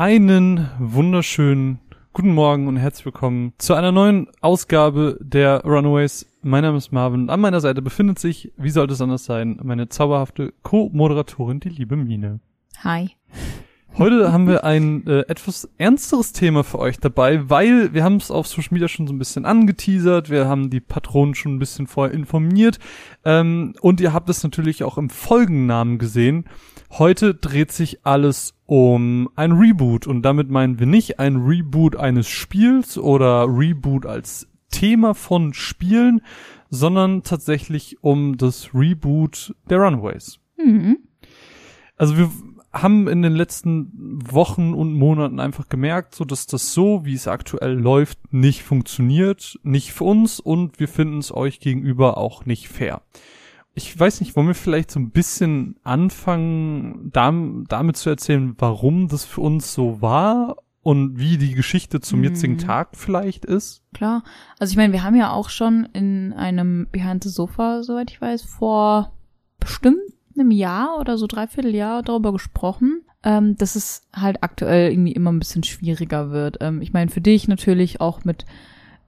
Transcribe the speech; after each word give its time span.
Einen 0.00 0.66
wunderschönen 0.78 1.78
guten 2.14 2.32
Morgen 2.32 2.68
und 2.68 2.78
herzlich 2.78 3.04
willkommen 3.04 3.52
zu 3.58 3.74
einer 3.74 3.92
neuen 3.92 4.28
Ausgabe 4.40 5.18
der 5.20 5.62
Runaways. 5.62 6.24
Mein 6.40 6.62
Name 6.62 6.78
ist 6.78 6.90
Marvin 6.90 7.24
und 7.24 7.28
an 7.28 7.38
meiner 7.38 7.60
Seite 7.60 7.82
befindet 7.82 8.18
sich, 8.18 8.50
wie 8.56 8.70
sollte 8.70 8.94
es 8.94 9.02
anders 9.02 9.26
sein, 9.26 9.60
meine 9.62 9.90
zauberhafte 9.90 10.54
Co-Moderatorin, 10.62 11.60
die 11.60 11.68
liebe 11.68 11.96
Mine. 11.96 12.40
Hi. 12.82 13.10
Heute 13.98 14.32
haben 14.32 14.48
wir 14.48 14.64
ein 14.64 15.06
äh, 15.06 15.20
etwas 15.28 15.68
ernsteres 15.76 16.32
Thema 16.32 16.64
für 16.64 16.78
euch 16.78 16.98
dabei, 16.98 17.50
weil 17.50 17.92
wir 17.92 18.02
haben 18.02 18.16
es 18.16 18.30
auf 18.30 18.46
Social 18.46 18.72
Media 18.72 18.88
schon 18.88 19.06
so 19.06 19.12
ein 19.12 19.18
bisschen 19.18 19.44
angeteasert, 19.44 20.30
wir 20.30 20.48
haben 20.48 20.70
die 20.70 20.80
Patronen 20.80 21.34
schon 21.34 21.56
ein 21.56 21.58
bisschen 21.58 21.86
vorher 21.86 22.14
informiert 22.14 22.78
ähm, 23.26 23.74
und 23.82 24.00
ihr 24.00 24.14
habt 24.14 24.30
es 24.30 24.42
natürlich 24.42 24.82
auch 24.82 24.96
im 24.96 25.10
Folgennamen 25.10 25.98
gesehen. 25.98 26.46
Heute 26.90 27.34
dreht 27.34 27.70
sich 27.70 28.04
alles 28.04 28.54
um 28.66 29.30
ein 29.36 29.52
Reboot 29.52 30.06
und 30.06 30.22
damit 30.22 30.50
meinen 30.50 30.78
wir 30.80 30.86
nicht 30.86 31.20
ein 31.20 31.36
Reboot 31.36 31.96
eines 31.96 32.28
Spiels 32.28 32.98
oder 32.98 33.46
Reboot 33.46 34.06
als 34.06 34.48
Thema 34.70 35.14
von 35.14 35.54
Spielen, 35.54 36.20
sondern 36.68 37.22
tatsächlich 37.22 38.02
um 38.02 38.36
das 38.36 38.74
Reboot 38.74 39.54
der 39.68 39.78
Runaways. 39.78 40.40
Mhm. 40.56 40.98
Also 41.96 42.16
wir 42.16 42.30
haben 42.72 43.08
in 43.08 43.22
den 43.22 43.34
letzten 43.34 43.90
Wochen 44.24 44.74
und 44.74 44.94
Monaten 44.94 45.40
einfach 45.40 45.68
gemerkt, 45.68 46.14
so 46.14 46.24
dass 46.24 46.46
das 46.46 46.72
so, 46.72 47.04
wie 47.04 47.14
es 47.14 47.28
aktuell 47.28 47.72
läuft, 47.72 48.32
nicht 48.32 48.62
funktioniert, 48.62 49.58
nicht 49.62 49.92
für 49.92 50.04
uns 50.04 50.40
und 50.40 50.78
wir 50.78 50.88
finden 50.88 51.18
es 51.18 51.34
euch 51.34 51.60
gegenüber 51.60 52.16
auch 52.18 52.46
nicht 52.46 52.68
fair. 52.68 53.02
Ich 53.74 53.98
weiß 53.98 54.20
nicht, 54.20 54.36
wollen 54.36 54.48
wir 54.48 54.54
vielleicht 54.54 54.90
so 54.90 54.98
ein 55.00 55.10
bisschen 55.10 55.76
anfangen, 55.84 57.10
dam 57.12 57.64
damit 57.68 57.96
zu 57.96 58.10
erzählen, 58.10 58.54
warum 58.58 59.08
das 59.08 59.24
für 59.24 59.40
uns 59.40 59.72
so 59.72 60.02
war 60.02 60.56
und 60.82 61.18
wie 61.18 61.38
die 61.38 61.54
Geschichte 61.54 62.00
zum 62.00 62.18
Mhm. 62.20 62.24
jetzigen 62.24 62.58
Tag 62.58 62.96
vielleicht 62.96 63.44
ist? 63.44 63.82
Klar. 63.94 64.22
Also 64.58 64.72
ich 64.72 64.76
meine, 64.76 64.92
wir 64.92 65.02
haben 65.04 65.16
ja 65.16 65.32
auch 65.32 65.48
schon 65.50 65.88
in 65.92 66.32
einem 66.32 66.88
Behind 66.90 67.22
the 67.22 67.30
Sofa, 67.30 67.82
soweit 67.82 68.10
ich 68.10 68.20
weiß, 68.20 68.42
vor 68.42 69.12
bestimmt 69.58 69.98
einem 70.36 70.50
Jahr 70.50 70.98
oder 70.98 71.18
so 71.18 71.26
dreiviertel 71.26 71.74
Jahr 71.74 72.02
darüber 72.02 72.32
gesprochen, 72.32 73.02
ähm, 73.24 73.56
dass 73.56 73.76
es 73.76 74.02
halt 74.14 74.42
aktuell 74.42 74.90
irgendwie 74.90 75.12
immer 75.12 75.30
ein 75.32 75.38
bisschen 75.38 75.64
schwieriger 75.64 76.30
wird. 76.30 76.58
Ähm, 76.60 76.80
ich 76.80 76.92
meine, 76.92 77.10
für 77.10 77.20
dich 77.20 77.46
natürlich 77.46 78.00
auch 78.00 78.24
mit 78.24 78.46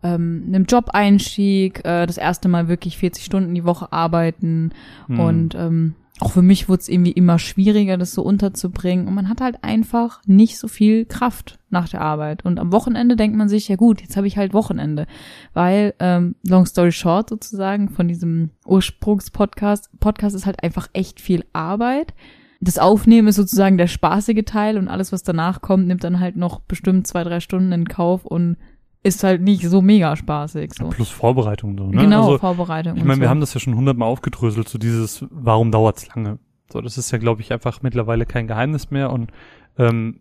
ähm, 0.02 0.44
einem 0.46 0.64
Job-Einstieg, 0.64 1.84
äh, 1.84 2.06
das 2.06 2.18
erste 2.18 2.48
Mal 2.48 2.68
wirklich 2.68 2.98
40 2.98 3.24
Stunden 3.24 3.54
die 3.54 3.64
Woche 3.64 3.92
arbeiten 3.92 4.72
Hm. 5.06 5.20
und 5.20 5.54
ähm, 5.54 5.94
auch 6.22 6.32
für 6.32 6.42
mich 6.42 6.68
wurde 6.68 6.80
es 6.80 6.88
irgendwie 6.88 7.10
immer 7.10 7.40
schwieriger, 7.40 7.96
das 7.98 8.12
so 8.12 8.22
unterzubringen. 8.22 9.08
Und 9.08 9.14
man 9.14 9.28
hat 9.28 9.40
halt 9.40 9.56
einfach 9.62 10.20
nicht 10.24 10.56
so 10.56 10.68
viel 10.68 11.04
Kraft 11.04 11.58
nach 11.68 11.88
der 11.88 12.00
Arbeit. 12.00 12.44
Und 12.44 12.60
am 12.60 12.70
Wochenende 12.70 13.16
denkt 13.16 13.36
man 13.36 13.48
sich, 13.48 13.66
ja 13.66 13.74
gut, 13.74 14.00
jetzt 14.00 14.16
habe 14.16 14.28
ich 14.28 14.36
halt 14.36 14.54
Wochenende. 14.54 15.06
Weil, 15.52 15.94
ähm, 15.98 16.36
long 16.46 16.64
story 16.66 16.92
short 16.92 17.28
sozusagen, 17.28 17.88
von 17.88 18.06
diesem 18.06 18.50
Ursprungspodcast, 18.66 19.98
Podcast 19.98 20.36
ist 20.36 20.46
halt 20.46 20.62
einfach 20.62 20.88
echt 20.92 21.20
viel 21.20 21.44
Arbeit. 21.52 22.14
Das 22.60 22.78
Aufnehmen 22.78 23.26
ist 23.26 23.36
sozusagen 23.36 23.76
der 23.76 23.88
spaßige 23.88 24.44
Teil 24.44 24.78
und 24.78 24.86
alles, 24.86 25.10
was 25.10 25.24
danach 25.24 25.60
kommt, 25.60 25.88
nimmt 25.88 26.04
dann 26.04 26.20
halt 26.20 26.36
noch 26.36 26.60
bestimmt 26.60 27.08
zwei, 27.08 27.24
drei 27.24 27.40
Stunden 27.40 27.72
in 27.72 27.88
Kauf 27.88 28.24
und 28.24 28.56
ist 29.02 29.24
halt 29.24 29.42
nicht 29.42 29.68
so 29.68 29.82
mega 29.82 30.14
spaßig. 30.16 30.74
So. 30.74 30.88
Plus 30.88 31.10
Vorbereitung 31.10 31.76
so, 31.76 31.86
ne? 31.88 32.02
Genau, 32.02 32.24
Also, 32.26 32.38
Vorbereitung. 32.38 32.96
Ich 32.96 33.04
meine, 33.04 33.20
wir 33.20 33.26
so. 33.26 33.30
haben 33.30 33.40
das 33.40 33.54
ja 33.54 33.60
schon 33.60 33.74
hundertmal 33.74 34.08
aufgedröselt, 34.08 34.68
so 34.68 34.78
dieses, 34.78 35.24
warum 35.30 35.70
dauert's 35.72 36.06
lange? 36.14 36.38
So, 36.72 36.80
das 36.80 36.96
ist 36.98 37.10
ja, 37.10 37.18
glaube 37.18 37.40
ich, 37.40 37.52
einfach 37.52 37.82
mittlerweile 37.82 38.26
kein 38.26 38.46
Geheimnis 38.46 38.90
mehr 38.90 39.10
und 39.10 39.30
ähm, 39.78 40.20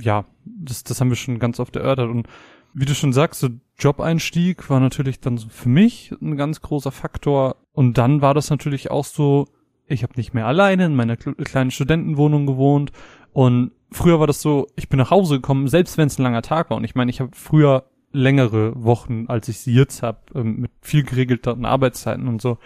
ja, 0.00 0.24
das, 0.44 0.84
das 0.84 1.00
haben 1.00 1.10
wir 1.10 1.16
schon 1.16 1.38
ganz 1.38 1.60
oft 1.60 1.76
erörtert. 1.76 2.10
Und 2.10 2.26
wie 2.74 2.84
du 2.84 2.94
schon 2.94 3.12
sagst, 3.12 3.40
so 3.40 3.48
Job-Einstieg 3.78 4.68
war 4.70 4.80
natürlich 4.80 5.20
dann 5.20 5.38
so 5.38 5.48
für 5.48 5.68
mich 5.68 6.12
ein 6.20 6.36
ganz 6.36 6.60
großer 6.60 6.92
Faktor. 6.92 7.56
Und 7.72 7.98
dann 7.98 8.22
war 8.22 8.34
das 8.34 8.50
natürlich 8.50 8.90
auch 8.90 9.04
so, 9.04 9.46
ich 9.86 10.02
habe 10.02 10.14
nicht 10.16 10.34
mehr 10.34 10.46
alleine 10.46 10.86
in 10.86 10.94
meiner 10.94 11.14
kle- 11.14 11.42
kleinen 11.44 11.70
Studentenwohnung 11.70 12.46
gewohnt. 12.46 12.92
Und 13.32 13.72
früher 13.90 14.20
war 14.20 14.26
das 14.26 14.40
so, 14.40 14.66
ich 14.76 14.88
bin 14.88 14.98
nach 14.98 15.10
Hause 15.10 15.36
gekommen, 15.36 15.68
selbst 15.68 15.98
wenn 15.98 16.06
es 16.06 16.18
ein 16.18 16.22
langer 16.22 16.42
Tag 16.42 16.70
war. 16.70 16.76
Und 16.76 16.84
ich 16.84 16.94
meine, 16.94 17.10
ich 17.10 17.20
habe 17.20 17.30
früher 17.34 17.84
längere 18.12 18.72
Wochen, 18.82 19.26
als 19.28 19.48
ich 19.48 19.60
sie 19.60 19.74
jetzt 19.74 20.02
habe, 20.02 20.18
ähm, 20.34 20.60
mit 20.60 20.70
viel 20.80 21.04
geregelteren 21.04 21.64
Arbeitszeiten 21.64 22.28
und 22.28 22.42
so. 22.42 22.58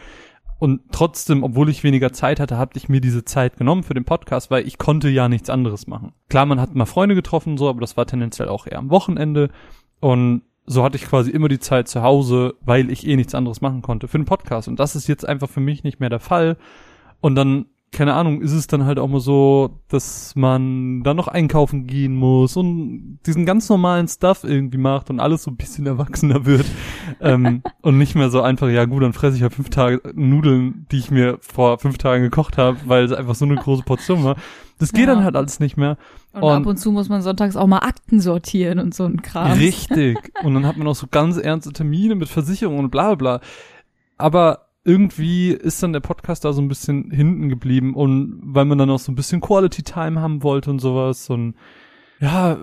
Und 0.58 0.80
trotzdem, 0.92 1.42
obwohl 1.42 1.68
ich 1.68 1.84
weniger 1.84 2.12
Zeit 2.12 2.40
hatte, 2.40 2.56
hatte 2.56 2.78
ich 2.78 2.88
mir 2.88 3.00
diese 3.00 3.24
Zeit 3.24 3.56
genommen 3.56 3.82
für 3.82 3.94
den 3.94 4.04
Podcast, 4.04 4.50
weil 4.50 4.66
ich 4.66 4.78
konnte 4.78 5.08
ja 5.08 5.28
nichts 5.28 5.50
anderes 5.50 5.86
machen. 5.86 6.12
Klar, 6.28 6.46
man 6.46 6.60
hat 6.60 6.74
mal 6.74 6.86
Freunde 6.86 7.14
getroffen 7.14 7.58
so, 7.58 7.68
aber 7.68 7.80
das 7.80 7.96
war 7.96 8.06
tendenziell 8.06 8.48
auch 8.48 8.66
eher 8.66 8.78
am 8.78 8.90
Wochenende. 8.90 9.50
Und 10.00 10.42
so 10.66 10.82
hatte 10.82 10.96
ich 10.96 11.04
quasi 11.04 11.30
immer 11.30 11.48
die 11.48 11.58
Zeit 11.58 11.88
zu 11.88 12.02
Hause, 12.02 12.54
weil 12.60 12.90
ich 12.90 13.06
eh 13.06 13.16
nichts 13.16 13.34
anderes 13.34 13.60
machen 13.60 13.82
konnte 13.82 14.08
für 14.08 14.18
den 14.18 14.24
Podcast. 14.24 14.68
Und 14.68 14.78
das 14.80 14.96
ist 14.96 15.08
jetzt 15.08 15.28
einfach 15.28 15.50
für 15.50 15.60
mich 15.60 15.84
nicht 15.84 16.00
mehr 16.00 16.08
der 16.08 16.20
Fall. 16.20 16.56
Und 17.20 17.34
dann, 17.34 17.66
keine 17.94 18.12
Ahnung, 18.14 18.42
ist 18.42 18.52
es 18.52 18.66
dann 18.66 18.84
halt 18.84 18.98
auch 18.98 19.08
mal 19.08 19.20
so, 19.20 19.80
dass 19.88 20.34
man 20.36 21.02
dann 21.02 21.16
noch 21.16 21.28
einkaufen 21.28 21.86
gehen 21.86 22.14
muss 22.14 22.56
und 22.56 23.20
diesen 23.26 23.46
ganz 23.46 23.68
normalen 23.68 24.06
Stuff 24.08 24.44
irgendwie 24.44 24.76
macht 24.78 25.08
und 25.08 25.20
alles 25.20 25.44
so 25.44 25.50
ein 25.50 25.56
bisschen 25.56 25.86
erwachsener 25.86 26.44
wird. 26.44 26.66
ähm, 27.20 27.62
und 27.82 27.96
nicht 27.96 28.14
mehr 28.14 28.28
so 28.30 28.42
einfach, 28.42 28.68
ja 28.68 28.84
gut, 28.84 29.02
dann 29.02 29.12
fresse 29.12 29.36
ich 29.36 29.42
halt 29.42 29.54
fünf 29.54 29.70
Tage 29.70 30.02
Nudeln, 30.14 30.86
die 30.92 30.98
ich 30.98 31.10
mir 31.10 31.38
vor 31.40 31.78
fünf 31.78 31.96
Tagen 31.96 32.22
gekocht 32.24 32.58
habe, 32.58 32.76
weil 32.86 33.04
es 33.04 33.12
einfach 33.12 33.34
so 33.34 33.44
eine 33.46 33.54
große 33.56 33.84
Portion 33.84 34.24
war. 34.24 34.36
Das 34.78 34.92
geht 34.92 35.06
Ja. 35.06 35.14
dann 35.14 35.22
halt 35.24 35.36
alles 35.36 35.60
nicht 35.60 35.76
mehr. 35.76 35.96
Und, 36.32 36.42
Und- 36.42 36.50
ab 36.52 36.66
und 36.66 36.76
zu 36.78 36.90
muss 36.90 37.08
man 37.08 37.22
sonntags 37.22 37.54
auch 37.56 37.68
mal 37.68 37.78
Akten 37.78 38.18
sortieren 38.20 38.80
und 38.80 38.92
so 38.92 39.04
ein 39.04 39.22
Kram. 39.22 39.52
Richtig. 39.52 40.18
Und 40.42 40.54
dann 40.54 40.66
hat 40.66 40.76
man 40.76 40.88
auch 40.88 40.96
so 40.96 41.06
ganz 41.08 41.36
ernste 41.38 41.72
Termine 41.72 42.16
mit 42.16 42.28
Versicherungen 42.28 42.80
und 42.86 42.90
bla 42.90 43.14
bla 43.14 43.38
bla. 43.38 43.40
Aber 44.18 44.63
irgendwie 44.84 45.50
ist 45.50 45.82
dann 45.82 45.92
der 45.92 46.00
Podcast 46.00 46.44
da 46.44 46.52
so 46.52 46.60
ein 46.60 46.68
bisschen 46.68 47.10
hinten 47.10 47.48
geblieben 47.48 47.94
und 47.94 48.38
weil 48.42 48.66
man 48.66 48.78
dann 48.78 48.90
auch 48.90 48.98
so 48.98 49.10
ein 49.10 49.14
bisschen 49.14 49.40
Quality 49.40 49.82
Time 49.82 50.20
haben 50.20 50.42
wollte 50.42 50.70
und 50.70 50.78
sowas 50.78 51.30
und 51.30 51.54
ja, 52.20 52.56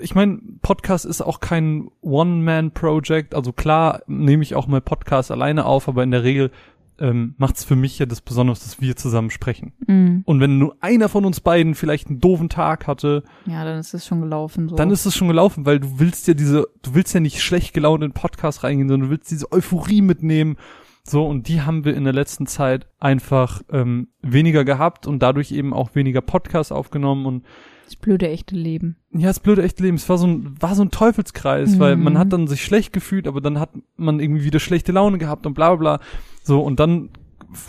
ich 0.00 0.14
meine, 0.14 0.38
Podcast 0.62 1.04
ist 1.04 1.20
auch 1.22 1.40
kein 1.40 1.88
One-Man-Project. 2.02 3.34
Also 3.34 3.52
klar 3.52 4.00
nehme 4.06 4.42
ich 4.42 4.54
auch 4.54 4.68
mal 4.68 4.80
Podcasts 4.80 5.30
alleine 5.30 5.66
auf, 5.66 5.88
aber 5.88 6.02
in 6.02 6.12
der 6.12 6.22
Regel 6.22 6.50
ähm, 6.98 7.34
macht 7.36 7.56
es 7.56 7.64
für 7.64 7.74
mich 7.74 7.98
ja 7.98 8.06
das 8.06 8.20
Besondere, 8.20 8.56
dass 8.56 8.80
wir 8.80 8.96
zusammen 8.96 9.30
sprechen. 9.30 9.72
Mhm. 9.86 10.22
Und 10.24 10.40
wenn 10.40 10.58
nur 10.58 10.76
einer 10.80 11.08
von 11.08 11.24
uns 11.24 11.40
beiden 11.40 11.74
vielleicht 11.74 12.08
einen 12.08 12.20
doofen 12.20 12.48
Tag 12.48 12.86
hatte, 12.86 13.24
Ja, 13.44 13.64
dann 13.64 13.78
ist 13.78 13.92
es 13.92 14.06
schon 14.06 14.20
gelaufen. 14.20 14.68
So. 14.68 14.76
dann 14.76 14.90
ist 14.90 15.04
es 15.04 15.14
schon 15.14 15.28
gelaufen, 15.28 15.66
weil 15.66 15.80
du 15.80 15.98
willst 15.98 16.28
ja 16.28 16.34
diese, 16.34 16.68
du 16.82 16.94
willst 16.94 17.12
ja 17.12 17.20
nicht 17.20 17.42
schlecht 17.42 17.74
gelaunt 17.74 18.04
in 18.04 18.10
den 18.10 18.14
Podcast 18.14 18.62
reingehen, 18.62 18.88
sondern 18.88 19.08
du 19.08 19.14
willst 19.14 19.30
diese 19.30 19.50
Euphorie 19.50 20.00
mitnehmen. 20.00 20.56
So, 21.04 21.26
und 21.26 21.48
die 21.48 21.62
haben 21.62 21.84
wir 21.84 21.96
in 21.96 22.04
der 22.04 22.12
letzten 22.12 22.46
Zeit 22.46 22.86
einfach 23.00 23.60
ähm, 23.72 24.08
weniger 24.22 24.64
gehabt 24.64 25.06
und 25.06 25.20
dadurch 25.20 25.50
eben 25.50 25.74
auch 25.74 25.94
weniger 25.94 26.20
Podcasts 26.20 26.70
aufgenommen 26.72 27.26
und 27.26 27.44
das 27.84 27.96
blöde 27.96 28.28
echte 28.28 28.54
Leben. 28.54 28.96
ja, 29.10 29.26
das 29.26 29.40
blöde 29.40 29.62
echte 29.62 29.82
Leben, 29.82 29.96
es 29.96 30.08
war 30.08 30.16
so 30.16 30.26
ein, 30.28 30.54
war 30.62 30.74
so 30.76 30.82
ein 30.82 30.90
Teufelskreis, 30.92 31.78
weil 31.80 31.96
Mhm. 31.96 32.04
man 32.04 32.18
hat 32.18 32.32
dann 32.32 32.46
sich 32.46 32.64
schlecht 32.64 32.92
gefühlt, 32.92 33.26
aber 33.26 33.40
dann 33.40 33.58
hat 33.58 33.70
man 33.96 34.20
irgendwie 34.20 34.44
wieder 34.44 34.60
schlechte 34.60 34.92
Laune 34.92 35.18
gehabt 35.18 35.44
und 35.44 35.54
bla 35.54 35.74
bla 35.74 35.96
bla. 35.98 36.06
So, 36.44 36.60
und 36.62 36.78
dann, 36.80 37.10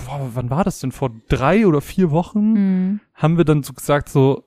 boah, 0.06 0.30
wann 0.36 0.50
war 0.52 0.64
das 0.64 0.80
denn? 0.80 0.92
Vor 0.92 1.12
drei 1.28 1.66
oder 1.68 1.82
vier 1.82 2.12
Wochen 2.12 2.54
Mhm. 2.54 3.00
haben 3.16 3.38
wir 3.38 3.46
dann 3.46 3.64
so 3.64 3.74
gesagt, 3.74 4.08
so, 4.10 4.44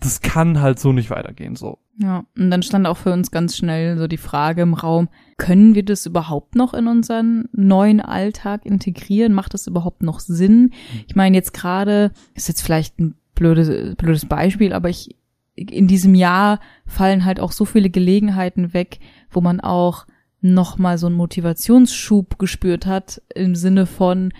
das 0.00 0.22
kann 0.22 0.60
halt 0.60 0.78
so 0.78 0.92
nicht 0.92 1.10
weitergehen, 1.10 1.56
so. 1.56 1.78
Ja, 1.98 2.24
und 2.36 2.50
dann 2.50 2.62
stand 2.62 2.86
auch 2.86 2.96
für 2.96 3.12
uns 3.12 3.30
ganz 3.30 3.56
schnell 3.56 3.98
so 3.98 4.06
die 4.06 4.16
Frage 4.16 4.62
im 4.62 4.72
Raum, 4.72 5.08
können 5.36 5.74
wir 5.74 5.84
das 5.84 6.06
überhaupt 6.06 6.54
noch 6.54 6.72
in 6.72 6.86
unseren 6.86 7.48
neuen 7.52 8.00
Alltag 8.00 8.64
integrieren? 8.64 9.34
Macht 9.34 9.52
das 9.52 9.66
überhaupt 9.66 10.02
noch 10.02 10.20
Sinn? 10.20 10.72
Ich 11.06 11.14
meine, 11.14 11.36
jetzt 11.36 11.52
gerade, 11.52 12.12
ist 12.34 12.48
jetzt 12.48 12.62
vielleicht 12.62 12.98
ein 12.98 13.16
blödes, 13.34 13.96
blödes 13.96 14.24
Beispiel, 14.24 14.72
aber 14.72 14.88
ich, 14.88 15.16
in 15.54 15.86
diesem 15.86 16.14
Jahr 16.14 16.60
fallen 16.86 17.26
halt 17.26 17.38
auch 17.38 17.52
so 17.52 17.66
viele 17.66 17.90
Gelegenheiten 17.90 18.72
weg, 18.72 18.98
wo 19.30 19.42
man 19.42 19.60
auch 19.60 20.06
noch 20.40 20.78
mal 20.78 20.96
so 20.96 21.06
einen 21.06 21.16
Motivationsschub 21.16 22.38
gespürt 22.38 22.86
hat 22.86 23.20
im 23.34 23.54
Sinne 23.54 23.84
von 23.84 24.32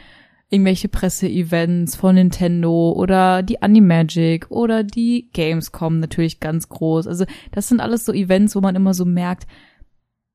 irgendwelche 0.50 0.88
Presseevents 0.88 1.94
von 1.94 2.16
Nintendo 2.16 2.92
oder 2.92 3.42
die 3.42 3.62
Animagic 3.62 4.50
oder 4.50 4.82
die 4.82 5.30
Gamescom 5.32 6.00
natürlich 6.00 6.40
ganz 6.40 6.68
groß. 6.68 7.06
Also 7.06 7.24
das 7.52 7.68
sind 7.68 7.80
alles 7.80 8.04
so 8.04 8.12
Events, 8.12 8.56
wo 8.56 8.60
man 8.60 8.74
immer 8.74 8.92
so 8.92 9.04
merkt, 9.04 9.46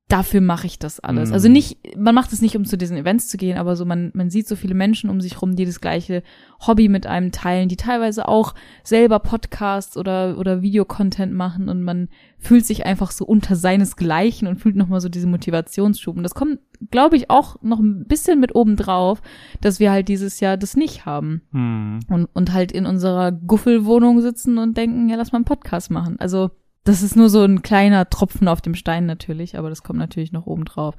dafür 0.07 0.39
mache 0.39 0.67
ich 0.67 0.77
das 0.77 0.99
alles. 0.99 1.29
Mhm. 1.29 1.33
Also 1.33 1.49
nicht, 1.49 1.97
man 1.97 2.13
macht 2.13 2.31
es 2.31 2.41
nicht, 2.41 2.55
um 2.55 2.65
zu 2.65 2.77
diesen 2.77 2.95
Events 2.95 3.27
zu 3.27 3.37
gehen, 3.37 3.57
aber 3.57 3.75
so 3.75 3.85
man, 3.85 4.11
man 4.13 4.29
sieht 4.29 4.47
so 4.47 4.55
viele 4.55 4.75
Menschen 4.75 5.09
um 5.09 5.19
sich 5.19 5.41
rum, 5.41 5.55
die 5.55 5.65
das 5.65 5.81
gleiche 5.81 6.21
Hobby 6.65 6.89
mit 6.89 7.07
einem 7.07 7.31
teilen, 7.31 7.69
die 7.69 7.75
teilweise 7.75 8.27
auch 8.27 8.53
selber 8.83 9.17
Podcasts 9.19 9.97
oder, 9.97 10.37
oder 10.37 10.61
Videocontent 10.61 11.33
machen 11.33 11.69
und 11.69 11.81
man 11.81 12.09
fühlt 12.37 12.67
sich 12.67 12.85
einfach 12.85 13.09
so 13.09 13.25
unter 13.25 13.55
seinesgleichen 13.55 14.47
und 14.47 14.57
fühlt 14.57 14.75
nochmal 14.75 15.01
so 15.01 15.09
diese 15.09 15.25
Motivationsschub. 15.25 16.15
Und 16.15 16.23
das 16.23 16.35
kommt, 16.35 16.59
glaube 16.91 17.15
ich, 17.15 17.31
auch 17.31 17.59
noch 17.63 17.79
ein 17.79 18.05
bisschen 18.05 18.39
mit 18.39 18.53
oben 18.53 18.75
drauf, 18.75 19.23
dass 19.61 19.79
wir 19.79 19.91
halt 19.91 20.07
dieses 20.07 20.39
Jahr 20.39 20.55
das 20.55 20.75
nicht 20.77 21.07
haben. 21.07 21.41
Hm. 21.51 22.01
Und, 22.09 22.25
und 22.33 22.53
halt 22.53 22.71
in 22.71 22.85
unserer 22.85 23.31
Guffelwohnung 23.31 24.21
sitzen 24.21 24.59
und 24.59 24.77
denken, 24.77 25.09
ja, 25.09 25.15
lass 25.15 25.31
mal 25.31 25.37
einen 25.37 25.45
Podcast 25.45 25.89
machen. 25.89 26.19
Also, 26.19 26.51
das 26.85 27.01
ist 27.01 27.15
nur 27.15 27.29
so 27.29 27.43
ein 27.43 27.61
kleiner 27.61 28.09
Tropfen 28.09 28.47
auf 28.47 28.61
dem 28.61 28.75
Stein 28.75 29.05
natürlich, 29.05 29.57
aber 29.57 29.69
das 29.69 29.83
kommt 29.83 29.99
natürlich 29.99 30.31
noch 30.31 30.45
oben 30.45 30.65
drauf. 30.65 30.95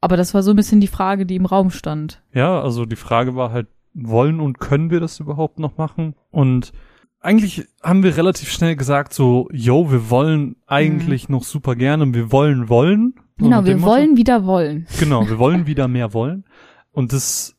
Aber 0.00 0.16
das 0.16 0.34
war 0.34 0.42
so 0.42 0.50
ein 0.50 0.56
bisschen 0.56 0.80
die 0.80 0.86
Frage, 0.86 1.24
die 1.24 1.36
im 1.36 1.46
Raum 1.46 1.70
stand. 1.70 2.22
Ja, 2.34 2.60
also 2.60 2.84
die 2.84 2.96
Frage 2.96 3.36
war 3.36 3.52
halt, 3.52 3.68
wollen 3.94 4.40
und 4.40 4.58
können 4.58 4.90
wir 4.90 5.00
das 5.00 5.20
überhaupt 5.20 5.58
noch 5.58 5.76
machen? 5.76 6.14
Und 6.30 6.72
eigentlich 7.20 7.66
haben 7.82 8.02
wir 8.02 8.16
relativ 8.16 8.50
schnell 8.50 8.76
gesagt, 8.76 9.12
so, 9.12 9.48
yo, 9.52 9.90
wir 9.90 10.10
wollen 10.10 10.56
eigentlich 10.66 11.28
mhm. 11.28 11.36
noch 11.36 11.44
super 11.44 11.76
gerne, 11.76 12.12
wir 12.12 12.32
wollen 12.32 12.68
wollen. 12.68 13.14
Genau, 13.36 13.64
wir 13.64 13.80
wollen 13.82 14.16
wieder 14.16 14.44
wollen. 14.44 14.86
Genau, 14.98 15.28
wir 15.28 15.38
wollen 15.38 15.66
wieder 15.66 15.88
mehr 15.88 16.12
wollen. 16.12 16.44
Und 16.92 17.12
das 17.12 17.56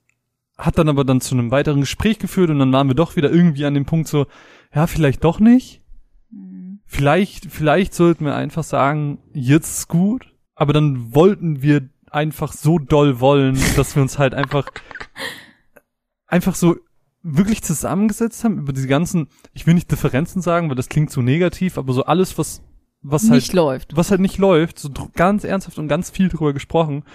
hat 0.57 0.77
dann 0.77 0.89
aber 0.89 1.05
dann 1.05 1.21
zu 1.21 1.35
einem 1.35 1.51
weiteren 1.51 1.81
Gespräch 1.81 2.19
geführt 2.19 2.49
und 2.49 2.59
dann 2.59 2.73
waren 2.73 2.87
wir 2.87 2.95
doch 2.95 3.15
wieder 3.15 3.31
irgendwie 3.31 3.65
an 3.65 3.73
dem 3.73 3.85
Punkt 3.85 4.07
so, 4.07 4.25
ja, 4.73 4.87
vielleicht 4.87 5.23
doch 5.23 5.39
nicht. 5.39 5.80
Vielleicht, 6.93 7.45
vielleicht 7.45 7.93
sollten 7.93 8.25
wir 8.25 8.35
einfach 8.35 8.65
sagen, 8.65 9.19
jetzt 9.31 9.77
ist 9.77 9.87
gut. 9.87 10.27
Aber 10.55 10.73
dann 10.73 11.15
wollten 11.15 11.61
wir 11.61 11.89
einfach 12.09 12.51
so 12.51 12.79
doll 12.79 13.21
wollen, 13.21 13.57
dass 13.77 13.95
wir 13.95 14.01
uns 14.01 14.19
halt 14.19 14.33
einfach, 14.33 14.67
einfach 16.27 16.53
so 16.53 16.75
wirklich 17.23 17.63
zusammengesetzt 17.63 18.43
haben 18.43 18.57
über 18.57 18.73
diese 18.73 18.89
ganzen, 18.89 19.29
ich 19.53 19.65
will 19.65 19.73
nicht 19.73 19.89
Differenzen 19.89 20.41
sagen, 20.41 20.67
weil 20.67 20.75
das 20.75 20.89
klingt 20.89 21.11
so 21.11 21.21
negativ, 21.21 21.77
aber 21.77 21.93
so 21.93 22.03
alles, 22.03 22.37
was, 22.37 22.61
was 23.01 23.23
nicht 23.23 23.47
halt, 23.47 23.53
läuft. 23.53 23.95
was 23.95 24.11
halt 24.11 24.19
nicht 24.19 24.37
läuft, 24.37 24.77
so 24.77 24.89
ganz 25.15 25.45
ernsthaft 25.45 25.79
und 25.79 25.87
ganz 25.87 26.09
viel 26.09 26.27
drüber 26.27 26.51
gesprochen, 26.51 27.05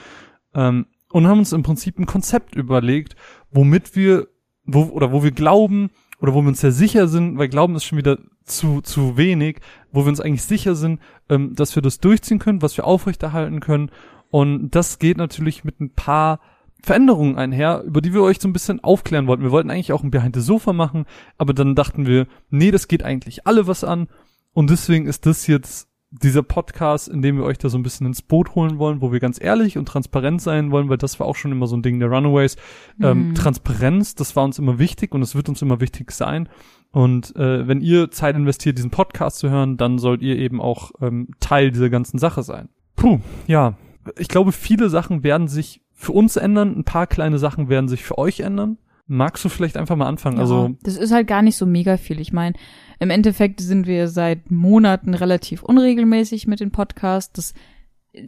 ähm, 0.55 0.87
und 1.11 1.27
haben 1.27 1.41
uns 1.41 1.53
im 1.53 1.63
Prinzip 1.63 1.99
ein 1.99 2.07
Konzept 2.07 2.57
überlegt, 2.57 3.15
womit 3.51 3.95
wir, 3.95 4.29
wo, 4.65 4.85
oder 4.85 5.13
wo 5.13 5.23
wir 5.23 5.33
glauben, 5.33 5.91
oder 6.21 6.35
wo 6.35 6.43
wir 6.43 6.49
uns 6.49 6.61
sehr 6.61 6.73
sicher 6.73 7.09
sind, 7.09 7.39
weil 7.39 7.49
Glauben 7.49 7.77
ist 7.77 7.85
schon 7.85 7.99
wieder 7.99 8.19
zu, 8.45 8.81
zu 8.81 9.17
wenig, 9.17 9.61
wo 9.93 10.05
wir 10.05 10.09
uns 10.09 10.21
eigentlich 10.21 10.45
sicher 10.45 10.75
sind, 10.75 11.01
ähm, 11.29 11.55
dass 11.55 11.75
wir 11.75 11.83
das 11.83 12.01
durchziehen 12.01 12.39
können, 12.39 12.63
was 12.63 12.77
wir 12.77 12.87
aufrechterhalten 12.87 13.61
können. 13.61 13.91
Und 14.31 14.71
das 14.71 14.99
geht 14.99 15.19
natürlich 15.19 15.65
mit 15.65 15.81
ein 15.81 15.91
paar 15.91 16.41
Veränderungen 16.83 17.37
einher, 17.37 17.83
über 17.85 18.01
die 18.01 18.13
wir 18.13 18.23
euch 18.23 18.39
so 18.41 18.49
ein 18.49 18.53
bisschen 18.53 18.83
aufklären 18.83 19.27
wollten. 19.27 19.43
Wir 19.43 19.51
wollten 19.51 19.71
eigentlich 19.71 19.93
auch 19.93 20.03
ein 20.03 20.11
Behind 20.11 20.35
the 20.35 20.43
Sofa 20.43 20.73
machen, 20.73 21.07
aber 21.39 21.53
dann 21.53 21.75
dachten 21.75 22.07
wir, 22.07 22.27
nee, 22.51 22.71
das 22.71 22.89
geht 22.89 23.03
eigentlich 23.03 23.47
alle 23.47 23.67
was 23.67 23.83
an. 23.83 24.09
Und 24.53 24.71
deswegen 24.71 25.07
ist 25.07 25.27
das 25.27 25.47
jetzt 25.47 25.89
dieser 26.11 26.43
Podcast, 26.43 27.09
in 27.09 27.21
dem 27.21 27.37
wir 27.37 27.45
euch 27.45 27.59
da 27.59 27.69
so 27.69 27.77
ein 27.77 27.83
bisschen 27.83 28.07
ins 28.07 28.23
Boot 28.23 28.55
holen 28.55 28.79
wollen, 28.79 29.01
wo 29.01 29.13
wir 29.13 29.21
ganz 29.21 29.41
ehrlich 29.41 29.77
und 29.77 29.87
transparent 29.87 30.41
sein 30.41 30.71
wollen, 30.71 30.89
weil 30.89 30.99
das 30.99 31.19
war 31.19 31.27
auch 31.27 31.37
schon 31.37 31.53
immer 31.53 31.67
so 31.67 31.77
ein 31.77 31.83
Ding 31.83 31.99
der 31.99 32.09
Runaways. 32.09 32.57
Ähm, 33.03 33.31
mhm. 33.31 33.35
Transparenz, 33.35 34.15
das 34.15 34.37
war 34.37 34.45
uns 34.45 34.59
immer 34.59 34.79
wichtig 34.79 35.15
und 35.15 35.23
es 35.23 35.35
wird 35.35 35.49
uns 35.49 35.63
immer 35.63 35.81
wichtig 35.81 36.13
sein. 36.13 36.49
Und 36.93 37.35
äh, 37.37 37.67
wenn 37.67 37.81
ihr 37.81 38.11
Zeit 38.11 38.37
investiert, 38.37 38.79
diesen 38.79 38.91
Podcast 38.91 39.39
zu 39.39 39.51
hören, 39.51 39.77
dann 39.77 39.99
sollt 39.99 40.23
ihr 40.23 40.37
eben 40.37 40.61
auch 40.61 40.93
ähm, 41.01 41.29
Teil 41.41 41.71
dieser 41.73 41.91
ganzen 41.91 42.19
Sache 42.19 42.43
sein. 42.43 42.69
Puh, 42.95 43.21
ja. 43.47 43.75
Ich 44.19 44.29
glaube, 44.29 44.53
viele 44.53 44.89
Sachen 44.89 45.25
werden 45.25 45.49
sich 45.49 45.83
für 45.93 46.13
uns 46.13 46.37
ändern, 46.37 46.79
ein 46.79 46.85
paar 46.85 47.07
kleine 47.07 47.39
Sachen 47.39 47.69
werden 47.69 47.89
sich 47.89 48.05
für 48.05 48.19
euch 48.19 48.41
ändern. 48.41 48.79
Magst 49.09 49.45
du 49.45 49.49
vielleicht 49.49 49.77
einfach 49.77 49.97
mal 49.97 50.09
anfangen? 50.09 50.37
Ja, 50.37 50.43
also 50.43 50.75
das 50.83 50.97
ist 50.97 51.13
halt 51.13 51.29
gar 51.29 51.43
nicht 51.43 51.57
so 51.57 51.65
mega 51.65 51.97
viel. 51.97 52.21
Ich 52.21 52.33
meine, 52.33 52.55
im 52.99 53.11
Endeffekt 53.11 53.61
sind 53.61 53.87
wir 53.87 54.09
seit 54.09 54.51
Monaten 54.51 55.15
relativ 55.15 55.63
unregelmäßig 55.63 56.47
mit 56.47 56.61
den 56.61 56.73
Podcasts. 56.73 57.33
Das 57.33 57.55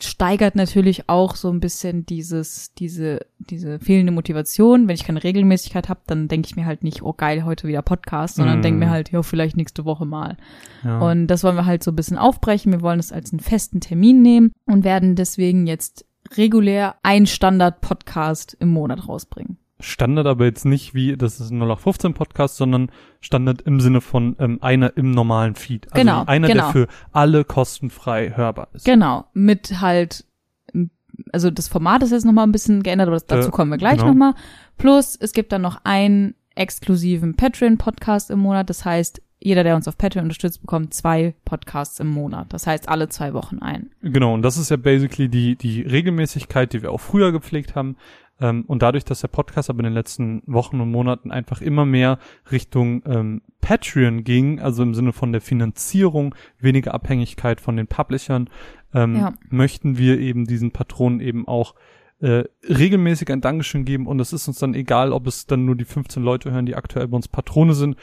steigert 0.02 0.54
natürlich 0.54 1.08
auch 1.08 1.34
so 1.34 1.50
ein 1.50 1.60
bisschen 1.60 2.04
dieses, 2.06 2.74
diese, 2.74 3.20
diese 3.38 3.78
fehlende 3.80 4.12
Motivation. 4.12 4.86
Wenn 4.86 4.94
ich 4.94 5.04
keine 5.04 5.24
Regelmäßigkeit 5.24 5.88
habe, 5.88 6.00
dann 6.06 6.28
denke 6.28 6.46
ich 6.46 6.56
mir 6.56 6.66
halt 6.66 6.84
nicht, 6.84 7.02
oh 7.02 7.14
geil, 7.14 7.44
heute 7.44 7.66
wieder 7.66 7.82
Podcast, 7.82 8.36
sondern 8.36 8.60
mm. 8.60 8.62
denke 8.62 8.78
mir 8.78 8.90
halt, 8.90 9.10
ja, 9.10 9.22
vielleicht 9.22 9.56
nächste 9.56 9.84
Woche 9.84 10.04
mal. 10.04 10.36
Ja. 10.84 11.00
Und 11.00 11.26
das 11.26 11.42
wollen 11.42 11.56
wir 11.56 11.66
halt 11.66 11.82
so 11.82 11.90
ein 11.90 11.96
bisschen 11.96 12.18
aufbrechen. 12.18 12.72
Wir 12.72 12.82
wollen 12.82 13.00
es 13.00 13.12
als 13.12 13.32
einen 13.32 13.40
festen 13.40 13.80
Termin 13.80 14.22
nehmen 14.22 14.52
und 14.66 14.84
werden 14.84 15.16
deswegen 15.16 15.66
jetzt 15.66 16.04
regulär 16.36 16.96
ein 17.02 17.26
Standard-Podcast 17.26 18.56
im 18.60 18.68
Monat 18.68 19.08
rausbringen. 19.08 19.56
Standard 19.80 20.26
aber 20.26 20.44
jetzt 20.44 20.64
nicht 20.64 20.94
wie, 20.94 21.16
das 21.16 21.40
ist 21.40 21.50
ein 21.50 21.58
0815 21.58 22.14
Podcast, 22.14 22.56
sondern 22.56 22.90
Standard 23.20 23.62
im 23.62 23.80
Sinne 23.80 24.00
von 24.00 24.34
ähm, 24.38 24.58
einer 24.60 24.96
im 24.96 25.12
normalen 25.12 25.54
Feed. 25.54 25.86
Also 25.92 26.00
genau, 26.04 26.24
einer, 26.26 26.48
genau. 26.48 26.64
der 26.64 26.72
für 26.72 26.88
alle 27.12 27.44
kostenfrei 27.44 28.32
hörbar 28.34 28.68
ist. 28.72 28.84
Genau, 28.84 29.26
mit 29.34 29.80
halt, 29.80 30.24
also 31.32 31.50
das 31.50 31.68
Format 31.68 32.02
ist 32.02 32.10
jetzt 32.10 32.24
nochmal 32.24 32.46
ein 32.46 32.52
bisschen 32.52 32.82
geändert, 32.82 33.08
aber 33.08 33.20
dazu 33.20 33.48
äh, 33.48 33.52
kommen 33.52 33.70
wir 33.70 33.78
gleich 33.78 33.98
genau. 33.98 34.08
nochmal. 34.08 34.34
Plus, 34.78 35.16
es 35.16 35.32
gibt 35.32 35.52
dann 35.52 35.62
noch 35.62 35.80
einen 35.84 36.34
exklusiven 36.56 37.36
Patreon-Podcast 37.36 38.30
im 38.30 38.40
Monat, 38.40 38.68
das 38.68 38.84
heißt, 38.84 39.22
jeder, 39.40 39.62
der 39.62 39.76
uns 39.76 39.86
auf 39.86 39.96
Patreon 39.96 40.24
unterstützt, 40.24 40.60
bekommt 40.60 40.92
zwei 40.92 41.34
Podcasts 41.44 42.00
im 42.00 42.08
Monat. 42.08 42.52
Das 42.52 42.66
heißt, 42.66 42.88
alle 42.88 43.08
zwei 43.08 43.34
Wochen 43.34 43.60
ein. 43.60 43.90
Genau, 44.02 44.34
und 44.34 44.42
das 44.42 44.56
ist 44.56 44.70
ja 44.70 44.76
basically 44.76 45.28
die, 45.28 45.54
die 45.54 45.82
Regelmäßigkeit, 45.82 46.72
die 46.72 46.82
wir 46.82 46.90
auch 46.90 47.00
früher 47.00 47.30
gepflegt 47.30 47.76
haben. 47.76 47.96
Ähm, 48.40 48.64
und 48.66 48.82
dadurch, 48.82 49.04
dass 49.04 49.20
der 49.20 49.28
Podcast 49.28 49.70
aber 49.70 49.80
in 49.80 49.84
den 49.84 49.94
letzten 49.94 50.42
Wochen 50.46 50.80
und 50.80 50.90
Monaten 50.90 51.30
einfach 51.30 51.60
immer 51.60 51.84
mehr 51.84 52.18
Richtung 52.50 53.02
ähm, 53.06 53.42
Patreon 53.60 54.24
ging, 54.24 54.60
also 54.60 54.82
im 54.82 54.94
Sinne 54.94 55.12
von 55.12 55.32
der 55.32 55.40
Finanzierung, 55.40 56.34
weniger 56.58 56.94
Abhängigkeit 56.94 57.60
von 57.60 57.76
den 57.76 57.86
Publishern, 57.86 58.48
ähm, 58.94 59.16
ja. 59.16 59.34
möchten 59.50 59.98
wir 59.98 60.18
eben 60.18 60.46
diesen 60.46 60.70
Patronen 60.70 61.20
eben 61.20 61.46
auch 61.48 61.74
äh, 62.20 62.44
regelmäßig 62.68 63.30
ein 63.30 63.40
Dankeschön 63.40 63.84
geben 63.84 64.06
und 64.06 64.20
es 64.20 64.32
ist 64.32 64.48
uns 64.48 64.58
dann 64.58 64.74
egal, 64.74 65.12
ob 65.12 65.26
es 65.26 65.46
dann 65.46 65.64
nur 65.64 65.76
die 65.76 65.84
15 65.84 66.22
Leute 66.22 66.50
hören, 66.50 66.66
die 66.66 66.74
aktuell 66.74 67.06
bei 67.08 67.16
uns 67.16 67.28
Patrone 67.28 67.74
sind 67.74 67.96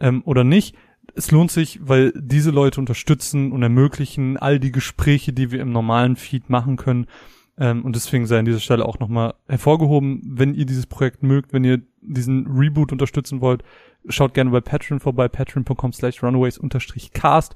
ähm, 0.00 0.22
oder 0.24 0.44
nicht. 0.44 0.76
Es 1.14 1.30
lohnt 1.30 1.50
sich, 1.50 1.80
weil 1.82 2.12
diese 2.14 2.50
Leute 2.50 2.80
unterstützen 2.80 3.52
und 3.52 3.62
ermöglichen 3.62 4.36
all 4.36 4.60
die 4.60 4.72
Gespräche, 4.72 5.32
die 5.32 5.50
wir 5.50 5.60
im 5.60 5.72
normalen 5.72 6.16
Feed 6.16 6.50
machen 6.50 6.76
können. 6.76 7.06
Ähm, 7.58 7.84
und 7.84 7.96
deswegen 7.96 8.26
sei 8.26 8.38
an 8.38 8.44
dieser 8.44 8.60
Stelle 8.60 8.86
auch 8.86 8.98
nochmal 8.98 9.34
hervorgehoben, 9.48 10.22
wenn 10.24 10.54
ihr 10.54 10.64
dieses 10.64 10.86
Projekt 10.86 11.22
mögt, 11.22 11.52
wenn 11.52 11.64
ihr 11.64 11.80
diesen 12.00 12.46
Reboot 12.46 12.92
unterstützen 12.92 13.40
wollt, 13.40 13.64
schaut 14.08 14.34
gerne 14.34 14.50
bei 14.50 14.60
Patreon 14.60 15.00
vorbei, 15.00 15.28
patreon.com 15.28 15.92
slash 15.92 16.22
runaways 16.22 16.60
cast. 17.12 17.54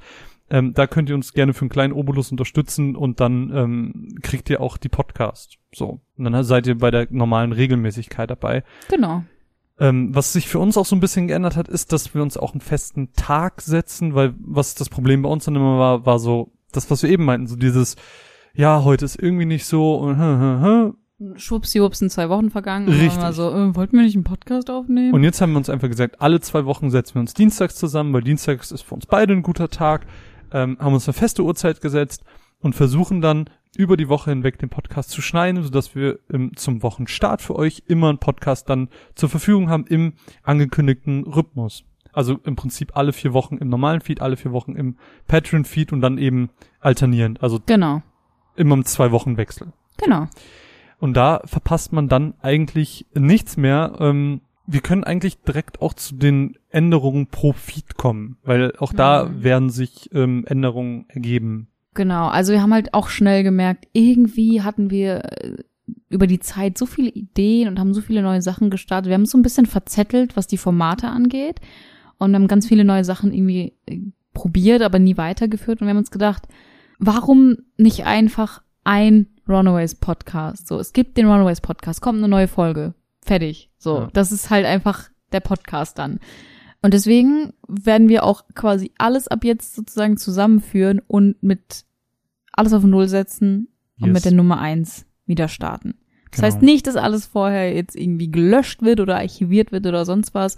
Ähm, 0.50 0.74
da 0.74 0.86
könnt 0.86 1.08
ihr 1.08 1.14
uns 1.14 1.32
gerne 1.32 1.54
für 1.54 1.62
einen 1.62 1.70
kleinen 1.70 1.92
Obolus 1.92 2.30
unterstützen 2.30 2.96
und 2.96 3.20
dann 3.20 3.50
ähm, 3.54 4.18
kriegt 4.22 4.50
ihr 4.50 4.60
auch 4.60 4.76
die 4.76 4.88
Podcast. 4.88 5.58
So. 5.72 6.00
Und 6.18 6.24
dann 6.24 6.44
seid 6.44 6.66
ihr 6.66 6.76
bei 6.76 6.90
der 6.90 7.06
normalen 7.10 7.52
Regelmäßigkeit 7.52 8.28
dabei. 8.28 8.64
Genau. 8.90 9.24
Ähm, 9.78 10.14
was 10.14 10.32
sich 10.32 10.48
für 10.48 10.58
uns 10.58 10.76
auch 10.76 10.84
so 10.84 10.94
ein 10.94 11.00
bisschen 11.00 11.28
geändert 11.28 11.56
hat, 11.56 11.68
ist, 11.68 11.92
dass 11.92 12.12
wir 12.12 12.22
uns 12.22 12.36
auch 12.36 12.52
einen 12.52 12.60
festen 12.60 13.12
Tag 13.14 13.62
setzen, 13.62 14.14
weil 14.14 14.34
was 14.38 14.74
das 14.74 14.90
Problem 14.90 15.22
bei 15.22 15.28
uns 15.30 15.44
dann 15.44 15.56
immer 15.56 15.78
war, 15.78 16.04
war 16.04 16.18
so, 16.18 16.52
das, 16.72 16.90
was 16.90 17.02
wir 17.02 17.10
eben 17.10 17.24
meinten, 17.24 17.46
so 17.46 17.56
dieses, 17.56 17.96
ja, 18.54 18.84
heute 18.84 19.04
ist 19.04 19.20
irgendwie 19.20 19.46
nicht 19.46 19.64
so 19.64 19.96
und 19.96 20.18
hm, 20.18 20.40
hm, 20.40 20.62
hm. 20.62 20.94
Schwuppsiwupps 21.36 22.00
sind 22.00 22.10
zwei 22.10 22.28
Wochen 22.28 22.50
vergangen. 22.50 22.88
Richtig. 22.88 23.22
Und 23.22 23.32
so, 23.32 23.50
äh, 23.50 23.74
wollten 23.76 23.96
wir 23.96 24.02
nicht 24.02 24.16
einen 24.16 24.24
Podcast 24.24 24.70
aufnehmen? 24.70 25.14
Und 25.14 25.22
jetzt 25.22 25.40
haben 25.40 25.52
wir 25.52 25.58
uns 25.58 25.70
einfach 25.70 25.88
gesagt, 25.88 26.20
alle 26.20 26.40
zwei 26.40 26.64
Wochen 26.64 26.90
setzen 26.90 27.14
wir 27.14 27.20
uns 27.20 27.34
dienstags 27.34 27.76
zusammen, 27.76 28.12
weil 28.12 28.22
dienstags 28.22 28.72
ist 28.72 28.82
für 28.82 28.94
uns 28.94 29.06
beide 29.06 29.32
ein 29.32 29.42
guter 29.42 29.68
Tag, 29.68 30.06
ähm, 30.52 30.76
haben 30.80 30.94
uns 30.94 31.06
eine 31.06 31.14
feste 31.14 31.44
Uhrzeit 31.44 31.80
gesetzt 31.80 32.24
und 32.58 32.74
versuchen 32.74 33.20
dann 33.20 33.48
über 33.76 33.96
die 33.96 34.08
Woche 34.08 34.30
hinweg 34.30 34.58
den 34.58 34.68
Podcast 34.68 35.10
zu 35.10 35.22
schneiden, 35.22 35.62
sodass 35.62 35.94
wir 35.94 36.18
ähm, 36.32 36.52
zum 36.56 36.82
Wochenstart 36.82 37.40
für 37.40 37.56
euch 37.56 37.84
immer 37.86 38.08
einen 38.08 38.18
Podcast 38.18 38.68
dann 38.68 38.88
zur 39.14 39.28
Verfügung 39.28 39.70
haben 39.70 39.86
im 39.86 40.14
angekündigten 40.42 41.24
Rhythmus. 41.24 41.84
Also 42.12 42.38
im 42.44 42.56
Prinzip 42.56 42.94
alle 42.94 43.14
vier 43.14 43.32
Wochen 43.32 43.56
im 43.56 43.68
normalen 43.68 44.02
Feed, 44.02 44.20
alle 44.20 44.36
vier 44.36 44.52
Wochen 44.52 44.74
im 44.74 44.96
Patreon-Feed 45.28 45.94
und 45.94 46.02
dann 46.02 46.18
eben 46.18 46.50
alternierend. 46.80 47.42
Also 47.42 47.60
genau. 47.64 48.02
Immer 48.56 48.74
im 48.74 48.84
zwei 48.84 49.10
Wochen 49.12 49.36
Wechsel. 49.36 49.72
Genau. 49.98 50.28
Und 50.98 51.14
da 51.14 51.42
verpasst 51.44 51.92
man 51.92 52.08
dann 52.08 52.34
eigentlich 52.40 53.06
nichts 53.14 53.56
mehr. 53.56 53.96
Ähm, 53.98 54.40
wir 54.66 54.80
können 54.80 55.04
eigentlich 55.04 55.38
direkt 55.42 55.82
auch 55.82 55.94
zu 55.94 56.14
den 56.14 56.56
Änderungen 56.70 57.26
pro 57.26 57.52
Feed 57.52 57.96
kommen, 57.96 58.36
weil 58.44 58.74
auch 58.78 58.92
da 58.92 59.24
mhm. 59.24 59.42
werden 59.42 59.70
sich 59.70 60.10
ähm, 60.12 60.44
Änderungen 60.46 61.06
ergeben. 61.08 61.68
Genau, 61.94 62.28
also 62.28 62.52
wir 62.52 62.62
haben 62.62 62.72
halt 62.72 62.94
auch 62.94 63.08
schnell 63.08 63.42
gemerkt, 63.42 63.86
irgendwie 63.92 64.62
hatten 64.62 64.90
wir 64.90 65.24
äh, 65.24 65.56
über 66.08 66.26
die 66.26 66.40
Zeit 66.40 66.78
so 66.78 66.86
viele 66.86 67.10
Ideen 67.10 67.68
und 67.68 67.78
haben 67.78 67.92
so 67.92 68.00
viele 68.00 68.22
neue 68.22 68.40
Sachen 68.40 68.70
gestartet. 68.70 69.08
Wir 69.08 69.14
haben 69.14 69.22
uns 69.22 69.32
so 69.32 69.38
ein 69.38 69.42
bisschen 69.42 69.66
verzettelt, 69.66 70.36
was 70.36 70.46
die 70.46 70.56
Formate 70.56 71.08
angeht 71.08 71.60
und 72.18 72.34
haben 72.34 72.48
ganz 72.48 72.66
viele 72.66 72.84
neue 72.84 73.04
Sachen 73.04 73.32
irgendwie 73.32 73.74
äh, 73.86 73.98
probiert, 74.32 74.82
aber 74.82 74.98
nie 74.98 75.16
weitergeführt 75.16 75.80
und 75.80 75.86
wir 75.86 75.90
haben 75.90 75.98
uns 75.98 76.10
gedacht, 76.10 76.46
warum 77.02 77.56
nicht 77.76 78.06
einfach 78.06 78.62
ein 78.84 79.26
Runaways 79.48 79.96
Podcast? 79.96 80.68
So, 80.68 80.78
es 80.78 80.92
gibt 80.92 81.16
den 81.16 81.26
Runaways 81.26 81.60
Podcast, 81.60 82.00
kommt 82.00 82.18
eine 82.18 82.28
neue 82.28 82.48
Folge, 82.48 82.94
fertig. 83.20 83.70
So, 83.76 84.00
ja. 84.00 84.08
das 84.12 84.30
ist 84.30 84.50
halt 84.50 84.64
einfach 84.64 85.10
der 85.32 85.40
Podcast 85.40 85.98
dann. 85.98 86.20
Und 86.80 86.94
deswegen 86.94 87.52
werden 87.68 88.08
wir 88.08 88.24
auch 88.24 88.44
quasi 88.54 88.92
alles 88.98 89.28
ab 89.28 89.44
jetzt 89.44 89.74
sozusagen 89.74 90.16
zusammenführen 90.16 91.00
und 91.06 91.42
mit 91.42 91.84
alles 92.52 92.72
auf 92.72 92.84
Null 92.84 93.08
setzen 93.08 93.68
und 94.00 94.08
yes. 94.08 94.14
mit 94.14 94.24
der 94.24 94.32
Nummer 94.32 94.60
eins 94.60 95.06
wieder 95.26 95.48
starten. 95.48 95.94
Das 96.30 96.40
genau. 96.40 96.46
heißt 96.46 96.62
nicht, 96.62 96.86
dass 96.86 96.96
alles 96.96 97.26
vorher 97.26 97.74
jetzt 97.74 97.96
irgendwie 97.96 98.30
gelöscht 98.30 98.82
wird 98.82 99.00
oder 99.00 99.16
archiviert 99.16 99.72
wird 99.72 99.86
oder 99.86 100.04
sonst 100.04 100.34
was. 100.34 100.56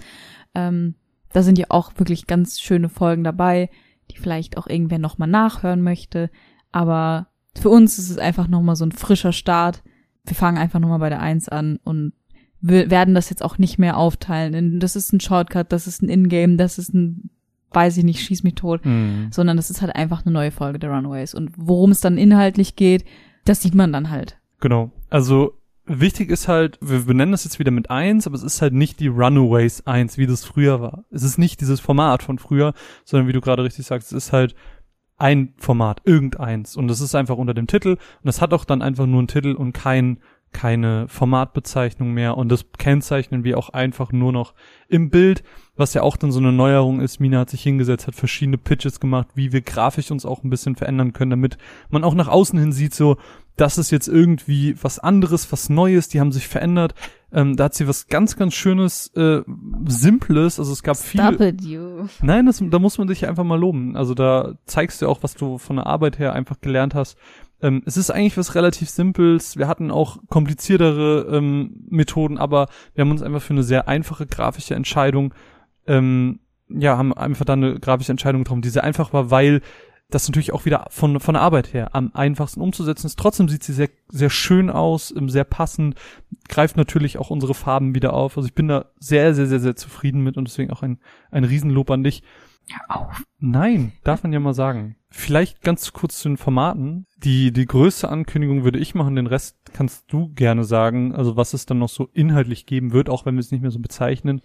Ähm, 0.54 0.94
da 1.32 1.42
sind 1.42 1.58
ja 1.58 1.66
auch 1.70 1.92
wirklich 1.96 2.26
ganz 2.26 2.60
schöne 2.60 2.88
Folgen 2.88 3.24
dabei, 3.24 3.70
die 4.14 4.20
vielleicht 4.20 4.56
auch 4.56 4.66
irgendwer 4.66 4.98
nochmal 4.98 5.28
nachhören 5.28 5.82
möchte. 5.82 6.30
Aber 6.72 7.28
für 7.56 7.68
uns 7.68 7.98
ist 7.98 8.10
es 8.10 8.18
einfach 8.18 8.48
nochmal 8.48 8.76
so 8.76 8.84
ein 8.84 8.92
frischer 8.92 9.32
Start. 9.32 9.82
Wir 10.24 10.34
fangen 10.36 10.58
einfach 10.58 10.80
nochmal 10.80 10.98
bei 10.98 11.08
der 11.10 11.20
Eins 11.20 11.48
an 11.48 11.78
und 11.84 12.12
wir 12.60 12.90
werden 12.90 13.14
das 13.14 13.28
jetzt 13.28 13.42
auch 13.44 13.58
nicht 13.58 13.78
mehr 13.78 13.96
aufteilen. 13.98 14.80
Das 14.80 14.96
ist 14.96 15.12
ein 15.12 15.20
Shortcut, 15.20 15.70
das 15.70 15.86
ist 15.86 16.02
ein 16.02 16.08
Ingame, 16.08 16.56
das 16.56 16.78
ist 16.78 16.94
ein, 16.94 17.28
weiß 17.72 17.98
ich 17.98 18.04
nicht, 18.04 18.20
schieß 18.20 18.42
mich 18.42 18.54
tot, 18.54 18.84
Mhm. 18.86 19.28
sondern 19.30 19.56
das 19.58 19.70
ist 19.70 19.82
halt 19.82 19.94
einfach 19.94 20.24
eine 20.24 20.32
neue 20.32 20.50
Folge 20.50 20.78
der 20.78 20.90
Runaways. 20.90 21.34
Und 21.34 21.50
worum 21.56 21.90
es 21.90 22.00
dann 22.00 22.16
inhaltlich 22.16 22.74
geht, 22.76 23.04
das 23.44 23.60
sieht 23.60 23.74
man 23.74 23.92
dann 23.92 24.08
halt. 24.10 24.38
Genau. 24.60 24.90
Also 25.10 25.52
wichtig 25.86 26.30
ist 26.30 26.48
halt, 26.48 26.78
wir 26.80 27.00
benennen 27.00 27.32
das 27.32 27.44
jetzt 27.44 27.58
wieder 27.58 27.70
mit 27.70 27.90
eins, 27.90 28.26
aber 28.26 28.36
es 28.36 28.42
ist 28.42 28.62
halt 28.62 28.72
nicht 28.72 29.00
die 29.00 29.08
Runaways 29.08 29.86
eins, 29.86 30.18
wie 30.18 30.26
das 30.26 30.44
früher 30.44 30.80
war. 30.80 31.04
Es 31.10 31.22
ist 31.22 31.38
nicht 31.38 31.60
dieses 31.60 31.80
Format 31.80 32.22
von 32.22 32.38
früher, 32.38 32.74
sondern 33.04 33.28
wie 33.28 33.32
du 33.32 33.40
gerade 33.40 33.64
richtig 33.64 33.86
sagst, 33.86 34.12
es 34.12 34.26
ist 34.26 34.32
halt 34.32 34.54
ein 35.16 35.54
Format, 35.58 36.02
irgendeins. 36.04 36.76
Und 36.76 36.88
das 36.88 37.00
ist 37.00 37.14
einfach 37.14 37.36
unter 37.36 37.54
dem 37.54 37.66
Titel. 37.66 37.90
Und 37.90 38.24
das 38.24 38.40
hat 38.40 38.52
auch 38.52 38.64
dann 38.64 38.82
einfach 38.82 39.06
nur 39.06 39.20
einen 39.20 39.28
Titel 39.28 39.52
und 39.52 39.72
kein, 39.72 40.18
keine 40.54 41.06
Formatbezeichnung 41.08 42.12
mehr. 42.12 42.38
Und 42.38 42.48
das 42.48 42.64
kennzeichnen 42.78 43.44
wir 43.44 43.58
auch 43.58 43.68
einfach 43.68 44.12
nur 44.12 44.32
noch 44.32 44.54
im 44.88 45.10
Bild, 45.10 45.42
was 45.76 45.92
ja 45.92 46.02
auch 46.02 46.16
dann 46.16 46.32
so 46.32 46.38
eine 46.38 46.52
Neuerung 46.52 47.00
ist. 47.00 47.20
Mina 47.20 47.40
hat 47.40 47.50
sich 47.50 47.62
hingesetzt, 47.62 48.06
hat 48.06 48.14
verschiedene 48.14 48.56
Pitches 48.56 49.00
gemacht, 49.00 49.28
wie 49.34 49.52
wir 49.52 49.60
grafisch 49.60 50.10
uns 50.10 50.24
auch 50.24 50.42
ein 50.42 50.50
bisschen 50.50 50.76
verändern 50.76 51.12
können, 51.12 51.32
damit 51.32 51.58
man 51.90 52.04
auch 52.04 52.14
nach 52.14 52.28
außen 52.28 52.58
hin 52.58 52.72
sieht, 52.72 52.94
so, 52.94 53.18
das 53.56 53.78
ist 53.78 53.90
jetzt 53.90 54.08
irgendwie 54.08 54.76
was 54.82 54.98
anderes, 54.98 55.52
was 55.52 55.68
Neues, 55.68 56.08
die 56.08 56.20
haben 56.20 56.32
sich 56.32 56.48
verändert. 56.48 56.94
Ähm, 57.32 57.56
da 57.56 57.64
hat 57.64 57.74
sie 57.74 57.86
was 57.88 58.06
ganz, 58.06 58.36
ganz 58.36 58.54
Schönes, 58.54 59.08
äh, 59.16 59.42
Simples, 59.86 60.58
also 60.58 60.72
es 60.72 60.82
gab. 60.82 60.96
Stop 60.96 61.40
it, 61.40 61.62
you. 61.62 62.06
Nein, 62.22 62.46
das, 62.46 62.62
da 62.62 62.78
muss 62.78 62.98
man 62.98 63.08
sich 63.08 63.26
einfach 63.26 63.44
mal 63.44 63.58
loben. 63.58 63.96
Also 63.96 64.14
da 64.14 64.54
zeigst 64.66 65.02
du 65.02 65.08
auch, 65.08 65.22
was 65.22 65.34
du 65.34 65.58
von 65.58 65.76
der 65.76 65.86
Arbeit 65.86 66.18
her 66.18 66.32
einfach 66.32 66.60
gelernt 66.60 66.94
hast. 66.94 67.18
Ähm, 67.64 67.82
es 67.86 67.96
ist 67.96 68.10
eigentlich 68.10 68.36
was 68.36 68.54
relativ 68.54 68.90
Simples. 68.90 69.56
Wir 69.56 69.68
hatten 69.68 69.90
auch 69.90 70.18
kompliziertere 70.28 71.26
ähm, 71.34 71.86
Methoden, 71.88 72.36
aber 72.36 72.68
wir 72.94 73.02
haben 73.02 73.10
uns 73.10 73.22
einfach 73.22 73.40
für 73.40 73.54
eine 73.54 73.62
sehr 73.62 73.88
einfache 73.88 74.26
grafische 74.26 74.74
Entscheidung, 74.74 75.32
ähm, 75.86 76.40
ja, 76.68 76.98
haben 76.98 77.14
einfach 77.14 77.46
dann 77.46 77.64
eine 77.64 77.80
grafische 77.80 78.12
Entscheidung 78.12 78.42
getroffen, 78.42 78.60
die 78.60 78.68
sehr 78.68 78.84
einfach 78.84 79.14
war, 79.14 79.30
weil 79.30 79.62
das 80.14 80.28
natürlich 80.28 80.52
auch 80.52 80.64
wieder 80.64 80.86
von, 80.90 81.18
von 81.18 81.34
der 81.34 81.42
Arbeit 81.42 81.72
her 81.74 81.94
am 81.94 82.12
einfachsten 82.14 82.60
umzusetzen 82.60 83.06
ist. 83.06 83.18
Trotzdem 83.18 83.48
sieht 83.48 83.64
sie 83.64 83.72
sehr, 83.72 83.90
sehr 84.08 84.30
schön 84.30 84.70
aus, 84.70 85.12
ähm, 85.16 85.28
sehr 85.28 85.44
passend, 85.44 85.96
greift 86.48 86.76
natürlich 86.76 87.18
auch 87.18 87.30
unsere 87.30 87.54
Farben 87.54 87.94
wieder 87.94 88.12
auf. 88.12 88.36
Also 88.36 88.46
ich 88.46 88.54
bin 88.54 88.68
da 88.68 88.86
sehr, 88.98 89.34
sehr, 89.34 89.46
sehr, 89.46 89.60
sehr 89.60 89.76
zufrieden 89.76 90.22
mit 90.22 90.36
und 90.36 90.46
deswegen 90.46 90.70
auch 90.70 90.82
ein, 90.82 91.00
ein 91.30 91.44
Riesenlob 91.44 91.90
an 91.90 92.04
dich. 92.04 92.22
Hör 92.68 92.96
auf. 92.96 93.22
Nein, 93.40 93.92
darf 94.04 94.22
man 94.22 94.32
ja 94.32 94.40
mal 94.40 94.54
sagen. 94.54 94.96
Vielleicht 95.10 95.62
ganz 95.62 95.92
kurz 95.92 96.20
zu 96.20 96.28
den 96.28 96.38
Formaten. 96.38 97.06
Die, 97.18 97.52
die 97.52 97.66
größte 97.66 98.08
Ankündigung 98.08 98.64
würde 98.64 98.78
ich 98.78 98.94
machen, 98.94 99.16
den 99.16 99.26
Rest 99.26 99.56
kannst 99.72 100.10
du 100.12 100.32
gerne 100.34 100.64
sagen. 100.64 101.14
Also 101.14 101.36
was 101.36 101.54
es 101.54 101.66
dann 101.66 101.78
noch 101.78 101.88
so 101.88 102.08
inhaltlich 102.12 102.66
geben 102.66 102.92
wird, 102.92 103.10
auch 103.10 103.26
wenn 103.26 103.34
wir 103.34 103.40
es 103.40 103.50
nicht 103.50 103.60
mehr 103.60 103.70
so 103.70 103.80
bezeichnen. 103.80 104.40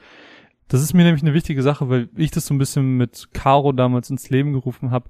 Das 0.67 0.81
ist 0.81 0.93
mir 0.93 1.03
nämlich 1.03 1.23
eine 1.23 1.33
wichtige 1.33 1.63
Sache, 1.63 1.89
weil 1.89 2.09
ich 2.15 2.31
das 2.31 2.45
so 2.45 2.53
ein 2.53 2.59
bisschen 2.59 2.97
mit 2.97 3.29
Caro 3.33 3.71
damals 3.71 4.09
ins 4.09 4.29
Leben 4.29 4.53
gerufen 4.53 4.91
habe. 4.91 5.09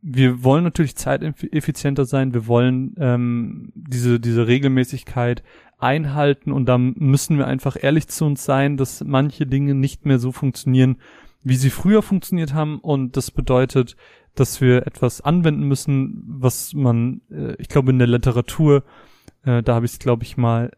Wir 0.00 0.44
wollen 0.44 0.64
natürlich 0.64 0.96
zeiteffizienter 0.96 2.04
sein, 2.04 2.32
wir 2.32 2.46
wollen 2.46 2.94
ähm, 2.98 3.72
diese, 3.74 4.20
diese 4.20 4.46
Regelmäßigkeit 4.46 5.42
einhalten. 5.78 6.52
Und 6.52 6.66
da 6.66 6.78
müssen 6.78 7.38
wir 7.38 7.46
einfach 7.46 7.76
ehrlich 7.80 8.08
zu 8.08 8.24
uns 8.24 8.44
sein, 8.44 8.76
dass 8.76 9.02
manche 9.04 9.46
Dinge 9.46 9.74
nicht 9.74 10.06
mehr 10.06 10.18
so 10.18 10.32
funktionieren, 10.32 10.98
wie 11.42 11.56
sie 11.56 11.70
früher 11.70 12.02
funktioniert 12.02 12.54
haben. 12.54 12.78
Und 12.78 13.16
das 13.16 13.30
bedeutet, 13.30 13.96
dass 14.34 14.60
wir 14.60 14.86
etwas 14.86 15.20
anwenden 15.20 15.64
müssen, 15.64 16.22
was 16.26 16.74
man, 16.74 17.22
äh, 17.30 17.54
ich 17.58 17.68
glaube 17.68 17.90
in 17.90 17.98
der 17.98 18.08
Literatur, 18.08 18.84
äh, 19.44 19.62
da 19.62 19.74
habe 19.74 19.86
ich 19.86 19.92
es 19.92 19.98
glaube 19.98 20.22
ich 20.22 20.36
mal 20.36 20.70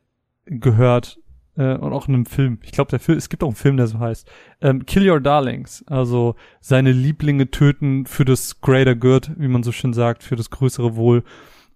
gehört 0.47 1.19
äh, 1.61 1.77
und 1.77 1.93
auch 1.93 2.09
in 2.09 2.15
einem 2.15 2.27
Film. 2.27 2.59
Ich 2.63 2.73
glaube, 2.73 2.91
der 2.91 3.01
Film, 3.01 3.19
es 3.19 3.29
gibt 3.29 3.43
auch 3.43 3.49
einen 3.49 3.57
Film, 3.57 3.77
der 3.77 3.87
so 3.87 3.99
heißt. 3.99 4.29
Ähm, 4.63 4.87
Kill 4.87 5.09
Your 5.09 5.21
Darlings, 5.21 5.85
also 5.87 6.35
seine 6.61 6.93
Lieblinge 6.93 7.51
töten 7.51 8.07
für 8.07 8.25
das 8.25 8.63
Greater 8.63 8.95
Good, 8.95 9.33
wie 9.37 9.49
man 9.49 9.63
so 9.63 9.71
schön 9.71 9.93
sagt, 9.93 10.23
für 10.23 10.37
das 10.37 10.49
größere 10.49 10.97
Wohl. 10.97 11.23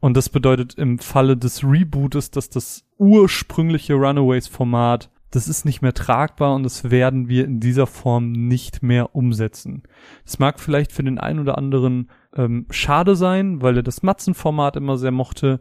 Und 0.01 0.17
das 0.17 0.31
bedeutet 0.31 0.75
im 0.75 0.99
Falle 0.99 1.37
des 1.37 1.63
Rebootes, 1.65 2.31
dass 2.31 2.49
das 2.49 2.85
ursprüngliche 2.99 3.95
Runaways-Format, 3.95 5.11
das 5.31 5.49
ist 5.49 5.65
nicht 5.65 5.83
mehr 5.83 5.95
tragbar 5.95 6.55
und 6.55 6.63
das 6.63 6.91
werden 6.91 7.29
wir 7.29 7.45
in 7.45 7.61
dieser 7.61 7.87
Form 7.87 8.33
nicht 8.33 8.83
mehr 8.83 9.15
umsetzen. 9.15 9.83
Es 10.25 10.39
mag 10.39 10.61
vielleicht 10.61 10.93
für 10.93 11.03
den 11.03 11.19
einen 11.19 11.41
oder 11.41 11.59
anderen 11.59 12.11
ähm, 12.35 12.67
schade 12.71 13.17
sein, 13.17 13.61
weil 13.61 13.77
er 13.77 13.83
das 13.83 14.03
Matzen-Format 14.03 14.77
immer 14.77 14.97
sehr 14.97 15.11
mochte, 15.11 15.61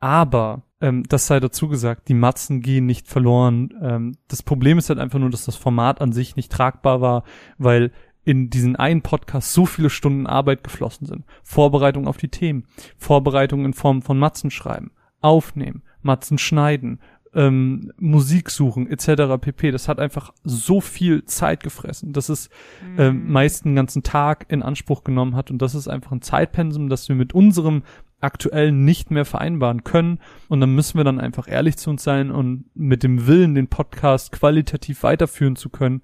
aber 0.00 0.62
ähm, 0.80 1.02
das 1.08 1.26
sei 1.26 1.40
dazu 1.40 1.68
gesagt, 1.68 2.08
die 2.08 2.14
Matzen 2.14 2.60
gehen 2.60 2.86
nicht 2.86 3.08
verloren. 3.08 3.74
Ähm, 3.80 4.16
das 4.28 4.42
Problem 4.42 4.78
ist 4.78 4.88
halt 4.88 4.98
einfach 4.98 5.18
nur, 5.18 5.30
dass 5.30 5.44
das 5.44 5.56
Format 5.56 6.00
an 6.00 6.12
sich 6.12 6.36
nicht 6.36 6.52
tragbar 6.52 7.00
war, 7.00 7.24
weil 7.58 7.92
in 8.24 8.50
diesen 8.50 8.76
einen 8.76 9.02
Podcast 9.02 9.54
so 9.54 9.64
viele 9.64 9.90
Stunden 9.90 10.26
Arbeit 10.26 10.62
geflossen 10.62 11.06
sind. 11.06 11.24
Vorbereitung 11.42 12.06
auf 12.06 12.18
die 12.18 12.28
Themen, 12.28 12.66
Vorbereitung 12.96 13.64
in 13.64 13.72
Form 13.72 14.02
von 14.02 14.18
Matzen 14.18 14.50
schreiben, 14.50 14.90
aufnehmen, 15.20 15.82
Matzen 16.02 16.36
schneiden, 16.36 17.00
ähm, 17.34 17.92
Musik 17.98 18.50
suchen 18.50 18.86
etc. 18.90 19.40
pp. 19.40 19.70
Das 19.70 19.88
hat 19.88 19.98
einfach 19.98 20.32
so 20.44 20.80
viel 20.80 21.24
Zeit 21.24 21.62
gefressen, 21.62 22.12
dass 22.12 22.28
es 22.28 22.50
ähm, 22.96 23.30
meist 23.30 23.64
einen 23.64 23.76
ganzen 23.76 24.02
Tag 24.02 24.46
in 24.48 24.62
Anspruch 24.62 25.04
genommen 25.04 25.34
hat 25.34 25.50
und 25.50 25.60
das 25.62 25.74
ist 25.74 25.88
einfach 25.88 26.12
ein 26.12 26.22
Zeitpensum, 26.22 26.88
das 26.88 27.08
wir 27.08 27.16
mit 27.16 27.34
unserem 27.34 27.82
aktuell 28.20 28.72
nicht 28.72 29.10
mehr 29.10 29.24
vereinbaren 29.24 29.84
können 29.84 30.18
und 30.48 30.60
dann 30.60 30.74
müssen 30.74 30.98
wir 30.98 31.04
dann 31.04 31.20
einfach 31.20 31.48
ehrlich 31.48 31.76
zu 31.76 31.90
uns 31.90 32.02
sein 32.02 32.30
und 32.30 32.64
mit 32.74 33.02
dem 33.02 33.26
Willen, 33.26 33.54
den 33.54 33.68
Podcast 33.68 34.32
qualitativ 34.32 35.02
weiterführen 35.02 35.56
zu 35.56 35.70
können, 35.70 36.02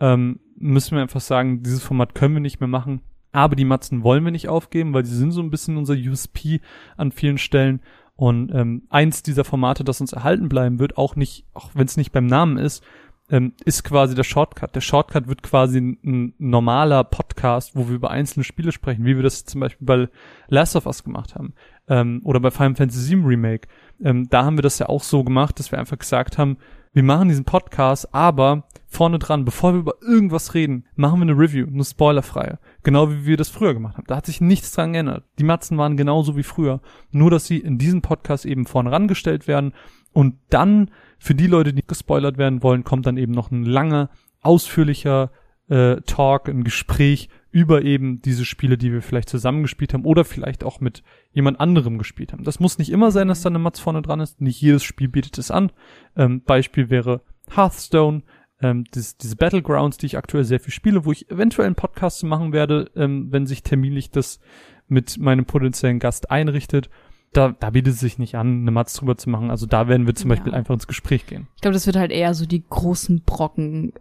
ähm, 0.00 0.40
müssen 0.56 0.96
wir 0.96 1.02
einfach 1.02 1.20
sagen, 1.20 1.62
dieses 1.62 1.82
Format 1.82 2.14
können 2.14 2.34
wir 2.34 2.40
nicht 2.40 2.60
mehr 2.60 2.68
machen. 2.68 3.00
Aber 3.32 3.56
die 3.56 3.64
Matzen 3.64 4.04
wollen 4.04 4.24
wir 4.24 4.30
nicht 4.30 4.48
aufgeben, 4.48 4.94
weil 4.94 5.04
sie 5.04 5.16
sind 5.16 5.32
so 5.32 5.42
ein 5.42 5.50
bisschen 5.50 5.76
unser 5.76 5.94
USP 5.94 6.60
an 6.96 7.10
vielen 7.10 7.38
Stellen. 7.38 7.80
Und 8.14 8.54
ähm, 8.54 8.82
eins 8.90 9.24
dieser 9.24 9.42
Formate, 9.42 9.82
das 9.82 10.00
uns 10.00 10.12
erhalten 10.12 10.48
bleiben 10.48 10.78
wird, 10.78 10.96
auch 10.96 11.16
nicht, 11.16 11.44
auch 11.52 11.70
wenn 11.74 11.86
es 11.86 11.96
nicht 11.96 12.12
beim 12.12 12.26
Namen 12.26 12.58
ist, 12.58 12.84
ähm, 13.30 13.52
ist 13.64 13.84
quasi 13.84 14.14
der 14.14 14.24
Shortcut. 14.24 14.74
Der 14.74 14.80
Shortcut 14.80 15.28
wird 15.28 15.42
quasi 15.42 15.78
ein, 15.80 15.98
ein 16.04 16.34
normaler 16.38 17.04
Podcast, 17.04 17.74
wo 17.74 17.88
wir 17.88 17.94
über 17.94 18.10
einzelne 18.10 18.44
Spiele 18.44 18.72
sprechen, 18.72 19.04
wie 19.04 19.16
wir 19.16 19.22
das 19.22 19.44
zum 19.44 19.60
Beispiel 19.60 19.86
bei 19.86 20.08
Last 20.48 20.76
of 20.76 20.86
Us 20.86 21.04
gemacht 21.04 21.34
haben 21.34 21.54
ähm, 21.88 22.20
oder 22.24 22.40
bei 22.40 22.50
Final 22.50 22.76
Fantasy 22.76 23.16
VII 23.16 23.24
Remake. 23.24 23.68
Ähm, 24.02 24.28
da 24.28 24.44
haben 24.44 24.58
wir 24.58 24.62
das 24.62 24.78
ja 24.78 24.88
auch 24.88 25.02
so 25.02 25.24
gemacht, 25.24 25.58
dass 25.58 25.72
wir 25.72 25.78
einfach 25.78 25.98
gesagt 25.98 26.38
haben, 26.38 26.58
wir 26.92 27.02
machen 27.02 27.28
diesen 27.28 27.44
Podcast, 27.44 28.14
aber 28.14 28.68
vorne 28.86 29.18
dran, 29.18 29.44
bevor 29.44 29.72
wir 29.72 29.80
über 29.80 29.94
irgendwas 30.00 30.54
reden, 30.54 30.86
machen 30.94 31.18
wir 31.18 31.22
eine 31.22 31.36
Review, 31.36 31.66
eine 31.66 31.84
spoilerfreie. 31.84 32.60
Genau 32.84 33.10
wie 33.10 33.26
wir 33.26 33.36
das 33.36 33.48
früher 33.48 33.74
gemacht 33.74 33.96
haben. 33.96 34.06
Da 34.06 34.16
hat 34.16 34.26
sich 34.26 34.40
nichts 34.40 34.70
dran 34.70 34.92
geändert. 34.92 35.24
Die 35.40 35.44
Matzen 35.44 35.76
waren 35.76 35.96
genauso 35.96 36.36
wie 36.36 36.44
früher. 36.44 36.80
Nur, 37.10 37.32
dass 37.32 37.46
sie 37.46 37.58
in 37.58 37.78
diesem 37.78 38.00
Podcast 38.00 38.46
eben 38.46 38.64
vorne 38.64 38.92
rangestellt 38.92 39.48
werden 39.48 39.72
und 40.12 40.36
dann 40.50 40.92
für 41.24 41.34
die 41.34 41.46
Leute, 41.46 41.72
die 41.72 41.86
gespoilert 41.86 42.36
werden 42.36 42.62
wollen, 42.62 42.84
kommt 42.84 43.06
dann 43.06 43.16
eben 43.16 43.32
noch 43.32 43.50
ein 43.50 43.64
langer, 43.64 44.10
ausführlicher 44.42 45.30
äh, 45.70 45.96
Talk, 46.02 46.50
ein 46.50 46.64
Gespräch 46.64 47.30
über 47.50 47.80
eben 47.80 48.20
diese 48.20 48.44
Spiele, 48.44 48.76
die 48.76 48.92
wir 48.92 49.00
vielleicht 49.00 49.30
zusammengespielt 49.30 49.94
haben 49.94 50.04
oder 50.04 50.26
vielleicht 50.26 50.64
auch 50.64 50.80
mit 50.80 51.02
jemand 51.32 51.60
anderem 51.60 51.96
gespielt 51.96 52.34
haben. 52.34 52.44
Das 52.44 52.60
muss 52.60 52.76
nicht 52.76 52.90
immer 52.90 53.10
sein, 53.10 53.28
dass 53.28 53.40
da 53.40 53.48
eine 53.48 53.58
Matz 53.58 53.80
vorne 53.80 54.02
dran 54.02 54.20
ist. 54.20 54.42
Nicht 54.42 54.60
jedes 54.60 54.84
Spiel 54.84 55.08
bietet 55.08 55.38
es 55.38 55.50
an. 55.50 55.72
Ähm, 56.14 56.42
Beispiel 56.42 56.90
wäre 56.90 57.22
Hearthstone, 57.50 58.22
ähm, 58.60 58.84
das, 58.90 59.16
diese 59.16 59.36
Battlegrounds, 59.36 59.96
die 59.96 60.06
ich 60.06 60.18
aktuell 60.18 60.44
sehr 60.44 60.60
viel 60.60 60.74
spiele, 60.74 61.06
wo 61.06 61.12
ich 61.12 61.30
eventuell 61.30 61.64
einen 61.64 61.74
Podcast 61.74 62.22
machen 62.24 62.52
werde, 62.52 62.90
ähm, 62.96 63.32
wenn 63.32 63.46
sich 63.46 63.62
terminlich 63.62 64.10
das 64.10 64.40
mit 64.88 65.16
meinem 65.16 65.46
potenziellen 65.46 66.00
Gast 66.00 66.30
einrichtet. 66.30 66.90
Da, 67.34 67.54
da 67.58 67.70
bietet 67.70 67.94
es 67.94 68.00
sich 68.00 68.18
nicht 68.18 68.36
an, 68.36 68.62
eine 68.62 68.70
Matz 68.70 68.94
drüber 68.94 69.16
zu 69.18 69.28
machen. 69.28 69.50
Also 69.50 69.66
da 69.66 69.88
werden 69.88 70.06
wir 70.06 70.14
zum 70.14 70.30
Ja. 70.30 70.36
Beispiel 70.36 70.54
einfach 70.54 70.74
ins 70.74 70.86
Gespräch 70.86 71.26
gehen. 71.26 71.48
Ich 71.56 71.62
glaube, 71.62 71.74
das 71.74 71.86
wird 71.86 71.96
halt 71.96 72.10
eher 72.12 72.32
so 72.34 72.46
die 72.46 72.62
großen 72.68 73.22
Brocken, 73.26 73.92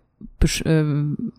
ähm, 0.66 1.34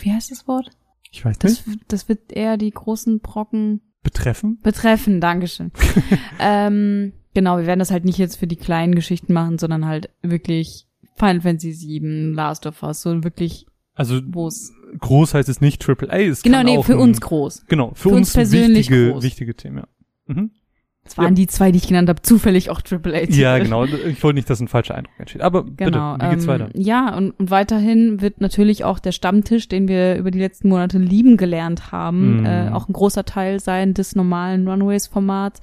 wie 0.00 0.12
heißt 0.12 0.30
das 0.30 0.48
Wort? 0.48 0.70
Ich 1.10 1.24
weiß 1.24 1.38
Das, 1.38 1.62
das 1.88 2.08
wird 2.08 2.32
eher 2.32 2.56
die 2.56 2.70
großen 2.70 3.20
Brocken 3.20 3.80
Betreffen? 4.02 4.58
betreffen, 4.62 5.20
Dankeschön. 5.20 5.70
ähm, 6.40 7.12
genau, 7.34 7.58
wir 7.58 7.66
werden 7.66 7.78
das 7.80 7.90
halt 7.90 8.04
nicht 8.04 8.18
jetzt 8.18 8.36
für 8.36 8.46
die 8.46 8.56
kleinen 8.56 8.94
Geschichten 8.94 9.32
machen, 9.32 9.58
sondern 9.58 9.86
halt 9.86 10.10
wirklich 10.22 10.86
Final 11.16 11.40
Fantasy 11.40 12.00
VII, 12.00 12.32
Last 12.34 12.66
of 12.66 12.82
Us, 12.82 13.02
so 13.02 13.24
wirklich, 13.24 13.66
Also 13.94 14.20
wo 14.28 14.46
es, 14.46 14.72
groß 15.00 15.34
heißt 15.34 15.48
es 15.48 15.60
nicht 15.60 15.82
Triple 15.82 16.10
A. 16.12 16.16
Es 16.18 16.42
genau, 16.42 16.62
nee, 16.62 16.82
für 16.82 16.96
uns 16.96 17.20
groß. 17.20 17.64
Genau, 17.68 17.88
für, 17.94 17.94
Für 17.94 18.08
uns, 18.10 18.16
uns 18.28 18.32
persönlich 18.34 18.90
wichtige, 18.90 19.12
groß. 19.12 19.22
wichtige 19.24 19.54
Themen, 19.56 19.78
ja. 19.78 19.88
Mhm. 20.26 20.50
Es 21.08 21.16
waren 21.18 21.28
Ja. 21.28 21.30
die 21.32 21.46
zwei, 21.46 21.72
die 21.72 21.78
ich 21.78 21.88
genannt 21.88 22.08
habe, 22.08 22.20
zufällig 22.22 22.70
auch 22.70 22.80
Triple 22.82 23.14
A. 23.14 23.24
Ja, 23.30 23.58
genau. 23.58 23.84
Ich 23.84 24.22
wollte 24.22 24.34
nicht, 24.36 24.48
dass 24.50 24.60
ein 24.60 24.68
falscher 24.68 24.94
Eindruck 24.94 25.14
entsteht. 25.18 25.40
Aber 25.42 25.64
Genau. 25.64 26.14
bitte, 26.14 26.26
wie 26.26 26.30
geht's 26.30 26.44
ähm, 26.44 26.48
weiter? 26.50 26.68
Ja, 26.74 27.16
und, 27.16 27.30
und 27.32 27.50
weiterhin 27.50 28.20
wird 28.20 28.40
natürlich 28.40 28.84
auch 28.84 28.98
der 28.98 29.12
Stammtisch, 29.12 29.68
den 29.68 29.88
wir 29.88 30.16
über 30.16 30.30
die 30.30 30.38
letzten 30.38 30.68
Monate 30.68 30.98
lieben 30.98 31.36
gelernt 31.36 31.90
haben, 31.92 32.40
Mhm. 32.40 32.46
äh, 32.46 32.68
auch 32.70 32.88
ein 32.88 32.92
großer 32.92 33.24
Teil 33.24 33.58
sein 33.60 33.94
des 33.94 34.14
normalen 34.14 34.68
Runways-Formats. 34.68 35.60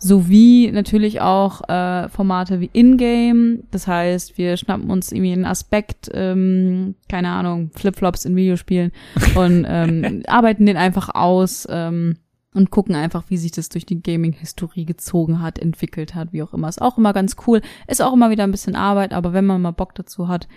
Sowie 0.00 0.70
natürlich 0.72 1.20
auch 1.20 1.68
äh, 1.68 2.08
Formate 2.08 2.60
wie 2.60 2.70
Ingame. 2.72 3.58
Das 3.72 3.88
heißt, 3.88 4.38
wir 4.38 4.56
schnappen 4.56 4.88
uns 4.90 5.10
irgendwie 5.10 5.32
einen 5.32 5.44
Aspekt, 5.44 6.08
ähm, 6.14 6.94
keine 7.08 7.30
Ahnung, 7.30 7.70
Flipflops 7.74 8.24
in 8.24 8.36
Videospielen 8.36 8.92
und 9.34 9.66
ähm, 9.68 10.22
arbeiten 10.28 10.66
den 10.66 10.76
einfach 10.76 11.08
aus 11.14 11.66
ähm, 11.68 12.14
und 12.58 12.70
gucken 12.70 12.94
einfach, 12.94 13.24
wie 13.28 13.38
sich 13.38 13.52
das 13.52 13.70
durch 13.70 13.86
die 13.86 14.02
Gaming-Historie 14.02 14.84
gezogen 14.84 15.40
hat, 15.40 15.58
entwickelt 15.58 16.14
hat, 16.14 16.32
wie 16.34 16.42
auch 16.42 16.52
immer. 16.52 16.68
Ist 16.68 16.82
auch 16.82 16.98
immer 16.98 17.12
ganz 17.14 17.36
cool. 17.46 17.62
Ist 17.86 18.02
auch 18.02 18.12
immer 18.12 18.28
wieder 18.30 18.44
ein 18.44 18.50
bisschen 18.50 18.74
Arbeit, 18.76 19.12
aber 19.14 19.32
wenn 19.32 19.46
man 19.46 19.62
mal 19.62 19.70
Bock 19.70 19.94
dazu 19.94 20.28
hat 20.28 20.48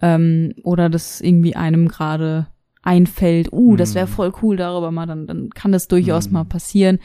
ähm, 0.00 0.54
oder 0.62 0.88
das 0.88 1.20
irgendwie 1.20 1.56
einem 1.56 1.88
gerade 1.88 2.46
einfällt, 2.82 3.52
uh, 3.52 3.76
das 3.76 3.94
wäre 3.94 4.06
Mhm. 4.06 4.10
voll 4.10 4.32
cool 4.42 4.56
darüber 4.56 4.90
mal, 4.92 5.06
dann, 5.06 5.26
dann 5.26 5.50
kann 5.50 5.72
das 5.72 5.88
durchaus 5.88 6.28
Mhm. 6.28 6.32
mal 6.34 6.44
passieren. 6.44 7.00